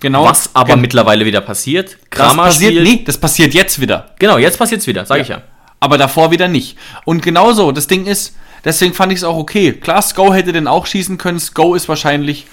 Genau. 0.00 0.24
Was 0.24 0.50
aber 0.54 0.72
Gen- 0.74 0.80
mittlerweile 0.82 1.24
wieder 1.24 1.40
passiert. 1.40 1.96
das 2.10 2.10
Kramer 2.10 2.44
passiert, 2.44 2.72
spielt. 2.72 2.84
nee, 2.88 3.02
das 3.04 3.18
passiert 3.18 3.54
jetzt 3.54 3.80
wieder. 3.80 4.10
Genau, 4.18 4.38
jetzt 4.38 4.58
passiert's 4.58 4.86
wieder, 4.86 5.06
sag 5.06 5.20
ich 5.20 5.28
ja. 5.28 5.42
Aber 5.80 5.98
davor 5.98 6.30
wieder 6.30 6.48
nicht. 6.48 6.76
Und 7.04 7.22
genauso, 7.22 7.72
das 7.72 7.86
Ding 7.86 8.06
ist, 8.06 8.34
deswegen 8.64 8.94
fand 8.94 9.12
ich 9.12 9.18
es 9.18 9.24
auch 9.24 9.36
okay. 9.36 9.72
Klar, 9.72 10.02
Sko 10.02 10.32
hätte 10.34 10.52
den 10.52 10.66
auch 10.66 10.86
schießen 10.86 11.18
können. 11.18 11.38
Sko 11.40 11.74
ist 11.74 11.88
wahrscheinlich 11.88 12.46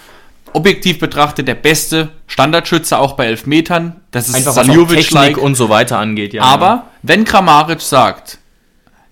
objektiv 0.54 1.00
betrachtet 1.00 1.48
der 1.48 1.56
beste 1.56 2.10
Standardschütze, 2.28 2.98
auch 2.98 3.14
bei 3.14 3.26
Elfmetern. 3.26 3.96
Das 4.12 4.30
ist 4.30 4.36
Einfach 4.36 4.54
Saljovic-like. 4.54 5.28
Technik 5.30 5.38
und 5.44 5.56
so 5.56 5.70
weiter 5.70 5.98
angeht, 6.00 6.34
ja. 6.34 6.44
Aber 6.44 6.88
wenn 7.02 7.26
Kramaric 7.26 7.82
sagt, 7.82 8.38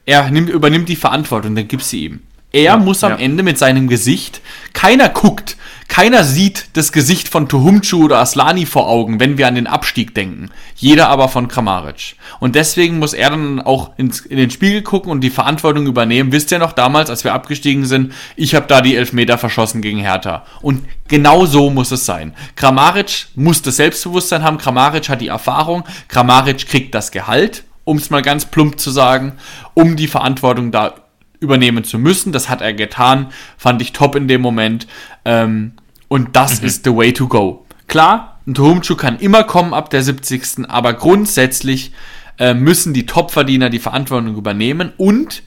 er 0.05 0.29
nimmt, 0.29 0.49
übernimmt 0.49 0.87
die 0.89 0.95
Verantwortung, 0.95 1.55
dann 1.55 1.67
gib 1.67 1.81
sie 1.81 2.05
ihm. 2.05 2.21
Er 2.53 2.75
muss 2.77 3.03
am 3.03 3.13
ja. 3.13 3.17
Ende 3.17 3.43
mit 3.43 3.57
seinem 3.57 3.87
Gesicht, 3.87 4.41
keiner 4.73 5.07
guckt, 5.09 5.55
keiner 5.91 6.23
sieht 6.23 6.67
das 6.77 6.93
Gesicht 6.93 7.27
von 7.27 7.49
Tuhumcu 7.49 8.05
oder 8.05 8.19
Aslani 8.19 8.65
vor 8.65 8.87
Augen, 8.87 9.19
wenn 9.19 9.37
wir 9.37 9.45
an 9.45 9.55
den 9.55 9.67
Abstieg 9.67 10.15
denken. 10.15 10.49
Jeder 10.77 11.09
aber 11.09 11.27
von 11.27 11.49
Kramaric. 11.49 12.15
Und 12.39 12.55
deswegen 12.55 12.97
muss 12.97 13.13
er 13.13 13.31
dann 13.31 13.59
auch 13.59 13.91
ins, 13.97 14.21
in 14.21 14.37
den 14.37 14.49
Spiegel 14.51 14.83
gucken 14.83 15.11
und 15.11 15.19
die 15.19 15.29
Verantwortung 15.29 15.87
übernehmen. 15.87 16.31
Wisst 16.31 16.49
ihr 16.53 16.59
noch 16.59 16.71
damals, 16.71 17.09
als 17.09 17.25
wir 17.25 17.33
abgestiegen 17.33 17.83
sind, 17.83 18.13
ich 18.37 18.55
habe 18.55 18.67
da 18.67 18.79
die 18.79 18.95
Elfmeter 18.95 19.37
verschossen 19.37 19.81
gegen 19.81 19.99
Hertha. 19.99 20.45
Und 20.61 20.85
genau 21.09 21.45
so 21.45 21.69
muss 21.69 21.91
es 21.91 22.05
sein. 22.05 22.33
Kramaric 22.55 23.27
muss 23.35 23.61
das 23.61 23.75
Selbstbewusstsein 23.75 24.43
haben, 24.43 24.59
Kramaric 24.59 25.09
hat 25.09 25.19
die 25.19 25.27
Erfahrung, 25.27 25.83
Kramaric 26.07 26.67
kriegt 26.67 26.95
das 26.95 27.11
Gehalt, 27.11 27.65
um 27.83 27.97
es 27.97 28.09
mal 28.09 28.21
ganz 28.21 28.45
plump 28.45 28.79
zu 28.79 28.91
sagen, 28.91 29.33
um 29.73 29.97
die 29.97 30.07
Verantwortung 30.07 30.71
da 30.71 30.95
übernehmen 31.41 31.83
zu 31.83 31.99
müssen. 31.99 32.31
Das 32.31 32.47
hat 32.47 32.61
er 32.61 32.73
getan, 32.73 33.27
fand 33.57 33.81
ich 33.81 33.91
top 33.91 34.15
in 34.15 34.29
dem 34.29 34.39
Moment. 34.39 34.87
Ähm, 35.25 35.73
und 36.11 36.35
das 36.35 36.59
ist 36.59 36.83
the 36.83 36.93
way 36.93 37.13
to 37.13 37.25
go. 37.25 37.65
Klar, 37.87 38.41
ein 38.45 38.53
Tuhumcu 38.53 38.97
kann 38.97 39.17
immer 39.19 39.45
kommen 39.45 39.73
ab 39.73 39.89
der 39.91 40.03
70. 40.03 40.69
Aber 40.69 40.93
grundsätzlich 40.93 41.93
äh, 42.37 42.53
müssen 42.53 42.93
die 42.93 43.05
Topverdiener 43.05 43.69
die 43.69 43.79
Verantwortung 43.79 44.35
übernehmen. 44.35 44.91
Und 44.97 45.41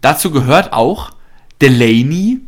dazu 0.00 0.32
gehört 0.32 0.72
auch, 0.72 1.12
Delaney 1.62 2.40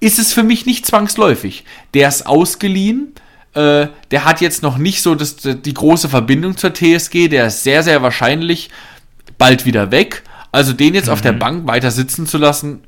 ist 0.00 0.18
es 0.18 0.32
für 0.32 0.42
mich 0.42 0.66
nicht 0.66 0.84
zwangsläufig. 0.84 1.64
Der 1.94 2.08
ist 2.08 2.26
ausgeliehen. 2.26 3.12
Äh, 3.54 3.86
der 4.10 4.24
hat 4.24 4.40
jetzt 4.40 4.64
noch 4.64 4.76
nicht 4.76 5.00
so 5.00 5.14
das, 5.14 5.36
die 5.36 5.74
große 5.74 6.08
Verbindung 6.08 6.56
zur 6.56 6.74
TSG. 6.74 7.28
Der 7.28 7.46
ist 7.46 7.62
sehr, 7.62 7.84
sehr 7.84 8.02
wahrscheinlich 8.02 8.68
bald 9.38 9.64
wieder 9.64 9.92
weg. 9.92 10.24
Also 10.50 10.72
den 10.72 10.94
jetzt 10.94 11.08
auf 11.08 11.20
der 11.20 11.34
Bank 11.34 11.68
weiter 11.68 11.92
sitzen 11.92 12.26
zu 12.26 12.36
lassen, 12.36 12.82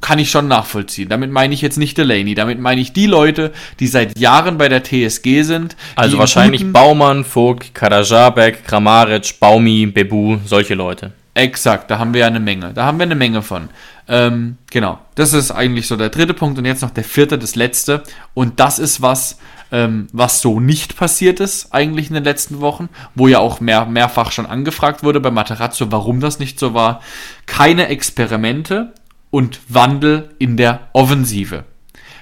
kann 0.00 0.18
ich 0.18 0.30
schon 0.30 0.48
nachvollziehen. 0.48 1.08
Damit 1.08 1.30
meine 1.30 1.54
ich 1.54 1.62
jetzt 1.62 1.78
nicht 1.78 1.98
Delaney. 1.98 2.34
Damit 2.34 2.58
meine 2.60 2.80
ich 2.80 2.92
die 2.92 3.06
Leute, 3.06 3.52
die 3.80 3.86
seit 3.86 4.18
Jahren 4.18 4.58
bei 4.58 4.68
der 4.68 4.82
TSG 4.82 5.42
sind. 5.42 5.76
also 5.96 6.16
in 6.16 6.20
wahrscheinlich 6.20 6.72
Baumann, 6.72 7.24
Vogt, 7.24 7.74
Karajabek, 7.74 8.64
Kramaric, 8.64 9.40
Baumi, 9.40 9.86
Bebu, 9.86 10.38
solche 10.44 10.74
Leute. 10.74 11.12
Exakt, 11.34 11.90
da 11.90 12.00
haben 12.00 12.14
wir 12.14 12.22
ja 12.22 12.26
eine 12.26 12.40
Menge. 12.40 12.72
Da 12.74 12.84
haben 12.84 12.98
wir 12.98 13.04
eine 13.04 13.14
Menge 13.14 13.42
von. 13.42 13.68
Ähm, 14.08 14.56
genau, 14.70 14.98
das 15.14 15.34
ist 15.34 15.50
eigentlich 15.52 15.86
so 15.86 15.96
der 15.96 16.08
dritte 16.08 16.34
Punkt 16.34 16.58
und 16.58 16.64
jetzt 16.64 16.82
noch 16.82 16.90
der 16.90 17.04
vierte, 17.04 17.38
das 17.38 17.54
letzte. 17.54 18.02
Und 18.34 18.58
das 18.58 18.80
ist 18.80 19.02
was, 19.02 19.38
ähm, 19.70 20.08
was 20.12 20.40
so 20.40 20.58
nicht 20.58 20.96
passiert 20.96 21.40
ist 21.40 21.72
eigentlich 21.72 22.08
in 22.08 22.14
den 22.14 22.24
letzten 22.24 22.60
Wochen, 22.60 22.88
wo 23.14 23.28
ja 23.28 23.38
auch 23.38 23.60
mehr, 23.60 23.84
mehrfach 23.84 24.32
schon 24.32 24.46
angefragt 24.46 25.04
wurde 25.04 25.20
bei 25.20 25.30
Materazzo, 25.30 25.92
warum 25.92 26.20
das 26.20 26.40
nicht 26.40 26.58
so 26.58 26.74
war. 26.74 27.02
Keine 27.46 27.86
Experimente 27.88 28.94
und 29.30 29.60
Wandel 29.68 30.34
in 30.38 30.56
der 30.56 30.88
Offensive. 30.92 31.64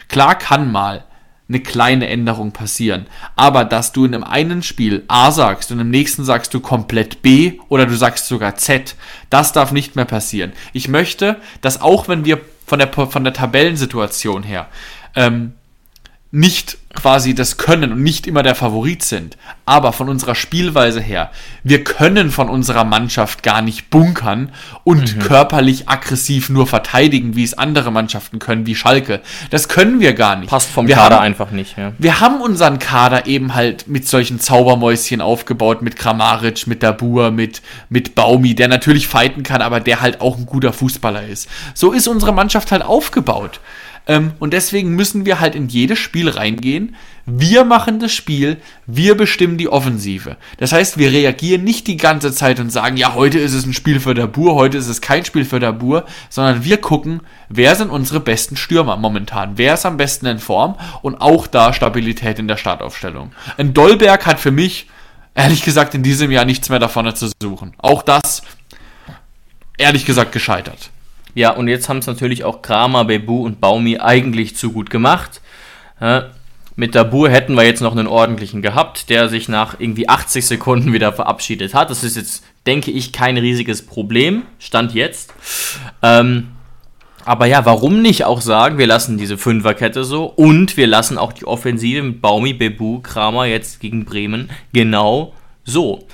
Klar 0.08 0.36
kann 0.36 0.70
mal 0.70 1.04
eine 1.48 1.60
kleine 1.60 2.08
Änderung 2.08 2.52
passieren. 2.52 3.06
Aber 3.36 3.64
dass 3.64 3.92
du 3.92 4.04
in 4.04 4.14
einem 4.14 4.24
einen 4.24 4.62
Spiel 4.62 5.04
A 5.08 5.30
sagst 5.30 5.70
und 5.70 5.78
im 5.78 5.90
nächsten 5.90 6.24
sagst 6.24 6.52
du 6.54 6.60
komplett 6.60 7.22
B 7.22 7.60
oder 7.68 7.86
du 7.86 7.94
sagst 7.94 8.26
sogar 8.26 8.56
Z, 8.56 8.96
das 9.30 9.52
darf 9.52 9.72
nicht 9.72 9.94
mehr 9.94 10.06
passieren. 10.06 10.52
Ich 10.72 10.88
möchte, 10.88 11.36
dass 11.60 11.80
auch 11.80 12.08
wenn 12.08 12.24
wir 12.24 12.40
von 12.66 12.80
der, 12.80 12.92
von 12.92 13.22
der 13.22 13.32
Tabellensituation 13.32 14.42
her 14.42 14.68
ähm, 15.14 15.52
nicht 16.32 16.78
quasi 16.96 17.34
das 17.34 17.56
können 17.56 17.92
und 17.92 18.02
nicht 18.02 18.26
immer 18.26 18.42
der 18.42 18.54
Favorit 18.54 19.04
sind, 19.04 19.36
aber 19.64 19.92
von 19.92 20.08
unserer 20.08 20.34
Spielweise 20.34 21.00
her, 21.00 21.30
wir 21.62 21.84
können 21.84 22.30
von 22.30 22.48
unserer 22.48 22.84
Mannschaft 22.84 23.42
gar 23.42 23.62
nicht 23.62 23.90
bunkern 23.90 24.50
und 24.84 25.20
körperlich 25.20 25.88
aggressiv 25.88 26.48
nur 26.48 26.66
verteidigen, 26.66 27.36
wie 27.36 27.44
es 27.44 27.54
andere 27.54 27.92
Mannschaften 27.92 28.38
können, 28.38 28.66
wie 28.66 28.74
Schalke. 28.74 29.20
Das 29.50 29.68
können 29.68 30.00
wir 30.00 30.14
gar 30.14 30.36
nicht. 30.36 30.50
Passt 30.50 30.70
vom 30.70 30.88
wir 30.88 30.96
Kader 30.96 31.16
haben, 31.16 31.24
einfach 31.24 31.50
nicht. 31.50 31.76
Ja. 31.76 31.92
wir 31.98 32.20
haben 32.20 32.40
unseren 32.40 32.78
Kader 32.78 33.26
eben 33.26 33.54
halt 33.54 33.86
mit 33.86 34.08
solchen 34.08 34.40
Zaubermäuschen 34.40 35.20
aufgebaut, 35.20 35.82
mit 35.82 35.96
Kramaric, 35.96 36.66
mit 36.66 36.82
Dabur, 36.82 37.30
mit, 37.30 37.62
mit 37.88 38.14
Baumi, 38.14 38.54
der 38.54 38.68
natürlich 38.68 39.06
fighten 39.06 39.42
kann, 39.42 39.62
aber 39.62 39.80
der 39.80 40.00
halt 40.00 40.20
auch 40.20 40.36
ein 40.36 40.46
guter 40.46 40.72
Fußballer 40.72 41.26
ist. 41.26 41.48
So 41.74 41.92
ist 41.92 42.08
unsere 42.08 42.32
Mannschaft 42.32 42.72
halt 42.72 42.82
aufgebaut. 42.82 43.60
Ähm, 44.06 44.32
und 44.38 44.52
deswegen 44.52 44.90
müssen 44.90 45.26
wir 45.26 45.40
halt 45.40 45.54
in 45.54 45.68
jedes 45.68 45.98
Spiel 45.98 46.28
reingehen. 46.28 46.94
Wir 47.26 47.64
machen 47.64 47.98
das 47.98 48.12
Spiel, 48.12 48.58
wir 48.86 49.16
bestimmen 49.16 49.58
die 49.58 49.68
Offensive. 49.68 50.36
Das 50.58 50.70
heißt, 50.70 50.96
wir 50.96 51.10
reagieren 51.10 51.64
nicht 51.64 51.88
die 51.88 51.96
ganze 51.96 52.32
Zeit 52.32 52.60
und 52.60 52.70
sagen, 52.70 52.96
ja, 52.96 53.14
heute 53.14 53.40
ist 53.40 53.52
es 53.52 53.66
ein 53.66 53.72
Spiel 53.72 53.98
für 53.98 54.14
Dabur, 54.14 54.54
heute 54.54 54.78
ist 54.78 54.86
es 54.86 55.00
kein 55.00 55.24
Spiel 55.24 55.44
für 55.44 55.58
Dabur, 55.58 56.04
sondern 56.30 56.62
wir 56.62 56.76
gucken, 56.76 57.20
wer 57.48 57.74
sind 57.74 57.90
unsere 57.90 58.20
besten 58.20 58.56
Stürmer 58.56 58.96
momentan, 58.96 59.58
wer 59.58 59.74
ist 59.74 59.84
am 59.84 59.96
besten 59.96 60.26
in 60.26 60.38
Form 60.38 60.76
und 61.02 61.20
auch 61.20 61.48
da 61.48 61.72
Stabilität 61.72 62.38
in 62.38 62.46
der 62.46 62.56
Startaufstellung. 62.56 63.32
Ein 63.58 63.74
Dolberg 63.74 64.24
hat 64.24 64.38
für 64.38 64.52
mich, 64.52 64.88
ehrlich 65.34 65.64
gesagt, 65.64 65.96
in 65.96 66.04
diesem 66.04 66.30
Jahr 66.30 66.44
nichts 66.44 66.68
mehr 66.68 66.78
da 66.78 66.86
vorne 66.86 67.14
zu 67.14 67.28
suchen. 67.42 67.74
Auch 67.78 68.02
das, 68.02 68.42
ehrlich 69.78 70.06
gesagt, 70.06 70.30
gescheitert. 70.30 70.90
Ja, 71.36 71.50
und 71.50 71.68
jetzt 71.68 71.90
haben 71.90 71.98
es 71.98 72.06
natürlich 72.06 72.44
auch 72.44 72.62
Kramer, 72.62 73.04
Bebu 73.04 73.44
und 73.44 73.60
Baumi 73.60 73.98
eigentlich 73.98 74.56
zu 74.56 74.72
gut 74.72 74.88
gemacht. 74.88 75.42
Ja, 76.00 76.30
mit 76.76 76.94
Dabur 76.94 77.28
hätten 77.28 77.54
wir 77.54 77.64
jetzt 77.64 77.82
noch 77.82 77.92
einen 77.92 78.06
ordentlichen 78.06 78.62
gehabt, 78.62 79.10
der 79.10 79.28
sich 79.28 79.46
nach 79.46 79.78
irgendwie 79.78 80.08
80 80.08 80.46
Sekunden 80.46 80.94
wieder 80.94 81.12
verabschiedet 81.12 81.74
hat. 81.74 81.90
Das 81.90 82.04
ist 82.04 82.16
jetzt, 82.16 82.42
denke 82.64 82.90
ich, 82.90 83.12
kein 83.12 83.36
riesiges 83.36 83.84
Problem. 83.84 84.44
Stand 84.58 84.94
jetzt. 84.94 85.34
Ähm, 86.00 86.48
aber 87.26 87.44
ja, 87.44 87.66
warum 87.66 88.00
nicht 88.00 88.24
auch 88.24 88.40
sagen, 88.40 88.78
wir 88.78 88.86
lassen 88.86 89.18
diese 89.18 89.36
Fünferkette 89.36 90.04
so 90.04 90.24
und 90.24 90.78
wir 90.78 90.86
lassen 90.86 91.18
auch 91.18 91.34
die 91.34 91.44
Offensive 91.44 92.02
mit 92.02 92.22
Baumi, 92.22 92.54
Bebu, 92.54 93.00
Kramer 93.00 93.44
jetzt 93.44 93.80
gegen 93.80 94.06
Bremen 94.06 94.48
genau 94.72 95.34
so. 95.64 96.06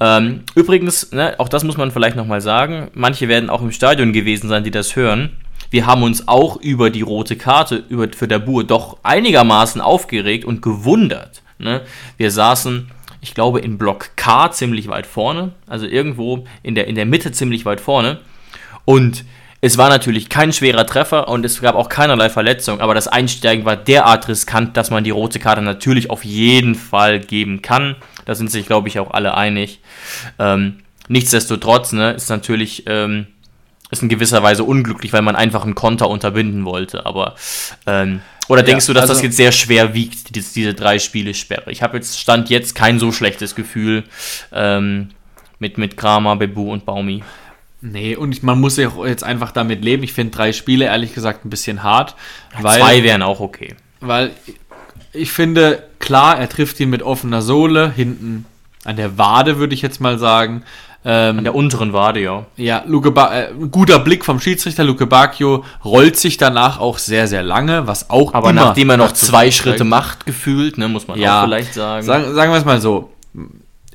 Ähm, 0.00 0.44
übrigens, 0.54 1.12
ne, 1.12 1.34
auch 1.38 1.48
das 1.48 1.62
muss 1.62 1.76
man 1.76 1.90
vielleicht 1.90 2.16
nochmal 2.16 2.40
sagen, 2.40 2.90
manche 2.94 3.28
werden 3.28 3.50
auch 3.50 3.60
im 3.60 3.70
Stadion 3.70 4.12
gewesen 4.12 4.48
sein, 4.48 4.64
die 4.64 4.70
das 4.70 4.96
hören. 4.96 5.36
Wir 5.70 5.86
haben 5.86 6.02
uns 6.02 6.26
auch 6.26 6.56
über 6.56 6.90
die 6.90 7.02
rote 7.02 7.36
Karte 7.36 7.84
über, 7.88 8.08
für 8.08 8.26
Dabur 8.26 8.64
doch 8.64 8.96
einigermaßen 9.02 9.80
aufgeregt 9.80 10.44
und 10.44 10.62
gewundert. 10.62 11.42
Ne? 11.58 11.82
Wir 12.16 12.30
saßen, 12.30 12.90
ich 13.20 13.34
glaube, 13.34 13.60
in 13.60 13.78
Block 13.78 14.16
K 14.16 14.50
ziemlich 14.50 14.88
weit 14.88 15.06
vorne, 15.06 15.52
also 15.66 15.86
irgendwo 15.86 16.44
in 16.62 16.74
der, 16.74 16.88
in 16.88 16.94
der 16.94 17.06
Mitte 17.06 17.30
ziemlich 17.30 17.66
weit 17.66 17.80
vorne. 17.80 18.18
Und 18.84 19.24
es 19.60 19.76
war 19.76 19.90
natürlich 19.90 20.28
kein 20.28 20.52
schwerer 20.52 20.86
Treffer 20.86 21.28
und 21.28 21.44
es 21.44 21.60
gab 21.60 21.74
auch 21.74 21.88
keinerlei 21.88 22.30
Verletzung, 22.30 22.80
aber 22.80 22.94
das 22.94 23.08
Einsteigen 23.08 23.64
war 23.64 23.76
derart 23.76 24.28
riskant, 24.28 24.76
dass 24.76 24.90
man 24.90 25.04
die 25.04 25.10
rote 25.10 25.38
Karte 25.38 25.60
natürlich 25.60 26.08
auf 26.08 26.24
jeden 26.24 26.74
Fall 26.74 27.20
geben 27.20 27.60
kann. 27.60 27.96
Da 28.24 28.34
sind 28.34 28.50
sich, 28.50 28.66
glaube 28.66 28.88
ich, 28.88 28.98
auch 28.98 29.10
alle 29.10 29.34
einig. 29.34 29.80
Ähm, 30.38 30.78
nichtsdestotrotz 31.08 31.92
ne, 31.92 32.12
ist 32.12 32.30
natürlich 32.30 32.84
ähm, 32.86 33.26
ist 33.90 34.02
in 34.02 34.08
gewisser 34.08 34.42
Weise 34.42 34.64
unglücklich, 34.64 35.12
weil 35.12 35.22
man 35.22 35.36
einfach 35.36 35.64
einen 35.64 35.74
Konter 35.74 36.08
unterbinden 36.08 36.64
wollte. 36.64 37.04
Aber 37.06 37.34
ähm, 37.86 38.22
oder 38.48 38.62
denkst 38.62 38.86
du, 38.86 38.92
dass 38.92 39.02
das 39.02 39.10
also- 39.10 39.24
jetzt 39.24 39.36
sehr 39.36 39.52
schwer 39.52 39.94
wiegt, 39.94 40.34
diese, 40.34 40.54
diese 40.54 40.74
drei 40.74 40.98
Spiele 40.98 41.34
Sperre? 41.34 41.70
Ich 41.70 41.82
habe 41.82 41.96
jetzt 41.96 42.18
stand 42.18 42.50
jetzt 42.50 42.74
kein 42.74 42.98
so 42.98 43.12
schlechtes 43.12 43.54
Gefühl 43.54 44.04
ähm, 44.52 45.10
mit 45.58 45.76
mit 45.76 45.96
Kramer, 45.96 46.36
Bebu 46.36 46.72
und 46.72 46.86
Baumi. 46.86 47.22
Nee, 47.82 48.14
und 48.16 48.42
man 48.42 48.60
muss 48.60 48.76
ja 48.76 48.88
auch 48.88 49.06
jetzt 49.06 49.24
einfach 49.24 49.52
damit 49.52 49.84
leben. 49.84 50.02
Ich 50.02 50.12
finde 50.12 50.36
drei 50.36 50.52
Spiele 50.52 50.86
ehrlich 50.86 51.14
gesagt 51.14 51.44
ein 51.44 51.50
bisschen 51.50 51.82
hart. 51.82 52.14
Weil, 52.60 52.78
Zwei 52.78 53.02
wären 53.02 53.22
auch 53.22 53.40
okay. 53.40 53.74
weil 54.00 54.32
ich 55.12 55.32
finde, 55.32 55.82
klar, 55.98 56.38
er 56.38 56.48
trifft 56.48 56.78
ihn 56.80 56.90
mit 56.90 57.02
offener 57.02 57.42
Sohle, 57.42 57.90
hinten 57.90 58.46
an 58.84 58.96
der 58.96 59.18
Wade, 59.18 59.58
würde 59.58 59.74
ich 59.74 59.82
jetzt 59.82 60.00
mal 60.00 60.18
sagen. 60.18 60.62
An 61.02 61.44
der 61.44 61.54
unteren 61.54 61.94
Wade, 61.94 62.20
ja. 62.20 62.44
Ja, 62.58 62.84
Luke 62.86 63.10
ba 63.10 63.34
äh, 63.34 63.48
guter 63.70 64.00
Blick 64.00 64.22
vom 64.22 64.38
Schiedsrichter. 64.38 64.84
Luke 64.84 65.06
Bacchio 65.06 65.64
rollt 65.82 66.18
sich 66.18 66.36
danach 66.36 66.78
auch 66.78 66.98
sehr, 66.98 67.26
sehr 67.26 67.42
lange, 67.42 67.86
was 67.86 68.10
auch 68.10 68.34
Aber 68.34 68.52
nachdem 68.52 68.90
er 68.90 68.98
noch 68.98 69.12
zwei. 69.12 69.50
Schritte 69.50 69.84
macht, 69.84 70.26
gefühlt, 70.26 70.76
ne, 70.76 70.88
muss 70.88 71.08
man 71.08 71.18
ja, 71.18 71.40
auch 71.40 71.44
vielleicht 71.46 71.72
sagen. 71.72 72.04
Sagen, 72.04 72.34
sagen 72.34 72.52
wir 72.52 72.58
es 72.58 72.66
mal 72.66 72.82
so. 72.82 73.10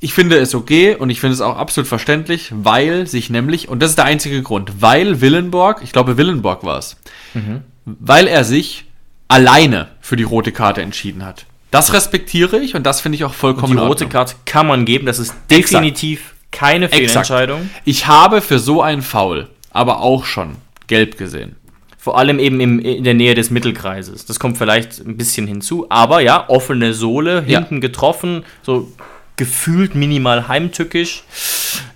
Ich 0.06 0.14
finde 0.14 0.38
es 0.38 0.54
okay 0.54 0.94
und 0.96 1.10
ich 1.10 1.20
finde 1.20 1.34
es 1.34 1.42
auch 1.42 1.58
absolut 1.58 1.88
verständlich, 1.88 2.52
weil 2.54 3.08
sich 3.08 3.32
nämlich, 3.32 3.70
und 3.70 3.82
das 3.82 3.90
ist 3.90 3.98
der 3.98 4.06
einzige 4.06 4.44
Grund, 4.44 4.74
weil 4.80 5.20
Willenborg, 5.20 5.82
ich 5.84 5.92
glaube 5.92 6.16
Willenborg 6.18 6.64
war 6.64 6.78
es, 6.78 6.98
Mhm. 7.34 7.62
weil 7.86 8.28
er 8.28 8.44
sich 8.44 8.86
alleine 9.28 9.88
für 10.02 10.16
die 10.16 10.22
rote 10.24 10.52
Karte 10.52 10.84
entschieden 10.84 11.26
hat. 11.26 11.48
Das 11.72 11.92
respektiere 11.92 12.60
ich 12.60 12.76
und 12.76 12.84
das 12.84 13.02
finde 13.02 13.16
ich 13.16 13.24
auch 13.24 13.34
vollkommen 13.34 13.74
die 13.78 13.82
in 13.82 13.88
rote. 13.88 14.06
Karte 14.08 14.36
kann 14.46 14.68
man 14.68 14.86
geben, 14.86 15.08
das 15.08 15.18
ist 15.18 15.34
definitiv 15.50 16.36
keine 16.52 16.86
Exakt. 16.86 17.10
Fehlentscheidung. 17.10 17.70
Ich 17.84 18.06
habe 18.06 18.42
für 18.42 18.60
so 18.60 18.84
einen 18.84 19.02
Foul 19.02 19.50
aber 19.72 20.02
auch 20.02 20.26
schon 20.26 20.58
gelb 20.86 21.18
gesehen. 21.18 21.56
Vor 21.98 22.20
allem 22.20 22.38
eben 22.38 22.60
im, 22.62 22.78
in 22.78 23.04
der 23.04 23.16
Nähe 23.16 23.34
des 23.34 23.50
Mittelkreises. 23.50 24.28
Das 24.28 24.40
kommt 24.40 24.60
vielleicht 24.60 25.00
ein 25.00 25.18
bisschen 25.18 25.48
hinzu. 25.48 25.88
Aber 25.90 26.20
ja, 26.20 26.48
offene 26.48 26.94
Sohle, 26.94 27.44
Ja. 27.48 27.58
hinten 27.58 27.82
getroffen, 27.82 28.44
so 28.62 28.92
gefühlt 29.38 29.96
minimal 29.96 30.48
heimtückisch. 30.48 31.24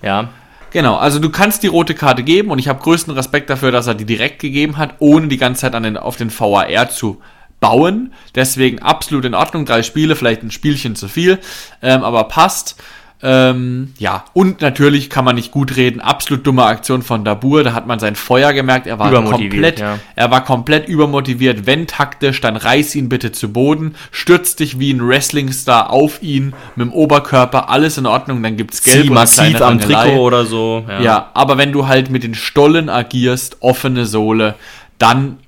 Ja, 0.02 0.30
Genau, 0.72 0.96
also 0.96 1.18
du 1.18 1.30
kannst 1.30 1.64
die 1.64 1.66
rote 1.66 1.94
Karte 1.94 2.22
geben 2.22 2.50
und 2.50 2.60
ich 2.60 2.68
habe 2.68 2.80
größten 2.80 3.12
Respekt 3.12 3.50
dafür, 3.50 3.72
dass 3.72 3.88
er 3.88 3.94
die 3.94 4.04
direkt 4.04 4.38
gegeben 4.38 4.76
hat, 4.76 4.94
ohne 5.00 5.26
die 5.26 5.36
ganze 5.36 5.62
Zeit 5.62 5.74
an 5.74 5.82
den, 5.82 5.96
auf 5.96 6.16
den 6.16 6.30
VAR 6.30 6.88
zu 6.90 7.20
bauen. 7.58 8.12
Deswegen 8.34 8.80
absolut 8.80 9.24
in 9.24 9.34
Ordnung. 9.34 9.66
Drei 9.66 9.82
Spiele, 9.82 10.14
vielleicht 10.14 10.42
ein 10.42 10.50
Spielchen 10.50 10.94
zu 10.94 11.08
viel, 11.08 11.38
ähm, 11.82 12.04
aber 12.04 12.24
passt. 12.24 12.76
Ähm, 13.22 13.92
ja, 13.98 14.24
und 14.32 14.62
natürlich 14.62 15.10
kann 15.10 15.24
man 15.24 15.36
nicht 15.36 15.50
gut 15.50 15.76
reden. 15.76 16.00
Absolut 16.00 16.46
dumme 16.46 16.64
Aktion 16.64 17.02
von 17.02 17.24
Dabur. 17.24 17.62
Da 17.64 17.74
hat 17.74 17.86
man 17.86 17.98
sein 17.98 18.16
Feuer 18.16 18.52
gemerkt. 18.52 18.86
Er 18.86 18.98
war 18.98 19.12
komplett, 19.24 19.78
ja. 19.78 19.98
er 20.16 20.30
war 20.30 20.42
komplett 20.42 20.88
übermotiviert. 20.88 21.66
Wenn 21.66 21.86
taktisch, 21.86 22.40
dann 22.40 22.56
reiß 22.56 22.94
ihn 22.94 23.10
bitte 23.10 23.32
zu 23.32 23.52
Boden. 23.52 23.94
Stürz 24.10 24.56
dich 24.56 24.78
wie 24.78 24.92
ein 24.92 25.06
Wrestlingstar 25.06 25.90
auf 25.90 26.22
ihn 26.22 26.54
mit 26.76 26.86
dem 26.86 26.92
Oberkörper. 26.92 27.68
Alles 27.68 27.98
in 27.98 28.06
Ordnung. 28.06 28.42
Dann 28.42 28.56
gibt's 28.56 28.82
Gelb 28.82 29.04
zieh 29.04 29.10
massiv 29.10 29.60
am 29.60 29.78
Rangelei. 29.78 30.04
Trikot 30.04 30.22
oder 30.22 30.46
so. 30.46 30.84
Ja. 30.88 31.00
Ja, 31.00 31.30
aber 31.34 31.58
wenn 31.58 31.72
du 31.72 31.86
halt 31.88 32.10
mit 32.10 32.22
den 32.22 32.34
Stollen 32.34 32.88
agierst, 32.88 33.58
offene 33.60 34.06
Sohle, 34.06 34.54
dann 34.98 35.38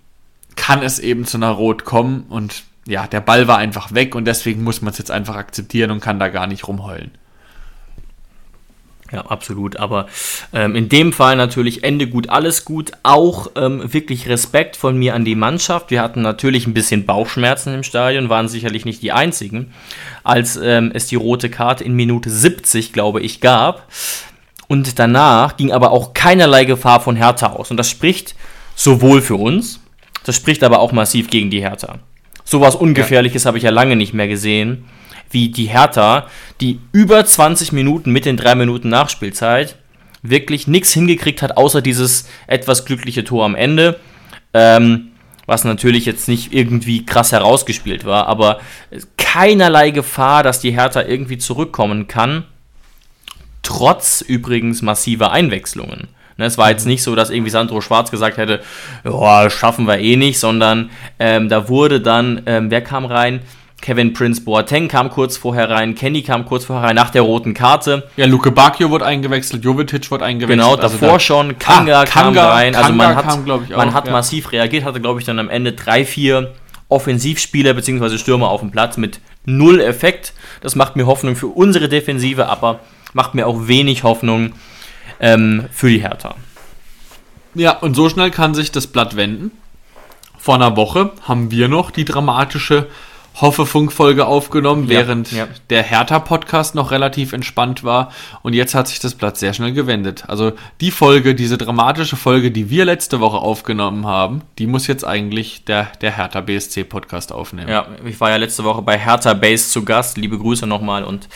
kann 0.57 0.83
es 0.83 0.99
eben 0.99 1.25
zu 1.25 1.39
einer 1.39 1.51
Rot 1.51 1.85
kommen 1.85 2.27
und 2.29 2.65
ja, 2.87 3.07
der 3.07 3.21
Ball 3.21 3.49
war 3.49 3.59
einfach 3.59 3.95
weg 3.95 4.15
und 4.15 4.25
deswegen 4.25 4.63
muss 4.65 4.83
man 4.83 4.91
es 4.93 4.99
jetzt 4.99 5.11
einfach 5.11 5.37
akzeptieren 5.37 5.91
und 5.91 6.01
kann 6.01 6.19
da 6.19 6.29
gar 6.29 6.47
nicht 6.47 6.67
rumheulen. 6.67 7.13
Ja, 9.13 9.27
absolut. 9.27 9.77
Aber 9.77 10.07
ähm, 10.55 10.75
in 10.75 10.89
dem 10.89 11.13
Fall 11.13 11.37
natürlich 11.37 11.85
Ende 11.85 12.07
gut, 12.07 12.31
alles 12.31 12.65
gut. 12.65 12.93
Auch 13.03 13.51
ähm, 13.57 13.93
wirklich 13.93 14.27
Respekt 14.29 14.75
von 14.75 14.97
mir 14.97 15.15
an 15.15 15.27
die 15.27 15.35
Mannschaft. 15.35 15.91
Wir 15.91 16.01
hatten 16.01 16.23
natürlich 16.23 16.67
ein 16.67 16.73
bisschen 16.73 17.05
Bauchschmerzen 17.05 17.75
im 17.75 17.83
Stadion, 17.83 18.31
waren 18.31 18.49
sicherlich 18.49 18.87
nicht 18.87 19.03
die 19.03 19.13
einzigen, 19.13 19.75
als 20.25 20.57
ähm, 20.57 20.91
es 20.95 21.07
die 21.07 21.17
rote 21.17 21.51
Karte 21.51 21.85
in 21.85 21.93
Minute 21.93 22.31
70, 22.31 22.95
glaube 22.95 23.21
ich, 23.21 23.43
gab. 23.43 23.87
Und 24.67 24.99
danach 24.99 25.59
ging 25.59 25.73
aber 25.73 25.91
auch 25.91 26.15
keinerlei 26.15 26.65
Gefahr 26.65 27.01
von 27.01 27.15
Hertha 27.15 27.49
aus. 27.49 27.71
Und 27.71 27.77
das 27.77 27.91
spricht 27.91 28.35
sowohl 28.75 29.21
für 29.21 29.37
uns, 29.37 29.81
das 30.25 30.37
spricht 30.37 30.65
aber 30.65 30.79
auch 30.79 30.93
massiv 30.93 31.29
gegen 31.29 31.51
die 31.51 31.61
Hertha. 31.61 31.99
Sowas 32.45 32.75
Ungefährliches 32.75 33.45
habe 33.45 33.59
ich 33.59 33.65
ja 33.65 33.71
lange 33.71 33.97
nicht 33.97 34.15
mehr 34.15 34.29
gesehen, 34.29 34.85
wie 35.33 35.49
die 35.49 35.67
Hertha, 35.67 36.27
die 36.61 36.81
über 36.93 37.25
20 37.25 37.73
Minuten 37.73 38.13
mit 38.13 38.25
den 38.25 38.37
drei 38.37 38.55
Minuten 38.55 38.89
Nachspielzeit 38.89 39.77
wirklich 40.23 40.67
nichts 40.69 40.93
hingekriegt 40.93 41.43
hat, 41.43 41.57
außer 41.57 41.83
dieses 41.83 42.29
etwas 42.47 42.85
glückliche 42.85 43.25
Tor 43.25 43.45
am 43.45 43.55
Ende. 43.55 43.99
Ähm, 44.55 45.09
was 45.47 45.65
natürlich 45.65 46.07
jetzt 46.07 46.29
nicht 46.29 46.53
irgendwie 46.53 47.05
krass 47.05 47.33
herausgespielt 47.33 48.05
war, 48.05 48.29
aber 48.29 48.61
keinerlei 49.17 49.91
Gefahr, 49.91 50.45
dass 50.45 50.61
die 50.61 50.71
Hertha 50.71 51.03
irgendwie 51.03 51.39
zurückkommen 51.39 52.07
kann 52.07 52.45
trotz 53.63 54.21
übrigens 54.21 54.83
massiver 54.83 55.33
Einwechslungen. 55.33 56.09
Ne, 56.37 56.45
Es 56.45 56.59
war 56.59 56.71
jetzt 56.71 56.87
nicht 56.87 57.03
so, 57.03 57.15
dass 57.15 57.31
irgendwie 57.31 57.51
Sandro 57.51 57.81
Schwarz 57.81 58.11
gesagt 58.11 58.37
hätte, 58.37 58.63
schaffen 59.05 59.87
wir 59.87 59.99
eh 59.99 60.17
nicht, 60.17 60.39
sondern 60.39 60.91
ähm, 61.19 61.49
da 61.49 61.69
wurde 61.69 62.01
dann, 62.01 62.43
ähm, 62.47 62.71
wer 62.71 62.83
kam 62.83 63.05
rein? 63.05 63.41
Kevin 63.83 64.15
Prince 64.15 64.41
Boateng 64.41 64.89
kam 64.89 65.11
kurz 65.11 65.37
vorher 65.37 65.69
rein, 65.69 65.95
Kenny 65.95 66.23
kam 66.23 66.47
kurz 66.47 66.65
vorher 66.65 66.89
rein, 66.89 66.95
nach 66.97 67.11
der 67.11 67.23
roten 67.23 67.53
Karte. 67.53 68.09
Ja, 68.17 68.25
Luke 68.27 68.51
Bacchio 68.53 68.89
wurde 68.91 69.05
eingewechselt, 69.05 69.63
Jovetic 69.65 70.11
wurde 70.11 70.25
eingewechselt. 70.25 70.59
Genau, 70.61 70.77
also 70.77 70.83
davor 70.99 71.15
da- 71.15 71.21
schon, 71.21 71.59
Kanga, 71.59 72.01
Ah, 72.01 72.05
kam 72.05 72.23
Kanga- 72.35 72.51
rein. 72.53 72.75
also 72.75 72.89
Kanga 72.89 73.05
man 73.05 73.17
hat, 73.17 73.27
kam, 73.27 73.45
glaub 73.45 73.63
ich, 73.65 73.77
man 73.77 73.91
auch, 73.91 73.95
hat 73.95 74.07
ja. 74.07 74.13
massiv 74.13 74.53
reagiert, 74.53 74.85
hatte, 74.85 75.01
glaube 75.01 75.21
ich, 75.21 75.27
dann 75.27 75.39
am 75.39 75.51
Ende 75.51 75.73
drei, 75.73 76.05
vier 76.07 76.53
Offensivspieler 76.89 77.75
bzw. 77.75 78.19
Stürmer 78.19 78.51
auf 78.51 78.61
dem 78.61 78.71
Platz 78.71 78.97
mit 78.97 79.21
null 79.45 79.81
Effekt. 79.81 80.33
Das 80.61 80.77
macht 80.77 80.95
mir 80.95 81.07
Hoffnung 81.07 81.35
für 81.37 81.49
unsere 81.49 81.89
Defensive, 81.89 82.49
aber 82.49 82.81
macht 83.15 83.35
mir 83.35 83.47
auch 83.49 83.67
wenig 83.67 84.05
Hoffnung 84.05 84.53
ähm, 85.19 85.65
für 85.73 85.89
die 85.89 86.01
Hertha. 86.03 86.35
Ja, 87.55 87.73
und 87.79 87.95
so 87.95 88.09
schnell 88.09 88.31
kann 88.31 88.55
sich 88.55 88.71
das 88.73 88.87
Blatt 88.87 89.17
wenden. 89.17 89.51
Vor 90.39 90.55
einer 90.55 90.77
Woche 90.77 91.11
haben 91.23 91.51
wir 91.51 91.69
noch 91.69 91.91
die 91.91 92.05
dramatische 92.05 92.87
Hoffe-Funk-Folge 93.41 94.27
aufgenommen, 94.27 94.85
Ja, 94.85 94.91
während 94.91 95.33
ja. 95.33 95.49
der 95.71 95.83
Hertha-Podcast 95.83 96.75
noch 96.75 96.91
relativ 96.91 97.33
entspannt 97.33 97.83
war. 97.83 98.13
Und 98.43 98.53
jetzt 98.53 98.75
hat 98.75 98.89
sich 98.89 99.01
das 99.01 99.15
Blatt 99.15 99.39
sehr 99.39 99.55
schnell 99.55 99.73
gewendet. 99.73 100.25
Also 100.29 100.53
die 100.81 100.91
Folge, 100.91 101.35
diese 101.35 101.57
dramatische 101.59 102.17
Folge, 102.17 102.51
die 102.51 102.71
wir 102.71 102.85
letzte 102.85 103.21
Woche 103.21 103.39
aufgenommen 103.39 104.07
haben, 104.07 104.43
die 104.59 104.67
muss 104.67 104.87
jetzt 104.87 105.05
eigentlich 105.05 105.65
der, 105.65 105.89
der 106.01 106.17
Hertha-BSC-Podcast 106.17 107.33
aufnehmen. 107.33 107.69
Ja, 107.69 107.87
ich 108.05 108.21
war 108.21 108.31
ja 108.31 108.37
letzte 108.37 108.65
Woche 108.65 108.83
bei 108.83 108.99
Hertha 108.99 109.35
Base 109.35 109.71
zu 109.71 109.85
Gast. 109.85 110.19
Liebe 110.19 110.39
Grüße 110.39 110.67
nochmal. 110.67 111.05
Und 111.05 111.29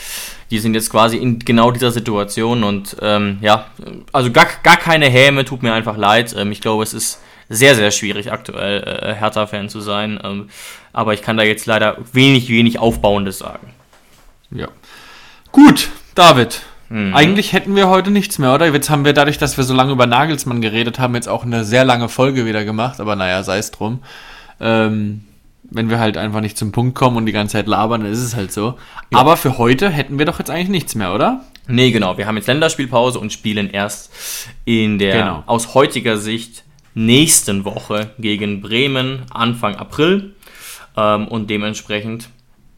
die 0.51 0.59
sind 0.59 0.75
jetzt 0.75 0.89
quasi 0.89 1.17
in 1.17 1.39
genau 1.39 1.71
dieser 1.71 1.91
Situation. 1.91 2.63
Und 2.63 2.95
ähm, 3.01 3.39
ja, 3.41 3.65
also 4.13 4.31
gar, 4.31 4.47
gar 4.63 4.77
keine 4.77 5.07
Häme, 5.09 5.45
tut 5.45 5.63
mir 5.63 5.73
einfach 5.73 5.97
leid. 5.97 6.35
Ähm, 6.37 6.51
ich 6.51 6.61
glaube, 6.61 6.83
es 6.83 6.93
ist 6.93 7.19
sehr, 7.49 7.75
sehr 7.75 7.91
schwierig, 7.91 8.31
aktuell 8.31 8.83
äh, 8.83 9.13
Hertha-Fan 9.15 9.69
zu 9.69 9.81
sein. 9.81 10.19
Ähm, 10.23 10.49
aber 10.93 11.13
ich 11.13 11.21
kann 11.21 11.37
da 11.37 11.43
jetzt 11.43 11.65
leider 11.65 11.97
wenig, 12.13 12.49
wenig 12.49 12.79
Aufbauendes 12.79 13.39
sagen. 13.39 13.73
Ja. 14.51 14.67
Gut, 15.51 15.89
David. 16.15 16.61
Mhm. 16.89 17.13
Eigentlich 17.13 17.53
hätten 17.53 17.75
wir 17.75 17.87
heute 17.89 18.11
nichts 18.11 18.39
mehr, 18.39 18.53
oder? 18.53 18.67
Jetzt 18.71 18.89
haben 18.89 19.05
wir 19.05 19.13
dadurch, 19.13 19.37
dass 19.37 19.57
wir 19.57 19.63
so 19.63 19.73
lange 19.73 19.91
über 19.91 20.05
Nagelsmann 20.05 20.61
geredet 20.61 20.99
haben, 20.99 21.15
jetzt 21.15 21.27
auch 21.27 21.43
eine 21.43 21.63
sehr 21.65 21.83
lange 21.83 22.09
Folge 22.09 22.45
wieder 22.45 22.63
gemacht, 22.63 22.99
aber 22.99 23.15
naja, 23.15 23.43
sei 23.43 23.57
es 23.57 23.71
drum. 23.71 23.99
Ähm, 24.59 25.23
wenn 25.69 25.89
wir 25.89 25.99
halt 25.99 26.15
einfach 26.15 26.39
nicht 26.39 26.57
zum 26.57 26.71
Punkt 26.71 26.95
kommen 26.95 27.17
und 27.17 27.25
die 27.25 27.33
ganze 27.33 27.53
Zeit 27.53 27.67
labern, 27.67 28.03
dann 28.03 28.11
ist 28.11 28.21
es 28.21 28.35
halt 28.35 28.53
so. 28.53 28.77
Aber 29.13 29.35
für 29.35 29.57
heute 29.57 29.89
hätten 29.89 30.17
wir 30.17 30.25
doch 30.25 30.39
jetzt 30.39 30.49
eigentlich 30.49 30.69
nichts 30.69 30.95
mehr, 30.95 31.13
oder? 31.13 31.41
Nee, 31.67 31.91
genau. 31.91 32.17
Wir 32.17 32.25
haben 32.25 32.37
jetzt 32.37 32.47
Länderspielpause 32.47 33.19
und 33.19 33.33
spielen 33.33 33.69
erst 33.69 34.09
in 34.63 34.97
der 34.97 35.17
Genau. 35.17 35.43
aus 35.45 35.73
heutiger 35.73 36.17
Sicht 36.17 36.63
nächsten 36.97 37.63
Woche 37.63 38.09
gegen 38.17 38.59
Bremen 38.59 39.21
Anfang 39.29 39.75
April. 39.75 40.35
Ähm, 40.95 41.27
und 41.27 41.49
dementsprechend 41.49 42.29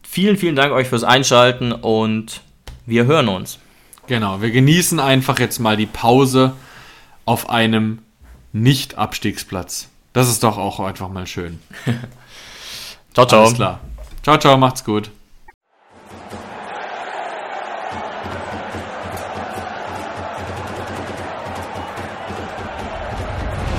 vielen, 0.04 0.38
vielen 0.38 0.56
Dank 0.56 0.74
euch 0.74 0.88
fürs 0.88 1.04
Einschalten 1.04 1.72
und 1.72 2.42
wir 2.86 3.06
hören 3.06 3.30
uns. 3.30 3.60
Genau, 4.08 4.42
wir 4.42 4.52
genießen 4.52 5.00
einfach 5.00 5.40
jetzt 5.40 5.60
mal 5.60 5.78
die 5.78 5.86
Pause 5.86 6.54
auf 7.26 7.50
einem 7.50 8.00
Nicht-Abstiegsplatz. 8.52 9.88
Das 10.12 10.28
ist 10.28 10.44
doch 10.44 10.58
auch 10.58 10.80
einfach 10.80 11.10
mal 11.10 11.28
schön. 11.28 11.60
Ciao, 13.14 13.26
ciao. 13.26 13.44
Alles 13.44 13.54
klar. 13.54 13.80
Ciao, 14.24 14.38
ciao, 14.38 14.58
macht's 14.58 14.84
gut. 14.84 15.12